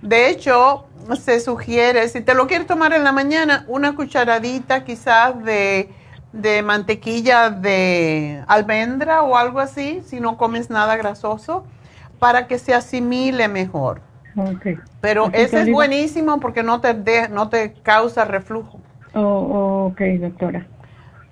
[0.02, 0.86] de hecho
[1.22, 5.90] se sugiere, si te lo quieres tomar en la mañana, una cucharadita quizás de
[6.32, 11.64] de mantequilla de almendra o algo así, si no comes nada grasoso,
[12.18, 14.00] para que se asimile mejor.
[15.00, 18.80] Pero ese es buenísimo porque no te, no te causa reflujo.
[19.14, 20.66] Oh, oh, ok, doctora.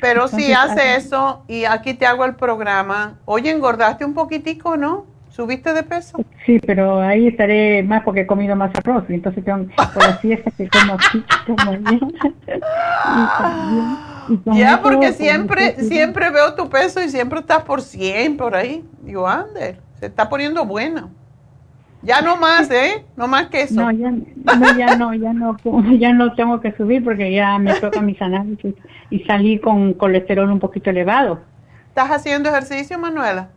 [0.01, 5.07] Pero si hace eso y aquí te hago el programa, oye, engordaste un poquitico, ¿no?
[5.37, 6.25] ¿Subiste de peso?
[6.47, 10.19] Sí, pero ahí estaré más porque he comido más arroz y entonces tengo, por las
[10.19, 12.15] fiestas que como así, como bien.
[14.57, 18.83] Ya, porque siempre, siempre veo tu peso y siempre estás por 100 por ahí.
[19.03, 21.11] Digo, ande, se está poniendo bueno.
[22.01, 23.05] Ya no más, ¿eh?
[23.15, 23.75] No más que eso.
[23.75, 25.57] No, ya no, ya no, ya no,
[25.99, 28.75] ya no tengo que subir porque ya me toca mis análisis
[29.11, 31.41] y salí con colesterol un poquito elevado.
[31.89, 33.51] ¿Estás haciendo ejercicio, Manuela?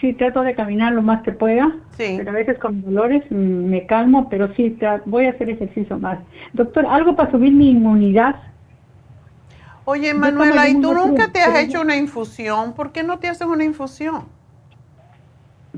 [0.00, 1.74] Sí, trato de caminar lo más que pueda.
[1.96, 2.14] Sí.
[2.18, 6.18] Pero a veces con dolores me calmo, pero sí, voy a hacer ejercicio más.
[6.52, 8.36] Doctor, ¿algo para subir mi inmunidad?
[9.84, 12.74] Oye, Manuela, ¿y tú nunca te has hecho una infusión?
[12.74, 14.26] ¿Por qué no te haces una infusión?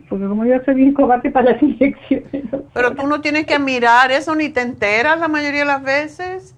[0.09, 2.45] Porque como yo soy bien cobarde para las inyecciones.
[2.75, 6.57] Pero tú no tienes que mirar eso ni te enteras la mayoría de las veces.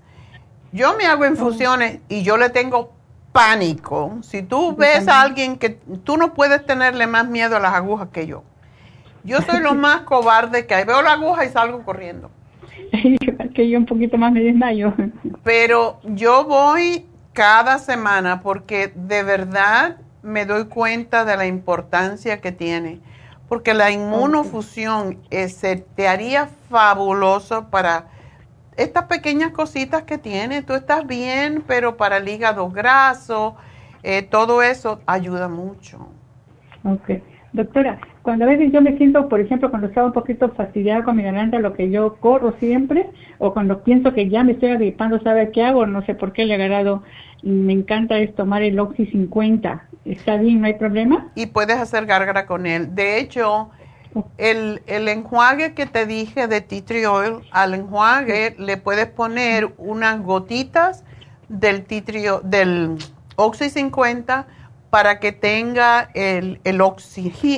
[0.73, 2.95] Yo me hago infusiones y yo le tengo
[3.33, 4.19] pánico.
[4.23, 5.71] Si tú ves a alguien que
[6.05, 8.45] tú no puedes tenerle más miedo a las agujas que yo.
[9.25, 10.85] Yo soy lo más cobarde que hay.
[10.85, 12.31] Veo la aguja y salgo corriendo.
[13.55, 14.93] que yo un poquito más me desmayo.
[15.43, 22.53] Pero yo voy cada semana porque de verdad me doy cuenta de la importancia que
[22.53, 23.01] tiene.
[23.49, 28.07] Porque la inmunofusión se te haría fabuloso para
[28.77, 33.57] estas pequeñas cositas que tiene, tú estás bien, pero para el hígado graso,
[34.03, 36.09] eh, todo eso ayuda mucho.
[36.85, 37.11] Ok.
[37.53, 41.17] Doctora, cuando a veces yo me siento, por ejemplo, cuando estaba un poquito fastidiada con
[41.17, 45.21] mi garganta, lo que yo corro siempre, o cuando pienso que ya me estoy agripando,
[45.21, 45.85] ¿sabe qué hago?
[45.87, 47.03] No sé por qué le he agarrado.
[47.43, 49.85] Me encanta es tomar el Oxy 50.
[50.07, 50.61] ¿Está bien?
[50.61, 51.31] ¿No hay problema?
[51.35, 52.95] Y puedes hacer gárgara con él.
[52.95, 53.71] De hecho,
[54.39, 59.73] el, el enjuague que te dije de tea tree oil, al enjuague le puedes poner
[59.79, 61.05] unas gotitas
[61.49, 62.99] del tea tree, del
[63.37, 64.47] Oxy 50
[64.93, 66.83] para que tenga el, el,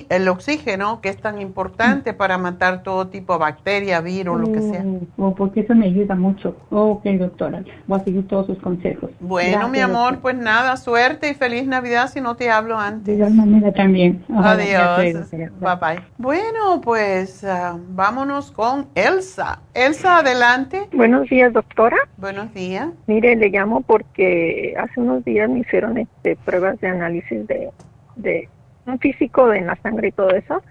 [0.09, 2.17] el oxígeno que es tan importante mm.
[2.17, 4.85] para matar todo tipo de bacteria, virus, lo que sea.
[5.17, 6.57] Oh, oh, porque eso me ayuda mucho.
[6.71, 9.11] ok, doctora, voy a seguir todos sus consejos.
[9.19, 13.07] Bueno, mi amor, pues nada, suerte y feliz Navidad si no te hablo antes.
[13.07, 14.25] De igual manera también.
[14.33, 15.29] Adiós.
[15.33, 16.05] bye bye.
[16.19, 19.59] Bueno, pues ah, vámonos con Elsa.
[19.75, 20.89] Elsa, adelante.
[20.93, 21.97] Buenos días, doctora.
[22.17, 22.91] Buenos días.
[23.09, 27.71] Mire, le llamo porque hace unos días me hicieron este, pruebas de análisis de,
[28.17, 28.49] de
[28.87, 30.63] un físico en la sangre y todo eso.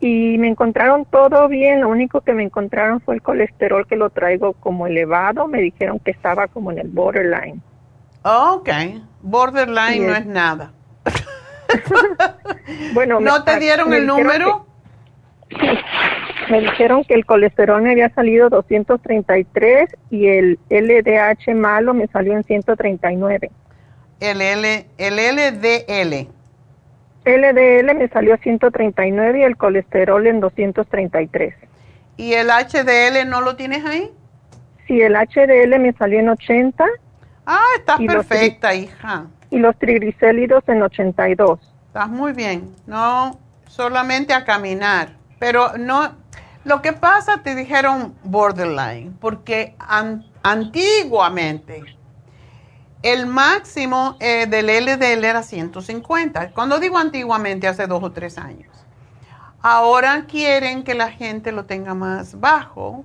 [0.00, 4.10] Y me encontraron todo bien, lo único que me encontraron fue el colesterol que lo
[4.10, 7.62] traigo como elevado, me dijeron que estaba como en el borderline.
[8.22, 8.68] ok,
[9.22, 10.72] borderline no es nada.
[12.94, 14.66] bueno, ¿no te dieron el número?
[15.48, 15.56] sí,
[16.50, 22.34] me dijeron que el colesterol me había salido 233 y el LDH malo me salió
[22.34, 23.50] en 139
[24.20, 26.28] el, L, el LDL.
[27.24, 31.54] LDL me salió a 139 y el colesterol en 233.
[32.16, 34.12] ¿Y el HDL no lo tienes ahí?
[34.86, 36.84] Sí, el HDL me salió en 80.
[37.46, 39.26] Ah, estás perfecta, hija.
[39.50, 41.60] Y los triglicéridos en 82.
[41.88, 42.74] Estás muy bien.
[42.86, 43.38] No
[43.68, 45.10] solamente a caminar.
[45.38, 46.12] Pero no,
[46.64, 49.74] lo que pasa, te dijeron borderline, porque
[50.42, 51.82] antiguamente
[53.12, 56.50] el máximo eh, del LDL era 150.
[56.50, 58.68] Cuando digo antiguamente, hace dos o tres años.
[59.62, 63.04] Ahora quieren que la gente lo tenga más bajo.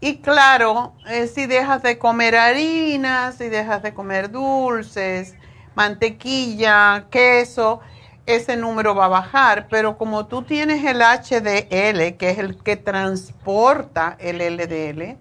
[0.00, 5.34] Y claro, eh, si dejas de comer harinas, si dejas de comer dulces,
[5.74, 7.80] mantequilla, queso,
[8.26, 9.66] ese número va a bajar.
[9.68, 15.16] Pero como tú tienes el HDL, que es el que transporta el LDL,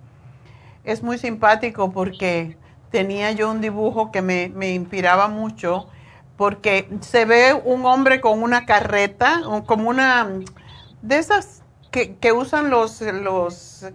[0.83, 2.55] es muy simpático porque
[2.95, 5.89] tenía yo un dibujo que me, inspiraba mucho
[6.37, 10.29] porque se ve un hombre con una carreta, como una
[11.01, 11.61] de esas
[11.91, 13.85] que, usan los, los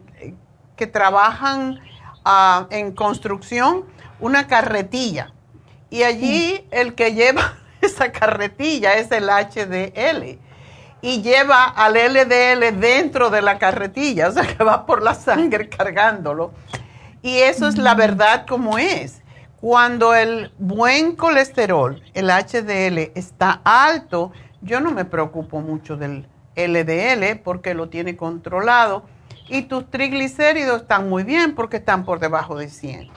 [0.76, 1.80] que trabajan
[2.26, 3.86] ah, en construcción,
[4.20, 5.32] una carretilla.
[5.88, 10.38] Y allí el que lleva esa carretilla es el HDL.
[11.00, 15.70] Y lleva al LDL dentro de la carretilla, o sea que va por la sangre
[15.70, 16.52] cargándolo.
[17.22, 19.22] Y eso es la verdad como es.
[19.60, 24.32] Cuando el buen colesterol, el HDL, está alto,
[24.62, 26.26] yo no me preocupo mucho del
[26.56, 29.04] LDL porque lo tiene controlado
[29.48, 33.10] y tus triglicéridos están muy bien porque están por debajo de 100.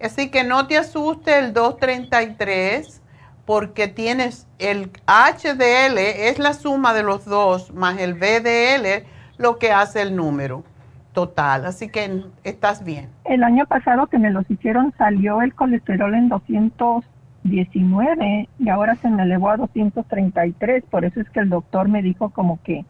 [0.00, 3.02] Así que no te asuste el 233
[3.44, 9.06] porque tienes el HDL, es la suma de los dos más el VDL
[9.36, 10.64] lo que hace el número
[11.12, 13.08] total, así que estás bien.
[13.24, 19.10] El año pasado que me los hicieron salió el colesterol en 219 y ahora se
[19.10, 22.84] me elevó a 233, por eso es que el doctor me dijo como que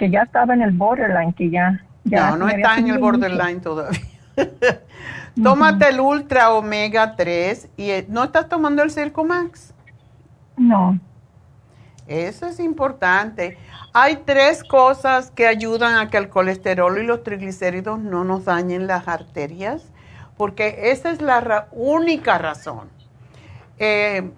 [0.00, 1.78] que ya estaba en el borderline, que ya...
[2.04, 4.00] ya no, no está en el borderline todavía.
[5.42, 9.74] Tómate el Ultra Omega 3 y eh, ¿no estás tomando el Circumax?
[10.56, 10.98] No.
[12.10, 13.56] Eso es importante.
[13.92, 18.88] Hay tres cosas que ayudan a que el colesterol y los triglicéridos no nos dañen
[18.88, 19.84] las arterias,
[20.36, 22.90] porque esa es la única razón.
[23.78, 24.28] Eh,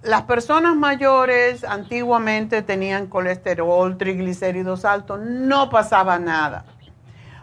[0.00, 6.64] las personas mayores antiguamente tenían colesterol, triglicéridos altos, no pasaba nada.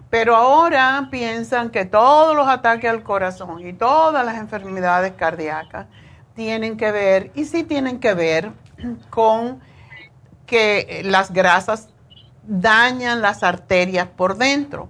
[0.09, 5.85] Pero ahora piensan que todos los ataques al corazón y todas las enfermedades cardíacas
[6.33, 8.51] tienen que ver, y sí tienen que ver
[9.11, 9.61] con
[10.45, 11.89] que las grasas
[12.43, 14.89] dañan las arterias por dentro.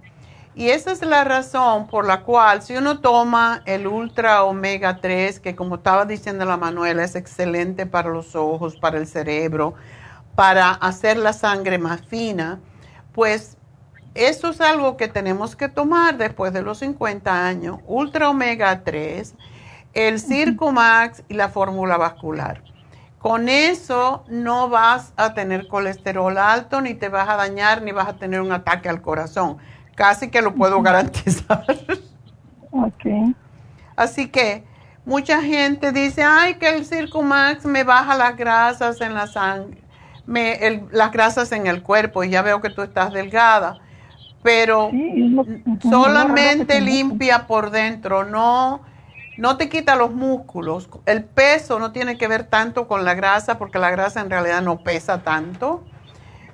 [0.58, 5.42] Y esa es la razón por la cual si uno toma el ultra omega 3,
[5.42, 9.74] que como estaba diciendo la Manuela, es excelente para los ojos, para el cerebro,
[10.34, 12.60] para hacer la sangre más fina,
[13.12, 13.58] pues
[14.14, 17.80] eso es algo que tenemos que tomar después de los 50 años.
[17.86, 19.36] Ultra omega 3,
[19.94, 22.64] el Circumax y la fórmula vascular.
[23.26, 28.08] Con eso no vas a tener colesterol alto, ni te vas a dañar, ni vas
[28.08, 29.58] a tener un ataque al corazón.
[29.96, 31.66] casi que lo puedo garantizar.
[32.70, 33.34] Ok.
[33.96, 34.64] Así que
[35.06, 39.82] mucha gente dice, ay, que el Circumax me baja las grasas en la sangre,
[40.28, 43.80] me, las grasas en el cuerpo, y ya veo que tú estás delgada,
[44.44, 44.92] pero
[45.82, 48.82] solamente limpia por dentro, no,
[49.38, 50.90] no te quita los músculos.
[51.06, 54.62] El peso no tiene que ver tanto con la grasa, porque la grasa en realidad
[54.62, 55.84] no pesa tanto.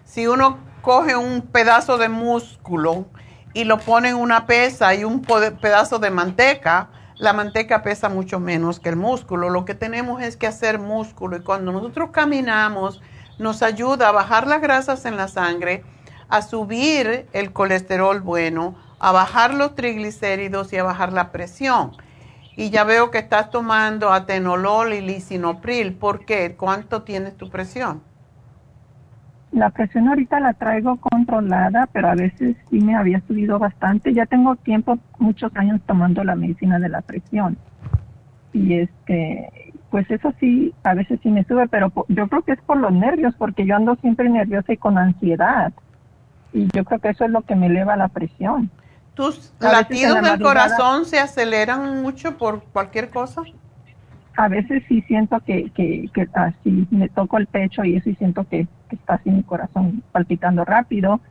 [0.03, 3.05] Si uno coge un pedazo de músculo,
[3.53, 8.39] y lo pone en una pesa y un pedazo de manteca, la manteca pesa mucho
[8.39, 9.49] menos que el músculo.
[9.49, 13.01] Lo que tenemos es que hacer músculo y cuando nosotros caminamos
[13.37, 15.83] nos ayuda a bajar las grasas en la sangre,
[16.29, 21.91] a subir el colesterol bueno, a bajar los triglicéridos y a bajar la presión.
[22.55, 25.93] Y ya veo que estás tomando atenolol y lisinopril.
[25.93, 26.55] ¿Por qué?
[26.57, 28.01] ¿Cuánto tienes tu presión?
[29.51, 34.13] La presión ahorita la traigo controlada, pero a veces sí me había subido bastante.
[34.13, 37.57] Ya tengo tiempo, muchos años tomando la medicina de la presión.
[38.53, 42.61] Y este, pues eso sí, a veces sí me sube, pero yo creo que es
[42.61, 45.73] por los nervios, porque yo ando siempre nerviosa y con ansiedad.
[46.53, 48.69] Y yo creo que eso es lo que me eleva la presión.
[49.25, 53.43] ¿Tus latidos del corazón se aceleran mucho por cualquier cosa?
[54.37, 58.15] a veces sí siento que, que, que así me toco el pecho y eso y
[58.15, 61.21] siento que, está así mi corazón palpitando rápido.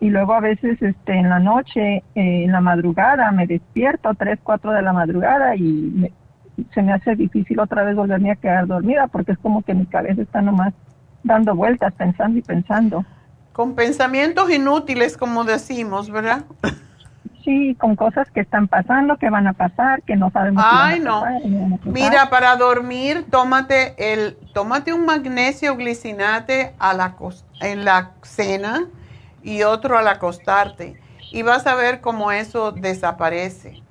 [0.00, 4.38] Y luego a veces este, en la noche, eh, en la madrugada, me despierto, 3,
[4.42, 6.10] 4 de la madrugada y
[6.72, 9.86] se me hace difícil otra vez volverme a quedar dormida porque es como que mi
[9.86, 10.72] cabeza está nomás
[11.22, 13.04] dando vueltas, pensando y pensando.
[13.52, 16.44] Con pensamientos inútiles, como decimos, ¿verdad?
[17.44, 20.64] sí, con cosas que están pasando, que van a pasar, que no sabemos.
[20.66, 21.24] Ay, no.
[21.84, 27.16] Mira, para dormir, tómate el, tómate un magnesio glicinate a la,
[27.60, 28.86] en la cena
[29.42, 31.00] y otro al acostarte.
[31.30, 33.82] Y vas a ver cómo eso desaparece.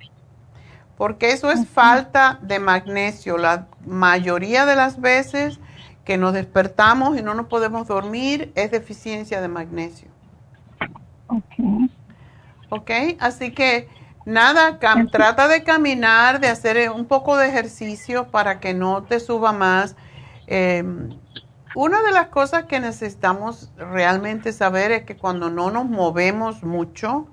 [0.96, 3.36] Porque eso es falta de magnesio.
[3.38, 5.60] La mayoría de las veces
[6.04, 10.08] que nos despertamos y no nos podemos dormir es deficiencia de magnesio.
[11.26, 11.90] Okay.
[12.74, 12.90] ¿Ok?
[13.20, 13.88] Así que
[14.24, 14.78] nada,
[15.10, 19.52] trata de caminar, de hacer eh, un poco de ejercicio para que no te suba
[19.52, 19.96] más.
[20.46, 21.10] Em,
[21.74, 27.26] una de las cosas que necesitamos realmente saber es que cuando no nos movemos mucho,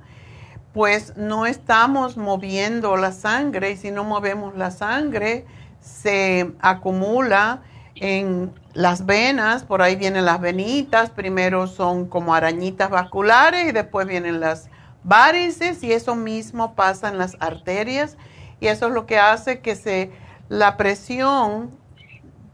[0.74, 5.46] pues no estamos moviendo la sangre y si no movemos la sangre
[5.80, 7.62] se acumula
[7.96, 14.08] en las venas, por ahí vienen las venitas, primero son como arañitas vasculares y después
[14.08, 14.70] vienen las
[15.04, 18.18] varices y eso mismo pasa en las arterias
[18.60, 20.12] y eso es lo que hace que se
[20.50, 21.72] la presión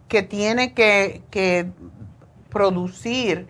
[0.07, 1.69] que tiene que, que
[2.49, 3.47] producir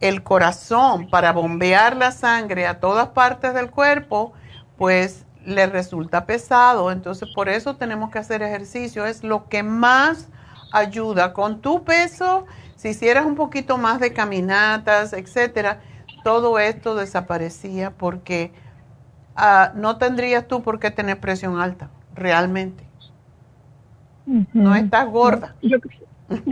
[0.00, 4.32] el corazón para bombear la sangre a todas partes del cuerpo,
[4.76, 6.92] pues le resulta pesado.
[6.92, 9.06] Entonces, por eso tenemos que hacer ejercicio.
[9.06, 10.28] Es lo que más
[10.72, 12.46] ayuda con tu peso.
[12.76, 15.80] Si hicieras un poquito más de caminatas, etcétera,
[16.28, 18.52] todo esto desaparecía porque
[19.34, 22.84] ah, no tendrías tú por qué tener presión alta, realmente.
[24.52, 25.54] No estás gorda.
[25.62, 25.78] Yo,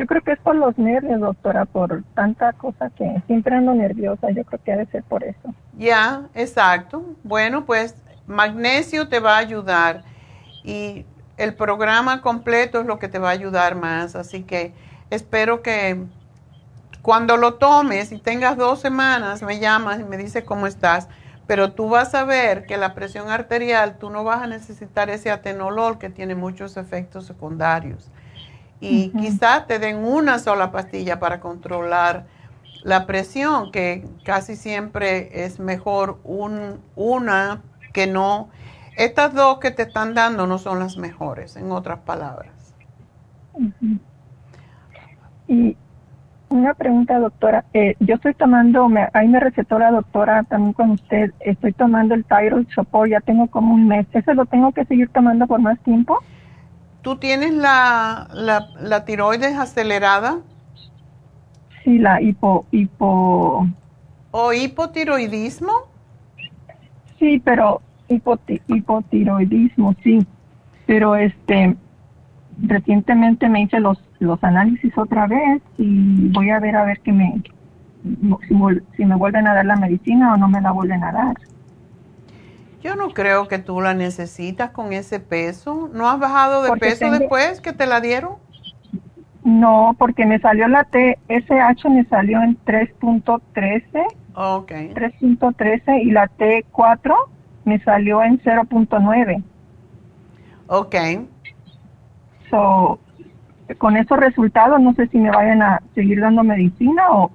[0.06, 4.30] creo que es por los nervios, doctora, por tanta cosa que siempre ando nerviosa.
[4.30, 5.54] Yo creo que debe ser por eso.
[5.76, 7.04] Ya, exacto.
[7.22, 7.96] Bueno, pues
[8.26, 10.04] magnesio te va a ayudar
[10.64, 11.04] y
[11.36, 14.16] el programa completo es lo que te va a ayudar más.
[14.16, 14.72] Así que
[15.10, 16.02] espero que
[17.06, 21.06] cuando lo tomes y tengas dos semanas, me llamas y me dices cómo estás.
[21.46, 25.30] Pero tú vas a ver que la presión arterial, tú no vas a necesitar ese
[25.30, 28.10] atenolol que tiene muchos efectos secundarios.
[28.80, 32.26] Y quizás te den una sola pastilla para controlar
[32.82, 37.62] la presión, que casi siempre es mejor un, una
[37.92, 38.48] que no.
[38.96, 42.74] Estas dos que te están dando no son las mejores, en otras palabras.
[45.46, 45.76] Y
[46.48, 47.64] una pregunta, doctora.
[47.73, 52.24] Eh, yo estoy tomando, ahí me recetó la doctora también con usted, estoy tomando el
[52.24, 54.06] Thyroid Support, ya tengo como un mes.
[54.12, 56.18] ¿Ese lo tengo que seguir tomando por más tiempo?
[57.02, 60.39] ¿Tú tienes la, la, tiroides acelerada?
[61.85, 62.66] Sí, la hipo...
[62.70, 63.66] hipo
[64.32, 65.73] ¿O hipotiroidismo?
[67.18, 70.27] Sí, pero hipotiroidismo, sí.
[70.85, 71.77] Pero este,
[72.60, 77.12] recientemente me hice los los análisis otra vez y voy a ver a ver que
[77.12, 77.43] me
[78.97, 81.36] si, me vuelven a dar la medicina o no me la vuelven a dar.
[82.82, 85.90] Yo no creo que tú la necesitas con ese peso.
[85.93, 88.34] ¿No has bajado de peso después que te la dieron?
[89.43, 94.05] No, porque me salió la TSH, me salió en 3.13.
[94.34, 94.70] Ok.
[94.70, 97.14] 3.13 y la T4
[97.64, 99.43] me salió en 0.9.
[100.68, 100.94] Ok.
[102.51, 103.01] So,
[103.74, 107.30] con esos resultados no sé si me vayan a seguir dando medicina o,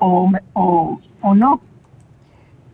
[0.54, 1.62] o, o, no.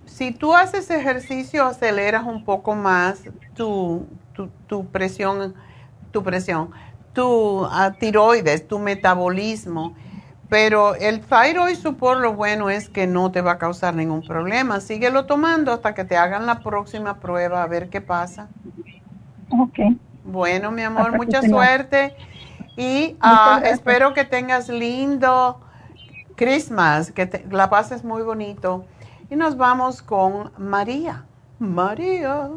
[0.06, 3.24] Si tú haces ejercicio, aceleras un poco más
[3.56, 5.56] tu, tu, tu presión,
[6.12, 6.70] tu presión,
[7.14, 7.70] tu uh,
[8.00, 9.94] tiroides, tu metabolismo.
[10.50, 14.80] Pero el thyroid support lo bueno es que no te va a causar ningún problema.
[14.80, 18.48] Síguelo tomando hasta que te hagan la próxima prueba a ver qué pasa.
[19.50, 19.80] Ok.
[20.24, 22.16] Bueno, mi amor, mucha suerte
[22.78, 25.60] y uh, espero que tengas lindo
[26.36, 28.86] Christmas, que la pases muy bonito.
[29.32, 31.26] Y nos vamos con María.
[31.58, 32.49] María.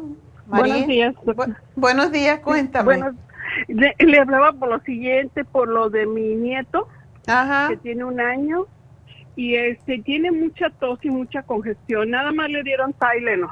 [0.45, 1.15] Buenos días.
[1.75, 3.01] buenos días, cuéntame.
[3.67, 6.87] le, hablaba por lo siguiente, por lo de mi nieto,
[7.25, 8.67] que tiene un año,
[9.35, 12.11] y este tiene mucha tos y mucha congestión.
[12.11, 13.49] Nada más le dieron Tylenol,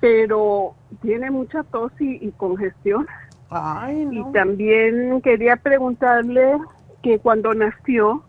[0.00, 3.06] pero tiene mucha tos y congestión.
[4.10, 6.58] Y también quería preguntarle
[7.02, 8.24] que cuando nació,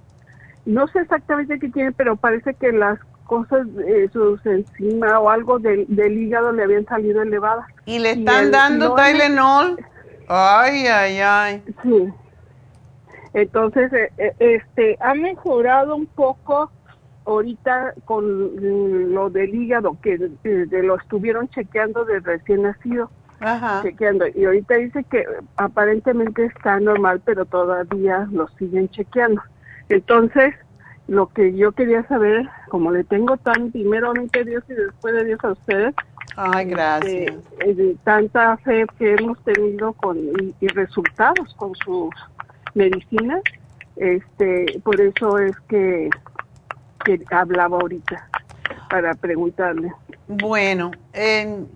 [0.65, 5.57] no sé exactamente qué tiene, pero parece que las cosas, eh, sus encima o algo
[5.57, 7.65] del, hígado le habían salido elevadas.
[7.85, 9.77] ¿Y le están dando Tylenol?
[10.27, 11.63] Ay, ay, ay.
[11.81, 12.07] Sí.
[13.33, 16.71] Entonces, eh, eh, este, ha mejorado un poco
[17.25, 23.09] ahorita con lo del hígado, que lo estuvieron chequeando de recién nacido.
[23.39, 23.81] Ajá.
[23.83, 24.25] chequeando.
[24.33, 25.25] Y ahorita dice que
[25.57, 29.41] aparentemente está normal, pero todavía lo siguen chequeando.
[29.89, 30.53] Entonces,
[31.07, 35.25] lo que yo quería saber, como le tengo tan primeramente a Dios y después de
[35.25, 35.93] Dios a ustedes,
[36.37, 37.33] Ay, gracias.
[37.61, 40.17] Eh, tanta fe que hemos tenido con
[40.59, 42.09] y, resultados con sus
[42.73, 43.41] medicinas,
[43.95, 46.09] este, por eso es que,
[47.05, 48.27] que hablaba ahorita
[48.89, 49.93] para preguntarle.
[50.27, 51.67] Bueno, en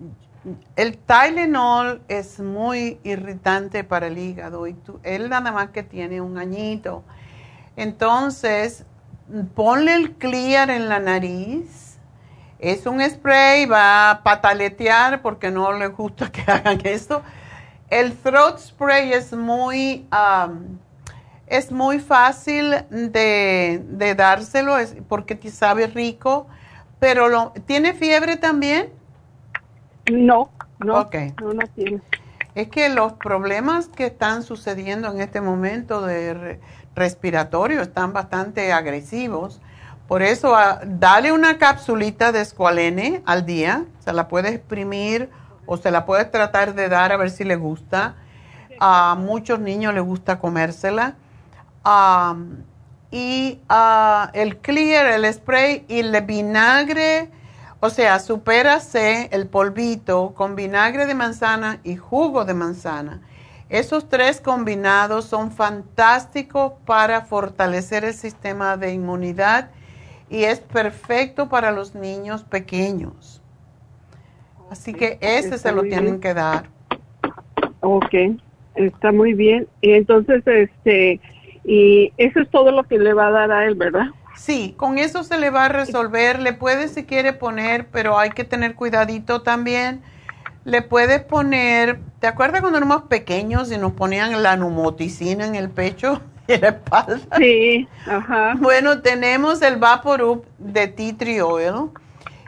[0.76, 6.38] el Tylenol es muy irritante para el hígado y él nada más que tiene un
[6.38, 7.04] añito.
[7.76, 8.84] Entonces,
[9.54, 11.98] ponle el clear en la nariz.
[12.58, 17.22] Es un spray, va a pataletear porque no le gusta que hagan esto.
[17.90, 20.06] El throat spray es muy,
[21.46, 24.76] es muy fácil de, de dárselo
[25.08, 26.46] porque te sabe rico,
[26.98, 28.99] pero lo, ¿tiene fiebre también?
[30.10, 31.06] No, no, no,
[31.74, 32.00] tiene.
[32.54, 36.58] Es que los problemas que están sucediendo en este momento de
[36.94, 39.60] respiratorio están bastante agresivos.
[40.08, 43.84] Por eso, ah, dale una capsulita de escualene al día.
[44.00, 45.30] Se la puedes exprimir
[45.66, 48.16] o se la puedes tratar de dar a ver si le gusta.
[48.80, 51.14] A muchos niños les gusta comérsela.
[53.12, 57.30] y ah, el clear, el spray y el vinagre
[57.80, 63.22] o sea, supérase el polvito con vinagre de manzana y jugo de manzana.
[63.70, 69.70] Esos tres combinados son fantásticos para fortalecer el sistema de inmunidad
[70.28, 73.40] y es perfecto para los niños pequeños.
[74.70, 76.66] Así que ese se lo tienen que dar.
[77.80, 78.14] Ok,
[78.74, 79.66] está muy bien.
[79.80, 81.20] Y entonces, este,
[81.64, 84.08] y eso es todo lo que le va a dar a él, ¿verdad?
[84.36, 86.40] Sí, con eso se le va a resolver.
[86.40, 90.02] Le puedes si quiere poner, pero hay que tener cuidadito también.
[90.64, 95.70] Le puedes poner, ¿te acuerdas cuando éramos pequeños y nos ponían la numoticina en el
[95.70, 97.20] pecho y en la espalda?
[97.38, 98.54] Sí, ajá.
[98.58, 101.90] Bueno, tenemos el Vaporub de tea tree oil.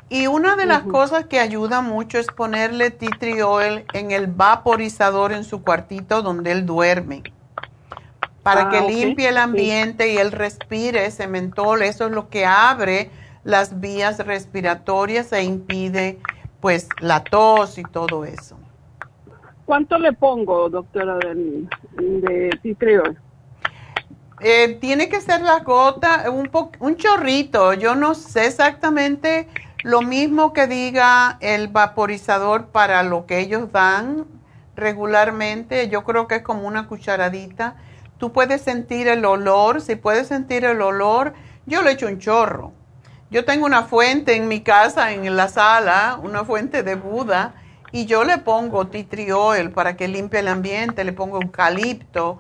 [0.09, 4.27] Y una de las cosas que ayuda mucho es ponerle tea tree oil en el
[4.27, 7.23] vaporizador en su cuartito donde él duerme
[8.43, 11.83] para que ah, limpie el ambiente y él respire ese mentol.
[11.83, 13.11] Eso es lo que abre
[13.45, 16.19] las vías respiratorias e impide
[16.61, 18.57] pues la tos y todo eso.
[19.65, 21.67] ¿Cuánto le pongo, doctora, de,
[21.97, 22.51] de
[24.41, 26.51] eh, tiene que ser la gota, un,
[26.81, 27.75] un chorrito.
[27.75, 29.49] Yo no sé exactamente
[29.85, 34.27] lo mismo que diga el vaporizador para lo que ellos dan
[34.75, 35.89] regularmente.
[35.89, 37.77] Yo creo que es como una cucharadita
[38.23, 41.33] Tú puedes sentir el olor, si puedes sentir el olor,
[41.67, 42.71] yo le echo un chorro.
[43.33, 47.55] Yo tengo una fuente en mi casa, en la sala, una fuente de Buda,
[47.91, 52.39] y yo le pongo tea oil para que limpie el ambiente, le pongo eucalipto,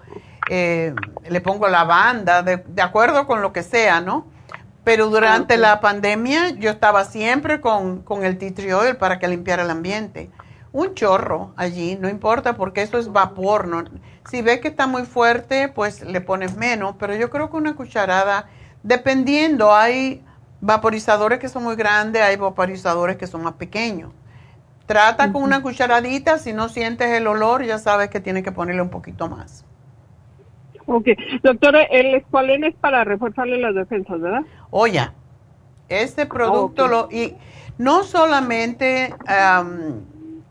[0.48, 0.94] eh,
[1.28, 4.28] le pongo lavanda, de, de, acuerdo con lo que sea, ¿no?
[4.84, 9.64] Pero durante la pandemia yo estaba siempre con, con el tea oil para que limpiara
[9.64, 10.30] el ambiente.
[10.70, 13.82] Un chorro allí, no importa porque eso es vapor, ¿no?
[14.28, 17.74] Si ves que está muy fuerte, pues le pones menos, pero yo creo que una
[17.74, 18.46] cucharada,
[18.82, 20.22] dependiendo, hay
[20.60, 24.12] vaporizadores que son muy grandes, hay vaporizadores que son más pequeños.
[24.86, 28.82] Trata con una cucharadita, si no sientes el olor, ya sabes que tienes que ponerle
[28.82, 29.64] un poquito más.
[30.86, 31.08] Ok,
[31.42, 34.42] doctora, el escualene es para reforzarle las defensas, ¿verdad?
[34.70, 35.08] Oye,
[35.88, 37.08] este producto lo...
[37.10, 37.36] Y
[37.78, 39.14] no solamente,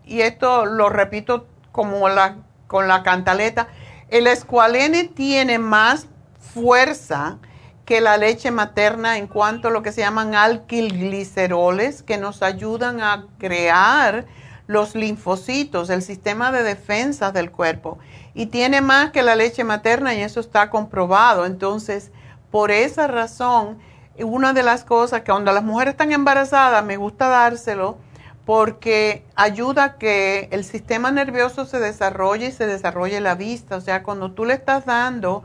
[0.05, 2.37] y esto lo repito como la,
[2.71, 3.67] con la cantaleta,
[4.07, 6.07] el escualene tiene más
[6.39, 7.37] fuerza
[7.83, 13.01] que la leche materna en cuanto a lo que se llaman alquilgliceroles que nos ayudan
[13.01, 14.25] a crear
[14.67, 17.99] los linfocitos, el sistema de defensa del cuerpo.
[18.33, 21.45] Y tiene más que la leche materna y eso está comprobado.
[21.45, 22.09] Entonces,
[22.51, 23.79] por esa razón,
[24.17, 27.97] una de las cosas que cuando las mujeres están embarazadas me gusta dárselo
[28.45, 33.75] porque ayuda a que el sistema nervioso se desarrolle y se desarrolle la vista.
[33.75, 35.43] O sea, cuando tú le estás dando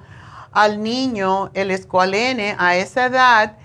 [0.57, 3.57] al niño el escualene a esa edad.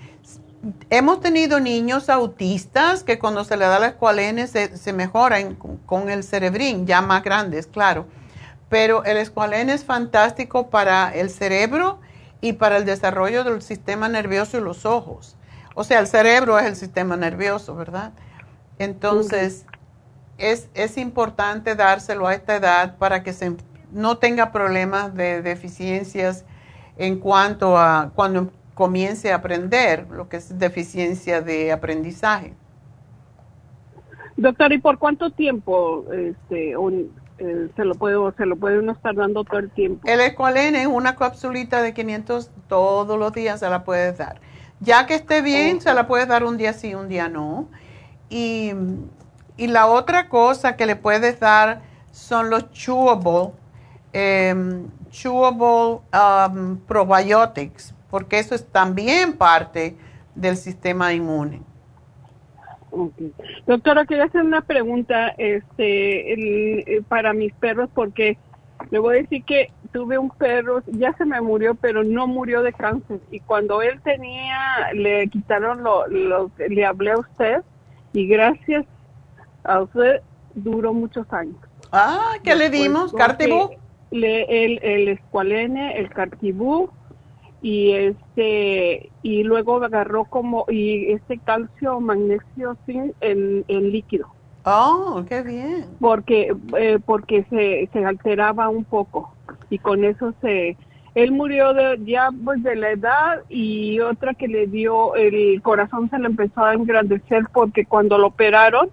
[0.90, 6.10] Hemos tenido niños autistas que cuando se le da el escualene se, se mejoran con,
[6.10, 8.06] el cerebrín, ya más grandes, claro.
[8.68, 11.98] Pero el escualene es fantástico para el cerebro
[12.42, 15.36] y para el desarrollo del sistema nervioso y los ojos.
[15.74, 18.12] O sea, el cerebro es el sistema nervioso, ¿verdad?
[18.82, 19.64] Entonces,
[20.38, 23.56] es, es importante dárselo a esta edad para que se,
[23.92, 26.44] no tenga problemas de deficiencias
[26.96, 32.54] en cuanto a cuando comience a aprender, lo que es deficiencia de aprendizaje.
[34.36, 36.74] Doctor, ¿y por cuánto tiempo este,
[37.38, 40.00] eh, se lo puede se lo puede uno estar dando todo el tiempo?
[40.08, 44.40] El Equalene es una capsulita de 500 todos los días se la puedes dar.
[44.80, 47.68] Ya que esté bien, se la puedes dar un día sí, un día no.
[48.32, 48.72] Y,
[49.58, 53.52] y la otra cosa que le puedes dar son los chewable.
[54.14, 54.54] Eh,
[55.10, 59.96] chewable um, probiotics, porque eso es también parte
[60.34, 61.60] del sistema inmune.
[63.66, 68.36] Doctora, quería hacer una pregunta este, eh, para mis perros, porque
[68.90, 72.62] le voy a decir que tuve un perro, ya se me murió, pero no murió
[72.62, 73.20] de cáncer.
[73.30, 77.62] Y cuando él tenía, le quitaron lo, le hablé a usted,
[78.12, 78.84] y gracias
[79.64, 80.20] a usted
[80.54, 81.56] duró muchos años.
[81.92, 83.12] Ah, ¿qué le dimos?
[83.12, 83.70] ¿Cartibú?
[84.10, 86.90] el, el escualene, el cartibú
[87.62, 94.28] y este y luego agarró como y este calcio magnesio sin en, líquido.
[94.64, 95.86] Oh, qué bien.
[96.00, 99.32] Porque eh, porque se, se alteraba un poco
[99.70, 100.76] y con eso se
[101.14, 106.08] él murió de, ya pues de la edad y otra que le dio el corazón
[106.08, 108.90] se le empezó a engrandecer porque cuando lo operaron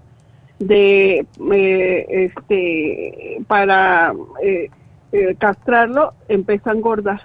[0.59, 4.13] de eh, este para
[4.43, 4.69] eh,
[5.11, 7.21] eh, castrarlo, empieza a engordar.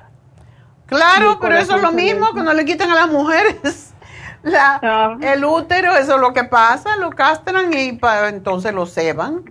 [0.87, 3.93] Claro, pero eso es lo mismo que no le quitan a las mujeres.
[4.43, 5.17] La, ah.
[5.23, 7.99] El útero, eso es lo que pasa, lo castran y
[8.29, 9.43] entonces lo ceban.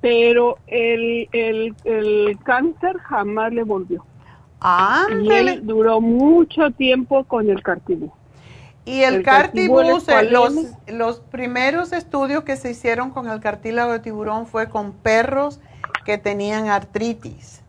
[0.00, 4.04] Pero el, el, el cáncer jamás le volvió.
[4.64, 8.12] Ah, y él duró mucho tiempo con el cartibú.
[8.84, 10.06] Y el, cartibú, los,
[10.88, 15.60] los primeros estudios que se hicieron con el cartílago de tiburón fue con perros
[16.04, 17.62] que tenían artritis.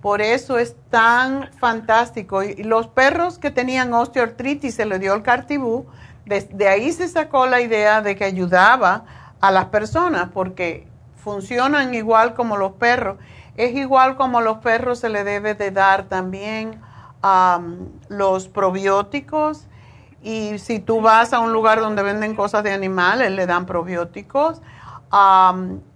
[0.00, 2.42] Por eso es tan fantástico.
[2.42, 5.86] Y los perros que tenían osteoartritis se le dio el cartibú.
[6.26, 9.04] Desde ahí se sacó la idea de que ayudaba
[9.40, 10.86] a las personas porque
[11.16, 13.16] funcionan igual como los perros.
[13.56, 16.80] Es igual como a los perros se le debe de dar también
[18.08, 19.66] los probióticos.
[20.22, 24.62] Y si tú vas a un lugar donde venden cosas de animales, le dan probióticos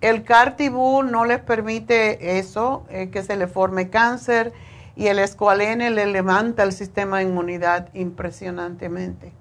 [0.00, 4.52] el Cartibú no les permite eso, eh, que se le forme cáncer,
[4.96, 9.32] y el escualene le levanta el sistema de inmunidad impresionantemente.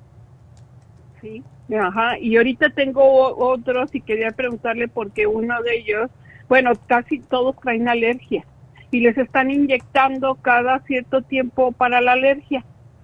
[1.21, 1.43] Sí,
[1.75, 2.17] ajá.
[2.19, 6.09] Y ahorita tengo otros y quería preguntarle porque uno de ellos,
[6.49, 8.45] bueno, casi todos traen alergia
[8.91, 12.63] y les están inyectando cada cierto tiempo para la alergia.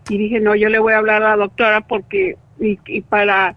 [0.10, 3.56] Y dije, no, yo le voy a hablar a la doctora porque, y para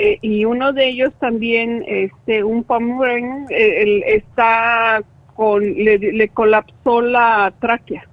[0.00, 5.02] eh, y uno de ellos también, este, un Pomeranian, eh, está
[5.34, 8.06] con, le, colapsó la tráquea.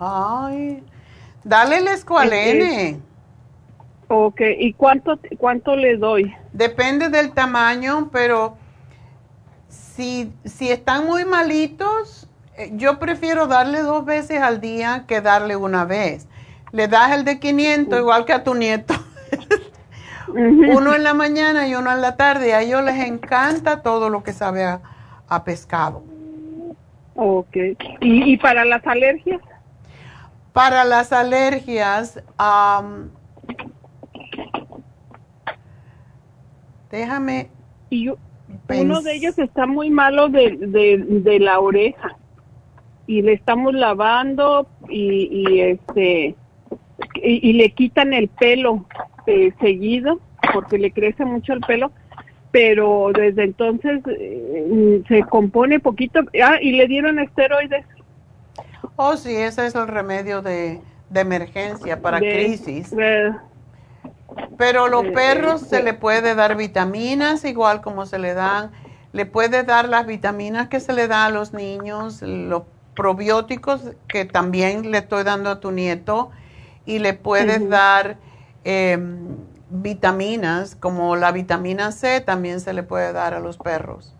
[0.00, 0.82] Ay,
[1.44, 2.98] dale el escualene.
[4.08, 6.34] ok, ¿y cuánto, cuánto le doy?
[6.52, 8.56] Depende del tamaño, pero
[9.98, 15.56] si, si están muy malitos, eh, yo prefiero darle dos veces al día que darle
[15.56, 16.28] una vez.
[16.70, 18.94] Le das el de 500 igual que a tu nieto.
[20.28, 22.54] Uno en la mañana y uno en la tarde.
[22.54, 26.04] A ellos les encanta todo lo que sabe a, pescado.
[27.16, 27.56] Ok.
[28.00, 29.40] ¿Y, para las alergias?
[30.52, 32.22] Para las alergias,
[36.88, 37.50] déjame.
[37.90, 38.12] Y
[38.68, 42.16] uno de ellos está muy malo de, la oreja
[43.06, 46.34] y le estamos lavando y, este
[47.14, 48.86] y, le quitan el pelo
[49.26, 50.20] eh, seguido
[50.52, 51.92] porque le crece mucho el pelo
[52.50, 56.20] pero desde entonces eh, se compone poquito.
[56.42, 57.84] Ah, y le dieron esteroides.
[58.96, 60.80] Oh, sí, ese es el remedio de,
[61.14, 62.94] emergencia para crisis.
[64.56, 68.70] Pero los perros se le puede dar vitaminas igual como se le dan.
[69.12, 72.64] Le puede dar las vitaminas que se le da a los niños, los
[72.94, 76.30] probióticos que también le estoy dando a tu nieto
[76.84, 78.16] y le puedes dar
[78.64, 78.98] eh,
[79.70, 84.14] vitaminas, como la vitamina C, también se le puede dar a los perros.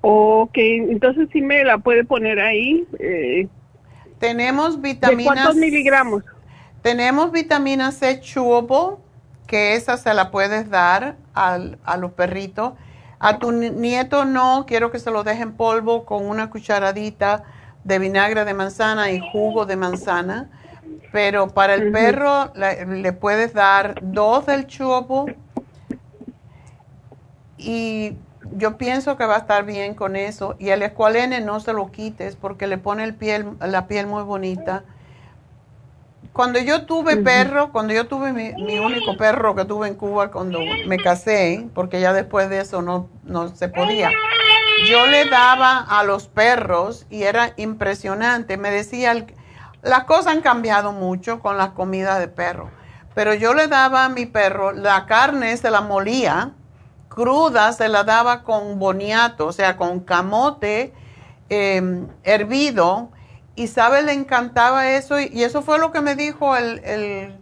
[0.00, 2.86] Ok, entonces sí me la puede poner ahí.
[2.98, 3.48] Eh,
[4.18, 5.34] tenemos vitaminas.
[5.34, 6.22] cuántos miligramos?
[6.82, 8.98] Tenemos vitamina C chewable,
[9.48, 12.74] que esa se la puedes dar al, a los perritos.
[13.18, 17.42] A tu nieto no, quiero que se lo deje en polvo con una cucharadita
[17.82, 20.50] de vinagre de manzana y jugo de manzana
[21.12, 25.26] pero para el perro le, puedes dar dos del chupo
[27.56, 28.16] y
[28.52, 30.54] yo pienso que va a estar bien con eso.
[30.58, 34.22] Y el escualene no se lo quites porque le pone el piel, la piel muy
[34.22, 34.84] bonita.
[36.32, 40.30] Cuando yo tuve perro, cuando yo tuve mi, mi, único perro que tuve en Cuba
[40.30, 44.10] cuando me casé, porque ya después de eso no, no se podía,
[44.88, 48.56] yo le daba a los perros y era impresionante.
[48.56, 49.26] Me decía el,
[49.82, 52.70] las cosas han cambiado mucho con las comidas de perro,
[53.14, 56.52] pero yo le daba a mi perro, la carne se la molía,
[57.08, 60.92] cruda se la daba con boniato, o sea, con camote
[61.48, 63.10] em, hervido,
[63.58, 67.34] y sabe, le encantaba eso, y, eso fue lo que me dijo el, el,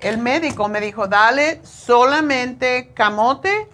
[0.00, 3.68] el, médico, me dijo, dale solamente camote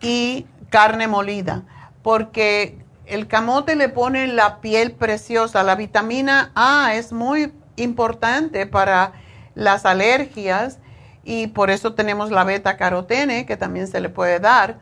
[0.00, 1.64] y carne molida,
[2.02, 5.62] porque el camote le pone la piel preciosa.
[5.62, 9.12] La vitamina A es muy importante para
[9.54, 10.78] las alergias
[11.22, 14.78] y por eso tenemos la beta carotene que también se le puede dar,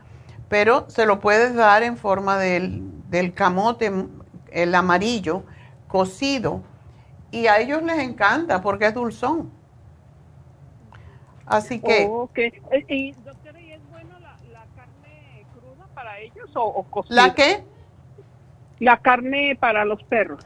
[0.47, 2.37] pero se lo puedes dar en forma
[3.15, 3.91] del, camote,
[4.51, 5.43] el amarillo,
[5.87, 6.61] cocido.
[7.31, 9.51] Y a ellos les encanta porque es dulzón.
[11.45, 12.07] Así que...
[12.09, 13.81] Oh, ¿Y, doctora, ¿y es
[14.51, 17.15] la, carne cruda para ellos o, o cocida?
[17.15, 17.63] ¿La qué?
[18.79, 20.43] La carne para los perros.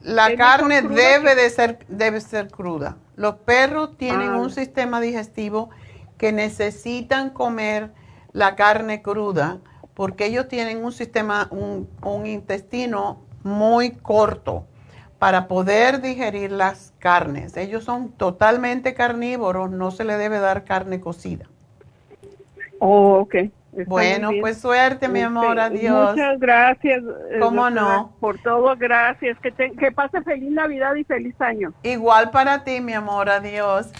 [0.00, 2.96] La carne debe de ser debe ser cruda.
[3.16, 4.38] Los perros tienen ah.
[4.38, 5.70] un sistema digestivo
[6.16, 7.92] que necesitan comer
[8.32, 9.58] la carne cruda
[9.96, 14.64] porque ellos tienen un sistema, un, un intestino muy corto
[15.18, 17.56] para poder digerir las carnes.
[17.56, 21.46] Ellos son totalmente carnívoros, no se le debe dar carne cocida.
[22.78, 23.34] Oh, ok
[23.84, 26.12] bueno, pues suerte, mi amor, adiós.
[26.12, 27.02] Muchas gracias.
[27.30, 28.12] Eh, ¿Cómo no?
[28.20, 29.38] Por todo, gracias.
[29.40, 31.74] Que, que pase feliz Navidad y feliz año.
[31.82, 33.90] Igual para ti, mi amor, adiós.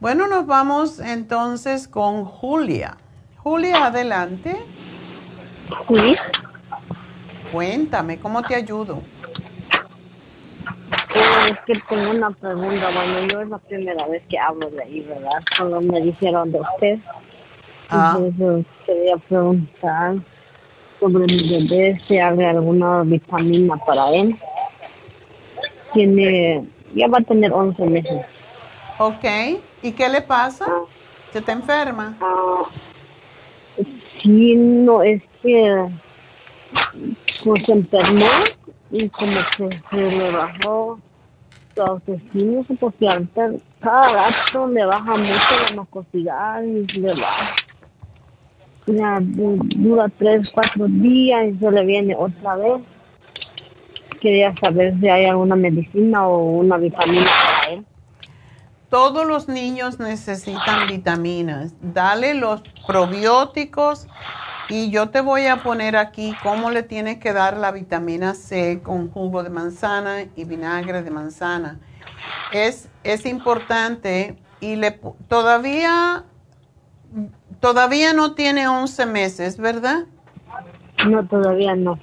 [0.00, 2.96] Bueno, nos vamos entonces con Julia.
[3.38, 4.56] Julia, adelante.
[5.88, 6.16] Sí.
[7.52, 9.02] Cuéntame, ¿cómo te ayudo?
[11.48, 12.90] Es que tengo una pregunta.
[12.90, 15.42] Bueno, yo es la primera vez que hablo de ahí, ¿verdad?
[15.56, 16.98] Solo me dijeron de usted.
[17.90, 18.16] Ah.
[18.16, 20.16] Entonces, quería preguntar
[21.00, 24.38] sobre mi bebé si hay alguna vitamina para él.
[25.92, 28.24] Tiene, ya va a tener 11 meses.
[28.98, 29.24] Ok,
[29.82, 30.66] ¿y qué le pasa?
[31.32, 32.16] ¿Se está enferma?
[32.20, 32.62] Ah,
[34.22, 35.88] sí, no, es que
[37.44, 38.28] pues, enfermó
[38.90, 40.98] y como que se le bajó
[41.76, 43.06] la autoestima, porque
[43.80, 47.54] cada rato le baja mucho la mucosidad y le baja
[48.86, 52.82] ya dura tres, cuatro días y se le viene otra vez.
[54.20, 57.30] Quería saber si hay alguna medicina o una vitamina.
[58.92, 61.72] Todos los niños necesitan vitaminas.
[61.80, 64.06] Dale los probióticos
[64.68, 68.82] y yo te voy a poner aquí cómo le tienes que dar la vitamina C
[68.82, 71.80] con jugo de manzana y vinagre de manzana.
[72.52, 76.26] Es, es importante y le, todavía
[77.60, 80.06] Todavía no tiene 11 meses, ¿verdad?
[81.06, 81.98] No, todavía no.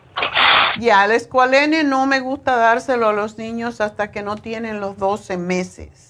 [0.80, 4.98] Ya, el escualene no me gusta dárselo a los niños hasta que no tienen los
[4.98, 6.09] 12 meses.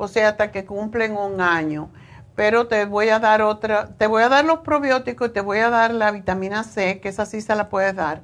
[0.00, 1.90] O sea, hasta que cumplen un año.
[2.34, 5.58] pero te voy a dar otra, te voy a dar los probióticos y te voy
[5.58, 8.22] a dar la vitamina C, que esa sí se la puedes dar.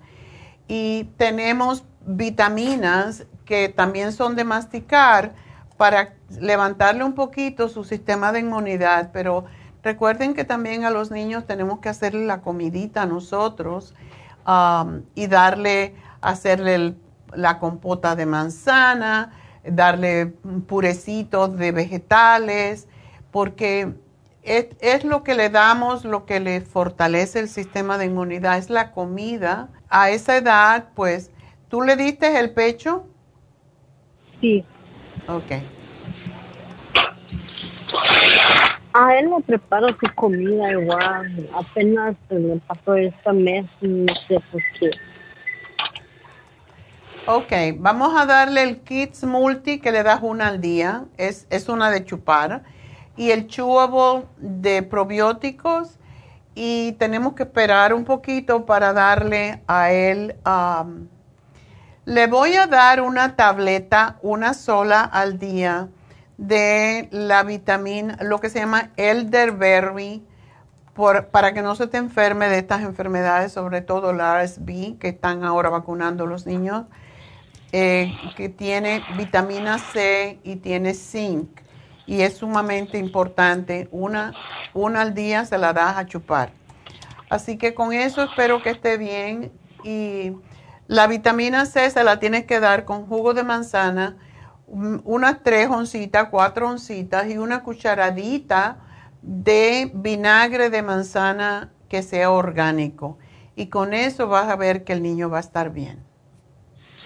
[0.69, 5.35] Y tenemos vitaminas que también son de masticar
[5.77, 9.44] para levantarle un poquito su sistema de inmunidad, pero
[9.82, 13.94] recuerden que también a los niños tenemos que hacerle la comidita a nosotros
[14.47, 16.94] um, y darle, hacerle
[17.35, 19.32] la compota de manzana,
[19.68, 20.32] darle
[20.66, 22.88] purecitos de vegetales,
[23.30, 23.93] porque
[24.43, 28.70] es, es, lo que le damos, lo que le fortalece el sistema de inmunidad, es
[28.70, 29.68] la comida.
[29.88, 31.32] A esa edad, pues,
[31.68, 33.06] ¿tú le diste el pecho?
[34.40, 34.64] Sí.
[35.28, 35.52] Ok.
[38.93, 41.51] A él le preparo su comida igual.
[41.55, 44.90] Apenas me pasó este mes, no sé por qué.
[47.28, 51.07] Ok, vamos a darle el Kids Multi que le das una al día.
[51.16, 52.62] Es, es una de chupar.
[53.16, 55.98] Y el chewable de probióticos.
[56.55, 60.36] Y tenemos que esperar un poquito para darle a él.
[60.47, 61.09] Um,
[62.05, 65.89] le voy a dar una tableta, una sola al día,
[66.39, 70.24] de la vitamina, lo que se llama elderberry,
[70.94, 75.09] por, para que no se te enferme de estas enfermedades, sobre todo la RSV, que
[75.09, 76.85] están ahora vacunando los niños,
[77.78, 81.61] eh, que tiene vitamina C y tiene zinc.
[82.07, 83.86] Y es sumamente importante.
[83.90, 84.32] Una,
[84.73, 86.53] una al día se la das a chupar.
[87.28, 89.53] Así que con eso espero que esté bien
[89.85, 90.32] y
[90.86, 94.16] la vitamina C se la tienes que dar con jugo de manzana,
[94.66, 98.78] unas tres oncitas, cuatro oncitas y una cucharadita
[99.20, 103.19] de vinagre de manzana que sea orgánico.
[103.55, 106.15] Y con eso vas a ver que el niño va a estar bien.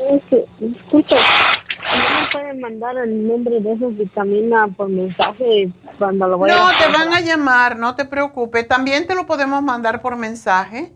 [0.01, 6.51] Escucha, ¿no me pueden mandar el nombre de esas vitaminas por mensaje cuando lo voy
[6.51, 6.73] no, a...
[6.73, 8.67] No, te van a llamar, no te preocupes.
[8.67, 10.93] También te lo podemos mandar por mensaje.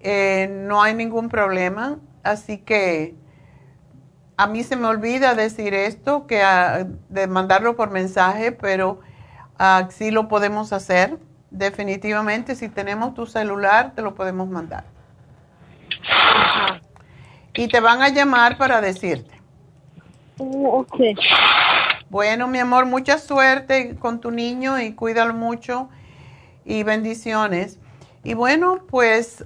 [0.00, 1.98] Eh, no hay ningún problema.
[2.22, 3.14] Así que
[4.36, 9.00] a mí se me olvida decir esto, que ah, de mandarlo por mensaje, pero
[9.58, 11.18] uh, sí lo podemos hacer.
[11.50, 14.84] Definitivamente, si tenemos tu celular, te lo podemos mandar.
[17.56, 19.40] Y te van a llamar para decirte.
[20.38, 21.00] Oh, ok.
[22.10, 25.88] Bueno, mi amor, mucha suerte con tu niño y cuídalo mucho
[26.64, 27.78] y bendiciones.
[28.22, 29.44] Y bueno, pues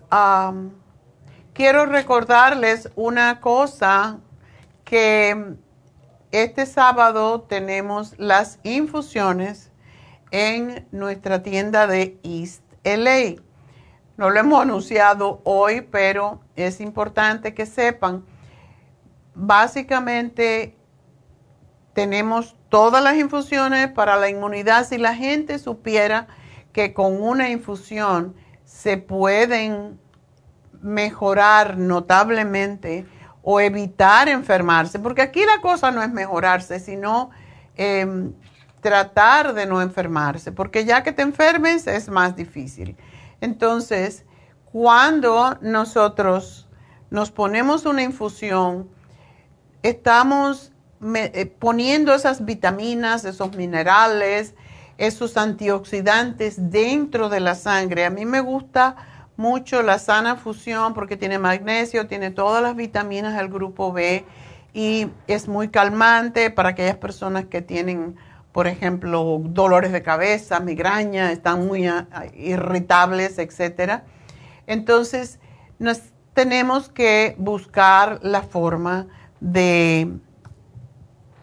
[1.54, 4.18] quiero recordarles una cosa
[4.84, 5.54] que
[6.32, 9.70] este sábado tenemos las infusiones
[10.30, 13.40] en nuestra tienda de East LA.
[14.20, 18.22] No lo hemos anunciado hoy, pero es importante que sepan.
[19.34, 20.76] Básicamente
[21.94, 24.86] tenemos todas las infusiones para la inmunidad.
[24.86, 26.26] Si la gente supiera
[26.74, 28.34] que con una infusión
[28.66, 29.98] se pueden
[30.82, 33.06] mejorar notablemente
[33.40, 37.30] o evitar enfermarse, porque aquí la cosa no es mejorarse, sino
[37.74, 38.34] em,
[38.82, 42.98] tratar de no enfermarse, porque ya que te enfermes es más difícil.
[43.40, 44.24] Entonces,
[44.72, 46.68] cuando nosotros
[47.10, 48.88] nos ponemos una infusión,
[49.82, 50.72] estamos
[51.14, 54.54] eh, poniendo esas vitaminas, esos minerales,
[54.98, 58.04] esos antioxidantes dentro de la sangre.
[58.04, 58.96] A mí me gusta
[59.36, 64.26] mucho la sana fusión porque tiene magnesio, tiene todas las vitaminas del grupo B
[64.74, 68.16] y es muy calmante para aquellas personas que tienen,
[68.52, 74.04] por ejemplo, dolores de cabeza, migraña, están muy ah, irritables, etcétera.
[74.66, 75.38] Entonces,
[75.78, 76.00] nos
[76.34, 79.06] tenemos que buscar la forma
[79.40, 80.10] de,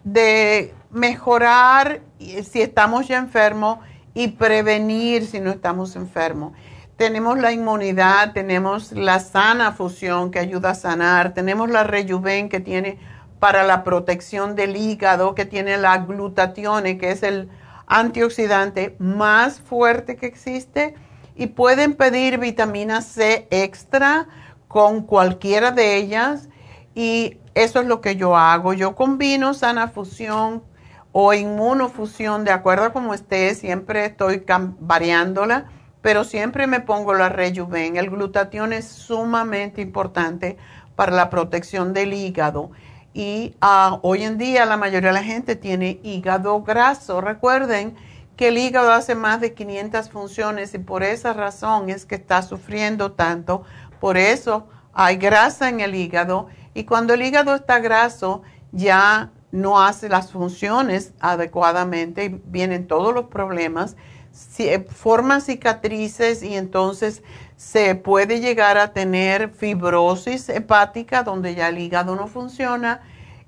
[0.03, 3.79] de mejorar si estamos ya enfermos
[4.13, 6.53] y prevenir si no estamos enfermos
[6.97, 12.59] tenemos la inmunidad, tenemos la sana fusión que ayuda a sanar, tenemos la rejuven que
[12.59, 12.97] tiene
[13.39, 17.49] para la protección del hígado, que tiene la glutatione, que es el
[17.85, 20.95] antioxidante más fuerte que existe,
[21.35, 24.27] y pueden pedir vitamina C extra
[24.67, 26.49] con cualquiera de ellas,
[26.95, 28.73] y eso es lo que yo hago.
[28.73, 30.63] Yo combino sana fusión
[31.11, 34.43] o inmunofusión, de acuerdo a como esté, siempre estoy
[34.79, 35.65] variándola
[36.07, 37.97] pero siempre me pongo la rejuven.
[37.97, 40.57] El glutatión es sumamente importante
[40.95, 42.71] para la protección del hígado.
[43.17, 47.19] Y ah, hoy en día la mayoría de la gente tiene hígado graso.
[47.19, 47.95] Recuerden
[48.35, 52.43] que el hígado hace más de 500 funciones y por esa razón es que está
[52.43, 53.63] sufriendo tanto.
[53.99, 56.45] Por eso hay grasa en el hígado
[56.75, 63.15] y cuando el hígado está graso ya no hace las funciones adecuadamente y vienen todos
[63.15, 63.95] los problemas
[64.89, 67.23] forma cicatrices y entonces
[67.57, 73.01] se puede llegar a tener fibrosis hepática donde ya el hígado no funciona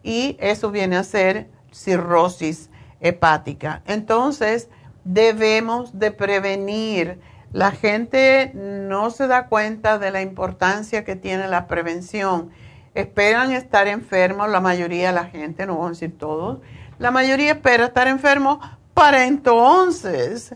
[0.04, 2.70] y eso viene a ser cirrosis
[3.00, 3.84] hepática.
[3.86, 4.68] Entonces,
[5.04, 7.20] debemos de prevenir.
[7.54, 12.50] La gente no se da cuenta de la importancia que tiene la prevención.
[12.96, 16.60] Esperan estar enfermos, la mayoría de la gente, no voy a decir todos,
[16.98, 18.60] la mayoría espera estar enfermo
[18.94, 20.54] para entonces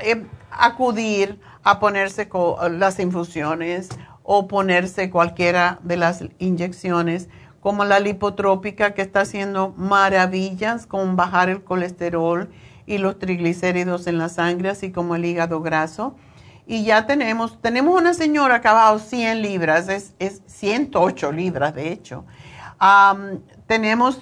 [0.00, 2.28] em, acudir a ponerse
[2.70, 3.88] las infusiones
[4.22, 7.28] o ponerse cualquiera de las inyecciones
[7.60, 12.50] como la lipotrópica que está haciendo maravillas con bajar el colesterol
[12.86, 16.16] y los triglicéridos en la sangre, así como el hígado graso.
[16.66, 21.74] Y ya tenemos, tenemos una señora que ha bajado 100 libras, es, es 108 libras
[21.74, 22.24] de hecho.
[23.66, 24.20] tenemos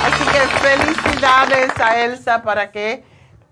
[0.03, 3.05] Así que felicidades a Elsa para que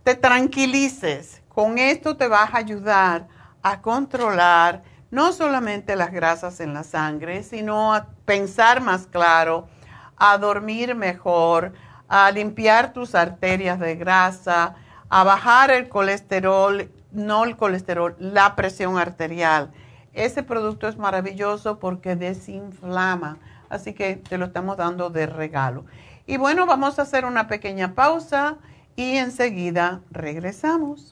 [0.05, 1.43] te tranquilices.
[1.49, 3.29] Con esto te vas a ayudar
[3.63, 9.69] a controlar no solamente las grasas en la sangre, sino a pensar más claro
[10.17, 11.73] a dormir mejor,
[12.09, 14.77] a limpiar tus arterias de grasa,
[15.09, 19.73] a bajar el colesterol, no el colesterol, la presión arterial.
[20.13, 23.39] Ese producto es maravilloso porque desinflama,
[23.71, 25.85] así que te lo estamos dando de regalo.
[26.27, 28.59] Y bueno, vamos a hacer una pequeña pausa
[28.95, 31.12] y enseguida regresamos.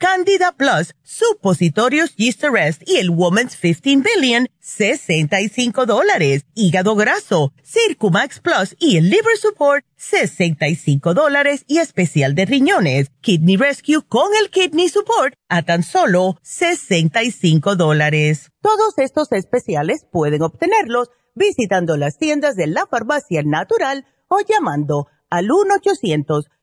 [0.00, 6.46] Candida Plus, supositorios Yeast Arrest y el Woman's 15 Billion, 65 dólares.
[6.54, 13.58] Hígado graso, Circumax Plus y el Liver Support, 65 dólares y especial de riñones, Kidney
[13.58, 18.48] Rescue con el Kidney Support a tan solo 65 dólares.
[18.62, 25.52] Todos estos especiales pueden obtenerlos visitando las tiendas de la farmacia natural o llamando al
[25.52, 26.46] 1 800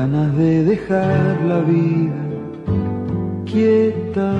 [0.00, 2.22] Ganas de dejar la vida
[3.44, 4.32] quieta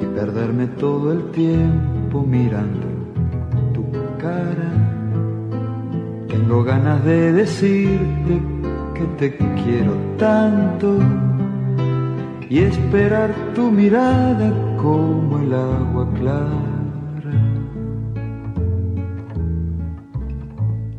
[0.00, 2.86] y perderme todo el tiempo mirando
[3.74, 3.82] tu
[4.24, 4.70] cara.
[6.28, 8.34] Tengo ganas de decirte
[8.94, 10.98] que te quiero tanto
[12.48, 14.48] y esperar tu mirada
[14.80, 17.36] como el agua clara.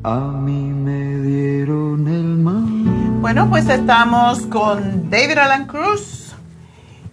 [0.03, 0.17] A
[3.27, 6.33] Bueno, pues estamos con David Alan Cruz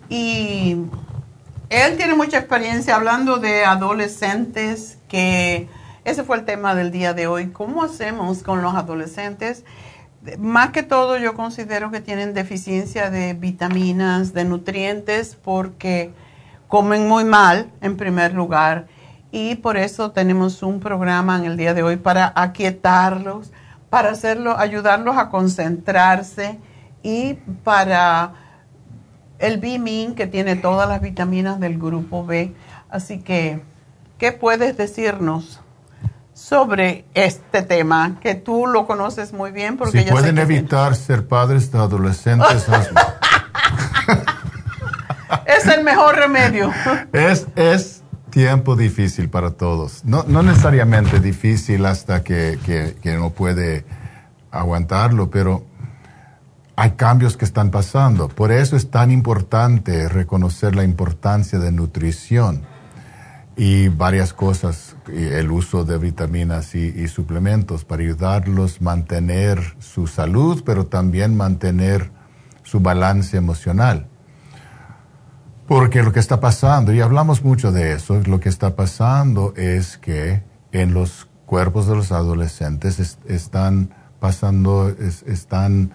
[0.09, 0.77] y
[1.71, 5.69] él tiene mucha experiencia hablando de adolescentes, que
[6.05, 7.49] ese fue el tema del día de hoy.
[7.49, 9.65] ¿Cómo hacemos con los adolescentes?
[10.39, 16.13] Más que todo yo considero que tienen deficiencia de vitaminas, de nutrientes, porque
[16.69, 18.87] comen muy mal en primer lugar
[19.33, 23.51] y por eso tenemos un programa en el día de hoy para aquietarlos,
[23.95, 26.59] para hacerlo, ayudarlos a concentrarse
[27.05, 28.33] y para
[29.39, 32.53] el B-Min que tiene todas las vitaminas del grupo B.
[32.91, 33.63] Así que,
[34.19, 35.61] ¿qué puedes decirnos
[36.33, 39.77] sobre este tema que tú lo conoces muy bien?
[39.77, 42.67] Porque si pueden evitar ser padres de adolescentes,
[45.47, 46.73] es el mejor remedio.
[47.13, 48.03] es, es
[48.35, 50.05] tiempo difícil para todos.
[50.05, 52.59] No, no necesariamente difícil hasta que,
[53.01, 53.85] que, no puede
[54.51, 55.65] aguantarlo, pero
[56.75, 58.29] hay cambios que están pasando.
[58.29, 62.63] Por eso es tan importante reconocer la importancia de nutrición
[63.57, 70.65] y varias cosas, el uso de vitaminas y, suplementos para ayudarlos a mantener su salud,
[70.67, 72.11] pero también mantener
[72.65, 74.09] su balance emocional.
[75.67, 79.97] Porque lo que está pasando, y hablamos mucho de eso, lo que está pasando es
[79.97, 80.43] que
[80.73, 84.95] en los cuerpos de los adolescentes están pasando,
[85.27, 85.93] están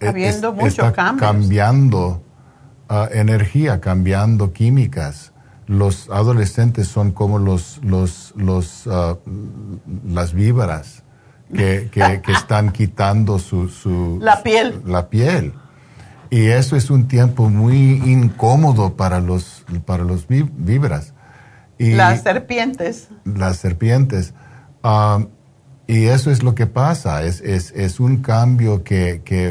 [0.00, 2.22] Habiendo mucho cambiando
[2.88, 5.32] ah, energía, cambiando químicas.
[5.68, 9.16] Los adolescentes son como los, los, los, ah,
[10.04, 11.04] las víboras
[11.54, 14.82] que, que, que, están quitando su, su, la piel.
[14.84, 15.52] la piel
[16.32, 21.12] Y eso es un tiempo muy incómodo para los, para los víboras.
[21.76, 23.08] Y las serpientes.
[23.26, 24.32] Las serpientes.
[24.82, 25.26] Um,
[25.86, 29.50] y eso es lo que pasa, es, es, es un cambio que, que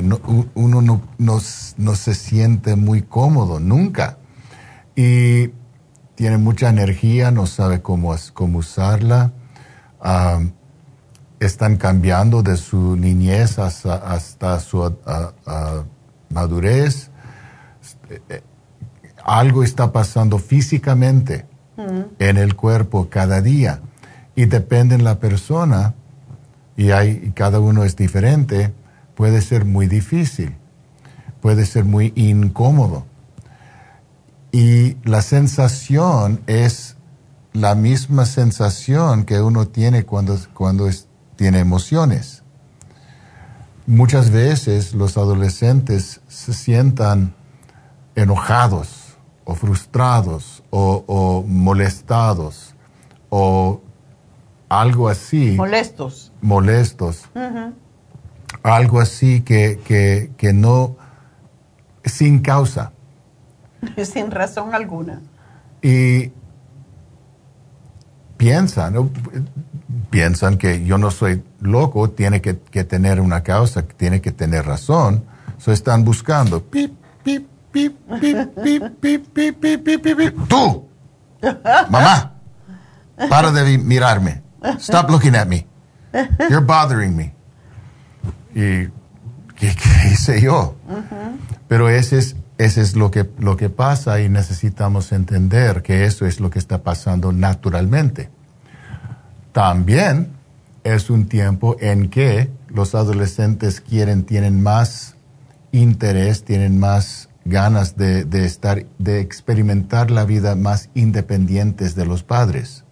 [0.55, 1.39] uno no, no,
[1.77, 4.17] no, se siente muy cómodo, nunca.
[4.95, 5.51] Y
[6.15, 9.33] tiene mucha energía, no sabe cómo, cómo usarla.
[10.03, 10.53] Um,
[11.39, 14.95] están cambiando de su niñez hasta, su
[16.31, 17.09] madurez.
[19.23, 21.45] Algo está pasando físicamente
[21.77, 22.01] mm.
[22.19, 23.81] en el cuerpo cada día
[24.35, 25.93] y depende de la persona
[26.75, 28.73] y, hay, cada uno es diferente,
[29.15, 30.55] puede ser muy difícil,
[31.41, 33.05] puede ser muy incómodo.
[34.51, 36.97] Y la sensación es
[37.53, 40.89] la misma sensación que uno tiene cuando, cuando
[41.35, 42.40] tiene emociones.
[43.87, 47.33] Muchas veces los adolescentes se sientan
[48.15, 52.75] enojados o frustrados o, molestados
[53.29, 53.81] o
[54.69, 55.51] algo así.
[55.51, 56.31] Molestos.
[56.41, 57.23] Molestos.
[58.63, 60.95] Algo así que, que, que no,
[62.05, 62.91] sin causa.
[64.05, 65.21] Sin razón alguna.
[65.81, 66.31] Y
[68.37, 69.11] piensan,
[70.11, 75.23] piensan que yo no soy loco, tiene que, tener una causa, tiene que tener razón.
[75.57, 76.61] So están buscando.
[76.61, 76.93] Pip,
[77.23, 79.33] pip, pip, pip, pip,
[80.03, 80.87] pip, Tú,
[81.89, 82.33] mamá,
[83.29, 84.43] para de mirarme.
[84.77, 85.65] Stop looking at me.
[86.49, 87.33] You're bothering me.
[88.53, 88.89] Y
[89.55, 89.73] ¿qué,
[90.11, 90.75] hice yo?
[91.69, 96.25] Pero ese es, ese es lo, que, lo que pasa y necesitamos entender que eso
[96.25, 98.29] es lo que está pasando naturalmente.
[99.51, 100.33] También
[100.83, 105.15] es un tiempo en que los adolescentes quieren, tienen más
[105.71, 112.83] interés, tienen más ganas de, estar, de experimentar la vida más independientes de los padres.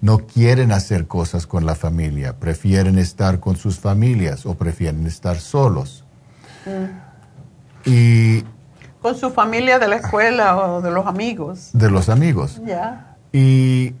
[0.00, 5.36] No quieren hacer cosas con la familia, prefieren estar con sus familias o prefieren estar
[5.38, 6.04] solos.
[6.64, 7.90] Mm.
[7.90, 8.44] Y
[9.00, 11.70] con su familia de la escuela o de los amigos.
[11.72, 12.60] De los amigos.
[12.64, 13.16] Ya.
[13.32, 13.94] Y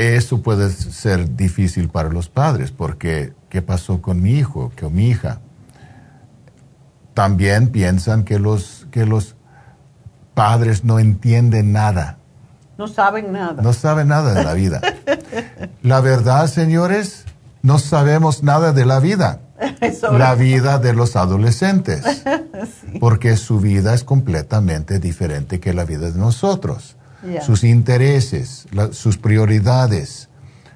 [0.00, 5.08] eso puede ser difícil para los padres, porque ¿qué pasó con mi hijo, con mi
[5.08, 5.40] hija?
[7.14, 9.36] También piensan que los, que los
[10.34, 12.18] padres no entienden nada.
[12.78, 13.62] No saben nada.
[13.62, 14.80] No saben nada de la vida.
[15.82, 17.26] la verdad, señores,
[17.62, 19.40] no sabemos nada de la vida.
[20.12, 22.02] la vida de los adolescentes.
[23.00, 26.96] Porque su vida es completamente diferente que la vida de nosotros
[27.44, 30.28] sus intereses, sus prioridades.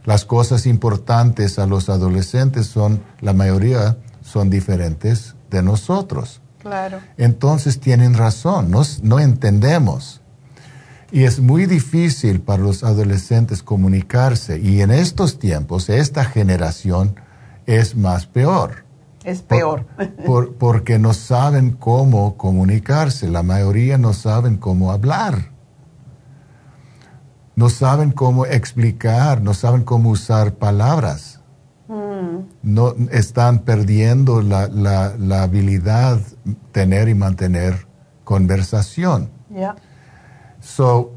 [0.05, 6.41] Las cosas importantes a los adolescentes son, la mayoría son diferentes de nosotros.
[6.59, 7.01] Claro.
[7.17, 10.21] Entonces tienen razón, no, entendemos.
[11.11, 14.59] Y es muy difícil para los adolescentes comunicarse.
[14.59, 17.15] Y en estos tiempos, esta generación
[17.67, 18.85] es más peor.
[19.23, 19.87] Es peor.
[20.59, 23.31] porque no saben cómo comunicarse.
[23.31, 25.54] La mayoría no saben cómo hablar
[27.57, 31.41] no saben cómo explicar, no saben cómo usar palabras.
[31.89, 32.39] Mm.
[32.63, 36.19] No, están perdiendo la, la, habilidad
[36.73, 37.87] tener y mantener
[38.25, 39.31] conversación.
[40.61, 41.13] So,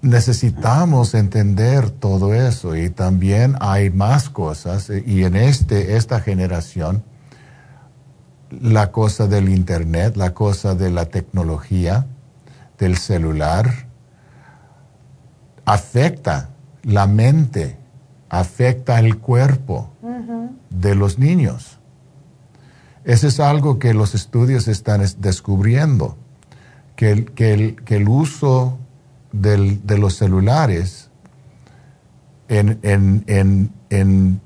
[0.00, 7.04] necesitamos entender todo eso y también hay más cosas y en este, esta generación,
[8.50, 12.06] la cosa del Internet, la cosa de la tecnología,
[12.78, 13.85] del celular,
[15.66, 16.50] afecta
[16.82, 17.76] la mente,
[18.30, 19.90] afecta el cuerpo
[20.70, 21.78] de los niños.
[23.04, 26.16] Eso es algo que los estudios están descubriendo,
[26.94, 28.78] que el, que el, uso
[29.32, 31.10] de los celulares
[32.48, 32.78] en,
[33.90, 34.40] en,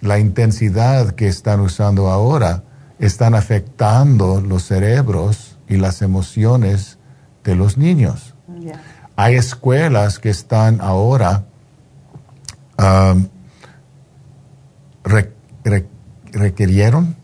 [0.00, 2.64] la intensidad que están usando ahora
[2.98, 6.98] están afectando los cerebros y las emociones
[7.44, 8.34] de los niños.
[9.16, 11.44] Hay escuelas que están ahora
[12.78, 13.26] um,
[16.32, 17.16] requirieron,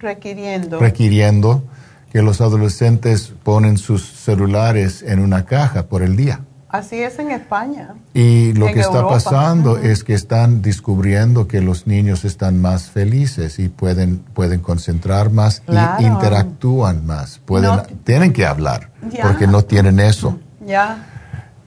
[0.00, 0.78] requiriendo.
[0.78, 1.64] requiriendo
[2.12, 6.40] que los adolescentes ponen sus celulares en una caja por el día.
[6.76, 7.94] Así es en España.
[8.12, 13.58] Y lo que está pasando es que están descubriendo que los niños están más felices
[13.58, 15.62] y pueden, pueden concentrar más
[15.98, 17.38] y interactúan más.
[17.38, 18.90] Pueden, tienen que hablar
[19.22, 20.38] porque no tienen eso.
[20.66, 21.06] Ya.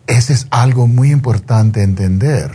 [0.05, 2.51] Ese es algo muy importante entender.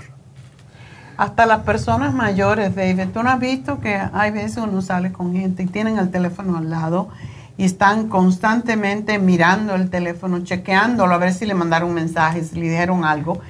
[1.16, 5.32] Hasta las personas mayores, David, tú no has visto que hay veces uno sale con
[5.32, 7.08] gente y tienen el teléfono al lado
[7.56, 12.56] y están constantemente mirando el teléfono, chequeándolo a ver si le mandaron un mensaje, si
[12.56, 13.40] le dijeron algo.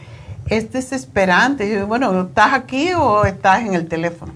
[0.46, 1.84] Es desesperante.
[1.84, 4.32] Bueno, ¿estás aquí o estás en el teléfono?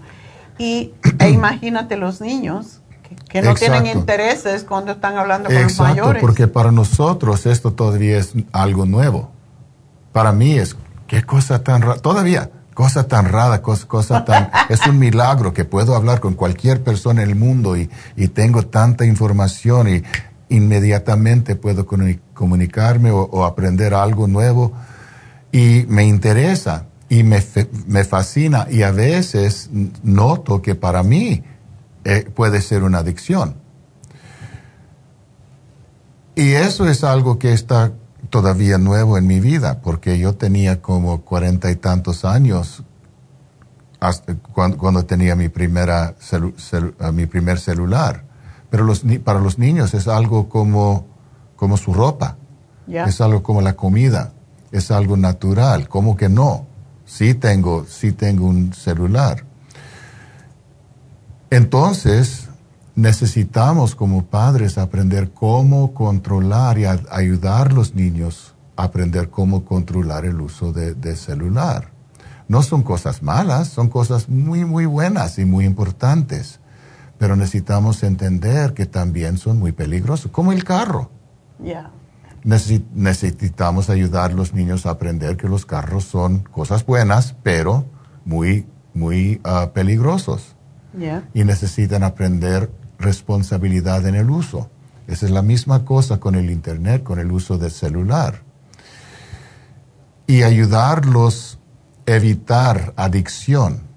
[0.59, 2.81] Y e imagínate los niños
[3.29, 6.21] que, no tienen intereses cuando están hablando con los mayores.
[6.21, 9.31] Porque para nosotros esto todavía es algo nuevo.
[10.13, 10.77] Para mí es,
[11.07, 14.53] qué cosa tan rara, todavía cosa tan rara, cosa, tan...
[14.69, 17.89] es un milagro que puedo hablar con cualquier persona en el mundo y,
[18.29, 20.05] tengo tanta información y
[20.49, 21.85] inmediatamente puedo
[22.35, 24.75] comunicarme o, aprender algo nuevo
[25.51, 27.43] y me interesa y me,
[27.89, 29.71] me, fascina y a veces
[30.05, 31.43] noto que para mí
[32.05, 33.57] eh, puede ser una adicción.
[36.37, 37.91] Y eso es algo que está
[38.31, 42.83] todavía nuevo en mi vida, porque yo tenía como cuarenta y tantos años
[44.53, 48.25] cuando, tenía mi, primera eh, mi primer celular.
[48.71, 51.07] Pero los, para los niños es algo como,
[51.57, 52.37] como su ropa,
[52.87, 54.33] es algo como la comida,
[54.73, 56.67] es algo natural, como que no.
[57.05, 59.45] Sí tengo, sí tengo un celular.
[61.51, 62.48] Entonces,
[62.99, 70.25] necesitamos como padres aprender cómo controlar y ayudar a los niños a aprender cómo controlar
[70.25, 71.93] el uso de, celular.
[72.49, 76.59] No son cosas malas, son cosas muy, muy buenas y muy importantes,
[77.19, 81.13] pero necesitamos entender que también son muy peligrosos, como el carro.
[82.95, 87.85] necesitamos ayudar a los niños a aprender que los carros son cosas buenas, pero
[88.25, 90.57] muy, muy ah, peligrosos.
[91.33, 94.71] Y necesitan aprender responsabilidad en el uso.
[95.07, 98.43] Esa es la misma cosa con el Internet, con el uso del celular.
[100.27, 101.59] Y ayudarlos
[102.07, 103.89] a evitar adicción.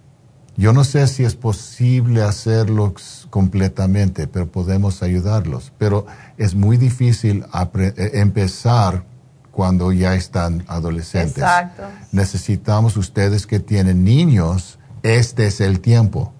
[0.55, 2.93] Yo no sé si es posible hacerlo
[3.29, 5.73] completamente, pero podemos ayudarlos.
[5.77, 6.05] Pero
[6.37, 7.45] es muy difícil
[7.75, 9.05] eh, empezar
[9.51, 11.37] cuando ya están adolescentes.
[11.37, 11.83] Exacto.
[12.11, 16.33] Necesitamos ustedes que tienen niños, este es el tiempo.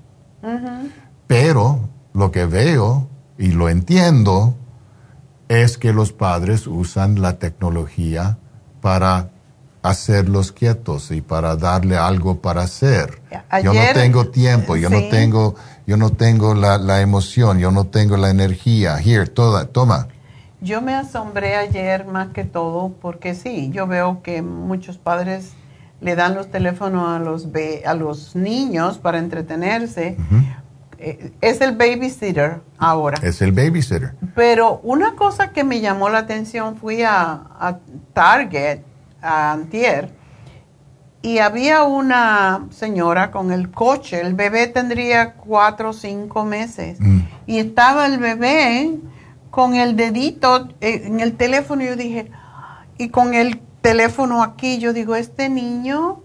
[1.28, 3.08] Pero lo que veo
[3.38, 4.56] y lo entiendo
[5.48, 8.38] es que los padres usan la tecnología
[8.82, 9.30] para
[9.82, 13.22] hacerlos quietos y para darle algo para hacer.
[13.64, 15.56] yo no tengo tiempo, yo no tengo,
[15.88, 18.98] yo no tengo la, la, emoción, yo no tengo la energía.
[19.00, 20.08] Here, toda, toma.
[20.62, 25.54] Yo me asombré ayer más que todo porque sí, yo veo que muchos padres
[26.02, 27.48] le dan los teléfonos a los,
[27.86, 30.18] a los niños para entretenerse,
[31.42, 33.18] es el babysitter ahora.
[33.24, 34.14] Es el babysitter.
[34.36, 37.80] Pero una cosa que me llamó la atención, fui a,
[38.14, 38.82] Target,
[39.22, 40.10] a Antier,
[41.24, 47.20] y había una señora con el coche, el bebé tendría cuatro o cinco meses, mm.
[47.46, 48.96] y estaba el bebé
[49.52, 52.32] con el dedito en el teléfono, y yo dije,
[52.98, 56.24] y con el teléfono aquí, yo digo, este niño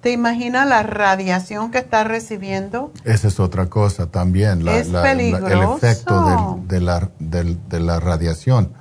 [0.00, 2.92] ¿Te imaginas la radiación que está recibiendo?
[3.04, 5.46] Esa es otra cosa también, la, es peligroso.
[5.46, 8.72] el efecto de, la, de la radiación.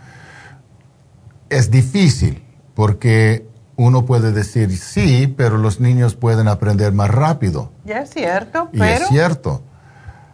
[1.50, 2.44] Es difícil
[2.76, 7.72] porque uno puede decir sí, pero los niños pueden aprender más rápido.
[7.86, 9.64] Ya es cierto, y es cierto.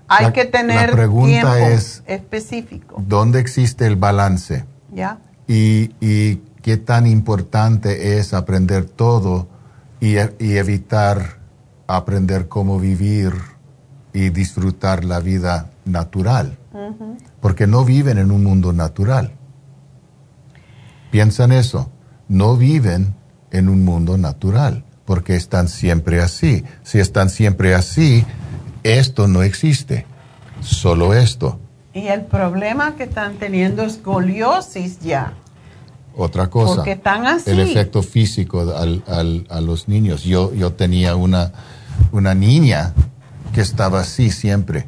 [0.09, 3.01] Hay que tener la pregunta es, específico.
[3.05, 4.65] ¿Dónde existe el balance?
[4.91, 5.19] Ya.
[5.47, 9.47] Y, y qué tan importante es aprender todo
[10.03, 10.17] y,
[10.57, 11.37] evitar
[11.87, 13.31] aprender cómo vivir
[14.11, 16.57] y disfrutar la vida natural,
[17.39, 19.31] porque no viven en un mundo natural.
[21.09, 21.89] Piensan eso,
[22.27, 23.15] no viven
[23.51, 26.65] en un mundo natural, porque están siempre así.
[26.83, 28.25] Si están siempre así,
[28.83, 30.05] esto no existe,
[30.59, 31.59] solo esto.
[31.93, 35.33] Y el problema que están teniendo es escoliosis ya.
[36.15, 40.23] Otra cosa, el efecto físico a los niños.
[40.23, 41.51] Yo, yo tenía una,
[42.11, 42.93] una niña
[43.53, 44.87] que estaba así siempre.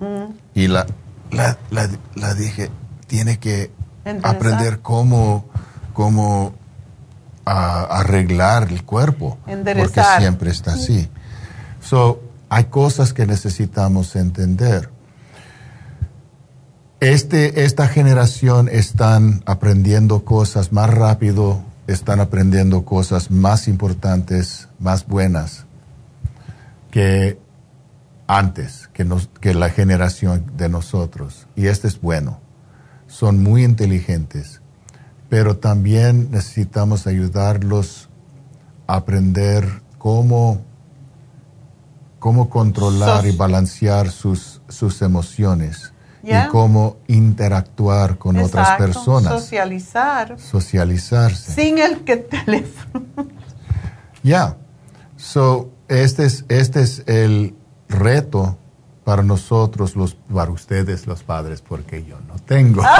[0.00, 0.32] Mm.
[0.54, 0.86] Y la,
[1.30, 2.70] la, dije,
[3.06, 3.70] tiene que
[4.22, 5.46] aprender cómo,
[5.92, 6.54] cómo
[7.44, 9.38] arreglar el cuerpo.
[9.44, 11.08] Porque siempre está así.
[11.80, 14.90] So, hay cosas que necesitamos entender.
[17.00, 25.66] Este, esta generación están aprendiendo cosas más rápido, están aprendiendo cosas más importantes, más buenas
[26.90, 27.38] que
[28.26, 29.06] antes, que,
[29.42, 31.46] que la generación de nosotros.
[31.54, 32.40] Y este es bueno.
[33.08, 34.62] Son muy inteligentes,
[35.28, 38.08] pero también necesitamos ayudarlos
[38.86, 40.62] a aprender cómo
[42.18, 45.92] cómo controlar y balancear sus, sus emociones
[46.26, 49.32] y cómo interactuar con otras personas.
[49.40, 50.38] Socializar.
[50.38, 51.52] Socializarse.
[51.52, 53.04] Sin el que teléfono.
[54.22, 54.56] Ya.
[55.16, 57.54] So, este es, este es el
[57.88, 58.58] reto
[59.04, 62.82] para nosotros, los, para ustedes los padres, porque yo no tengo.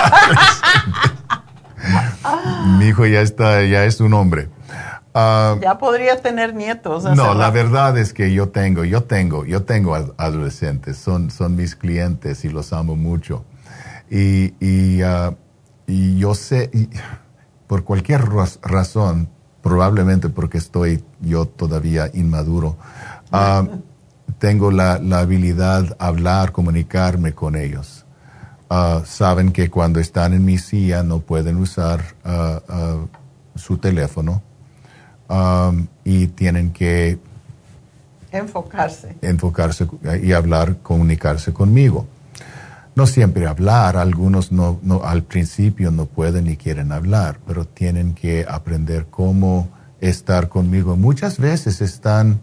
[2.79, 4.49] Mi hijo ya está, ya es un hombre.
[5.19, 7.05] Ah, ya podría tener nietos.
[7.05, 11.75] No, la verdad es que yo tengo, yo tengo, yo tengo adolescentes, son, son mis
[11.75, 13.43] clientes y los amo mucho.
[14.11, 15.35] Y, y, ah,
[15.87, 16.71] yo sé,
[17.67, 19.31] por cualquier razón,
[19.63, 22.77] probablemente porque estoy yo todavía inmaduro,
[23.33, 23.65] ah,
[24.39, 28.05] tengo la, la, habilidad de hablar, comunicarme con ellos.
[29.07, 32.03] saben que cuando están en mi silla no pueden usar
[33.55, 34.43] su teléfono
[35.29, 37.19] Um, y tienen que
[38.31, 39.17] enfocarse.
[39.23, 39.89] Enfocarse
[40.23, 42.07] y hablar, comunicarse conmigo.
[42.95, 48.15] No siempre hablar, algunos no, no, al principio no pueden ni quieren hablar, pero tienen
[48.15, 49.69] que aprender cómo
[50.01, 50.97] estar conmigo.
[50.97, 52.41] Muchas veces están,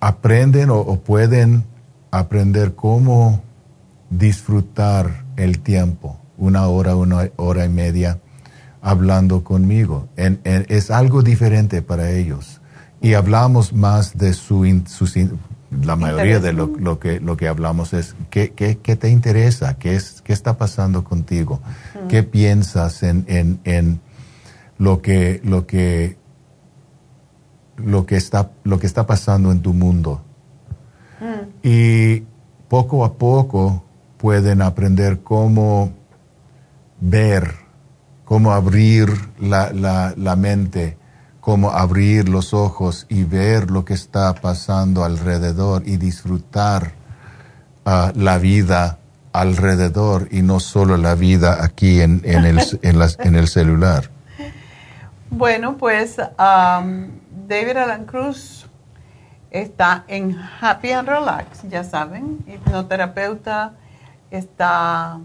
[0.00, 1.64] aprenden o, o pueden
[2.10, 3.42] aprender cómo
[4.08, 8.18] disfrutar el tiempo, una hora, una hora y media
[8.82, 10.08] hablando conmigo.
[10.16, 12.60] es algo diferente para ellos.
[13.00, 14.64] Y hablamos más de su,
[15.82, 19.94] la mayoría de lo, que, lo que hablamos es qué, qué, qué te interesa, qué,
[19.94, 21.60] es, qué está pasando contigo,
[22.08, 24.00] qué piensas en, en, en,
[24.78, 26.16] lo que, lo que,
[27.76, 30.22] lo que está, lo que está pasando en tu mundo.
[31.62, 32.24] Y
[32.68, 33.84] poco a poco
[34.16, 35.92] pueden aprender cómo
[37.00, 37.61] ver
[38.32, 40.96] cómo abrir la, la, la, mente,
[41.42, 46.92] cómo abrir los ojos y ver lo que está pasando alrededor y disfrutar
[47.84, 48.96] uh, la vida
[49.34, 54.08] alrededor y no solo la vida aquí en, en, el, en, las, en el celular.
[55.28, 57.08] Bueno, pues um,
[57.46, 58.66] David Alan Cruz
[59.50, 63.74] está en Happy and Relax, ya saben, hipnoterapeuta,
[64.30, 65.18] está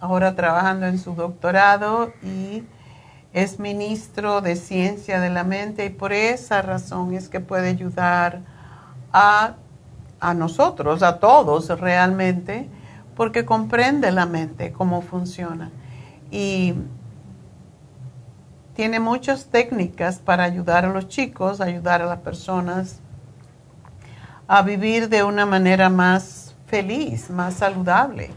[0.00, 2.64] ahora trabajando en su doctorado y
[3.32, 8.40] es ministro de ciencia de la mente y por esa razón es que puede ayudar
[9.12, 9.54] a,
[10.18, 12.68] a nosotros, a todos realmente,
[13.14, 15.70] porque comprende la mente, cómo funciona.
[16.30, 16.74] Y
[18.74, 23.00] tiene muchas técnicas para ayudar a los chicos, ayudar a las personas
[24.48, 28.30] a vivir de una manera más feliz, más saludable.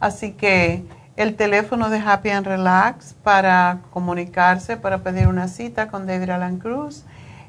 [0.00, 0.84] Así que
[1.16, 6.58] el teléfono de Happy and Relax para comunicarse, para pedir una cita con David Alan
[6.58, 7.04] Cruz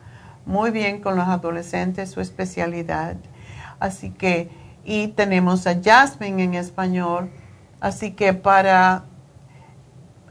[0.48, 3.18] muy bien con los adolescentes, su especialidad.
[3.80, 4.50] Así que,
[4.84, 7.30] y tenemos a Jasmine en español.
[7.80, 9.04] Así que para,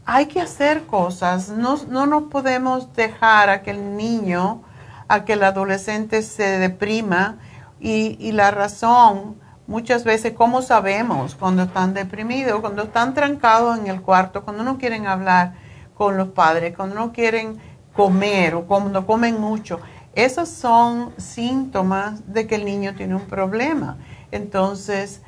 [0.05, 4.64] hay que hacer cosas, no, no nos podemos dejar a que el niño,
[5.06, 7.39] a que el adolescente se deprima
[7.78, 13.86] y, y la razón Muchas veces, ¿cómo sabemos cuando están deprimidos, cuando están trancados en
[13.86, 15.55] el cuarto, cuando no quieren hablar
[15.95, 17.57] con los padres, cuando no quieren
[17.95, 19.81] comer o cuando comen mucho?
[20.15, 23.97] Esos son síntomas de que el niño tiene un problema.
[24.32, 25.23] Entonces,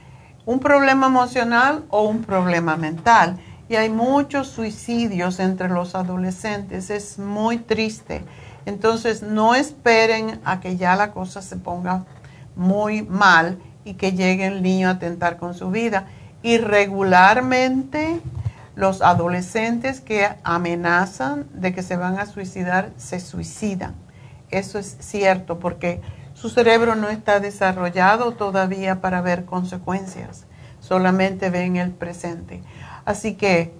[0.44, 3.38] un problema emocional o un problema mental.
[3.70, 6.90] Y hay muchos suicidios entre los adolescentes.
[6.90, 8.22] Es muy triste.
[8.66, 12.04] Entonces, no esperen a que ya la cosa se ponga
[12.54, 16.08] muy mal y que llegue el niño a tentar con su vida.
[16.42, 18.20] Y regularmente
[18.74, 23.94] los adolescentes que amenazan de que se van a suicidar se suicidan.
[24.50, 26.02] Eso es cierto porque
[26.34, 30.44] su cerebro no está desarrollado todavía para ver consecuencias,
[30.80, 32.62] solamente ven el presente.
[33.04, 33.72] Así que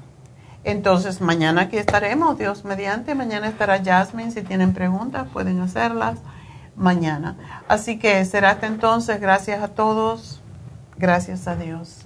[0.63, 3.13] Entonces, mañana aquí estaremos, Dios mediante.
[3.13, 4.31] Mañana estará Jasmine.
[4.31, 6.17] Si tienen preguntas, pueden hacerlas
[6.75, 7.63] mañana.
[7.67, 9.19] Así que será hasta entonces.
[9.19, 10.41] Gracias a todos.
[10.97, 12.05] Gracias a Dios.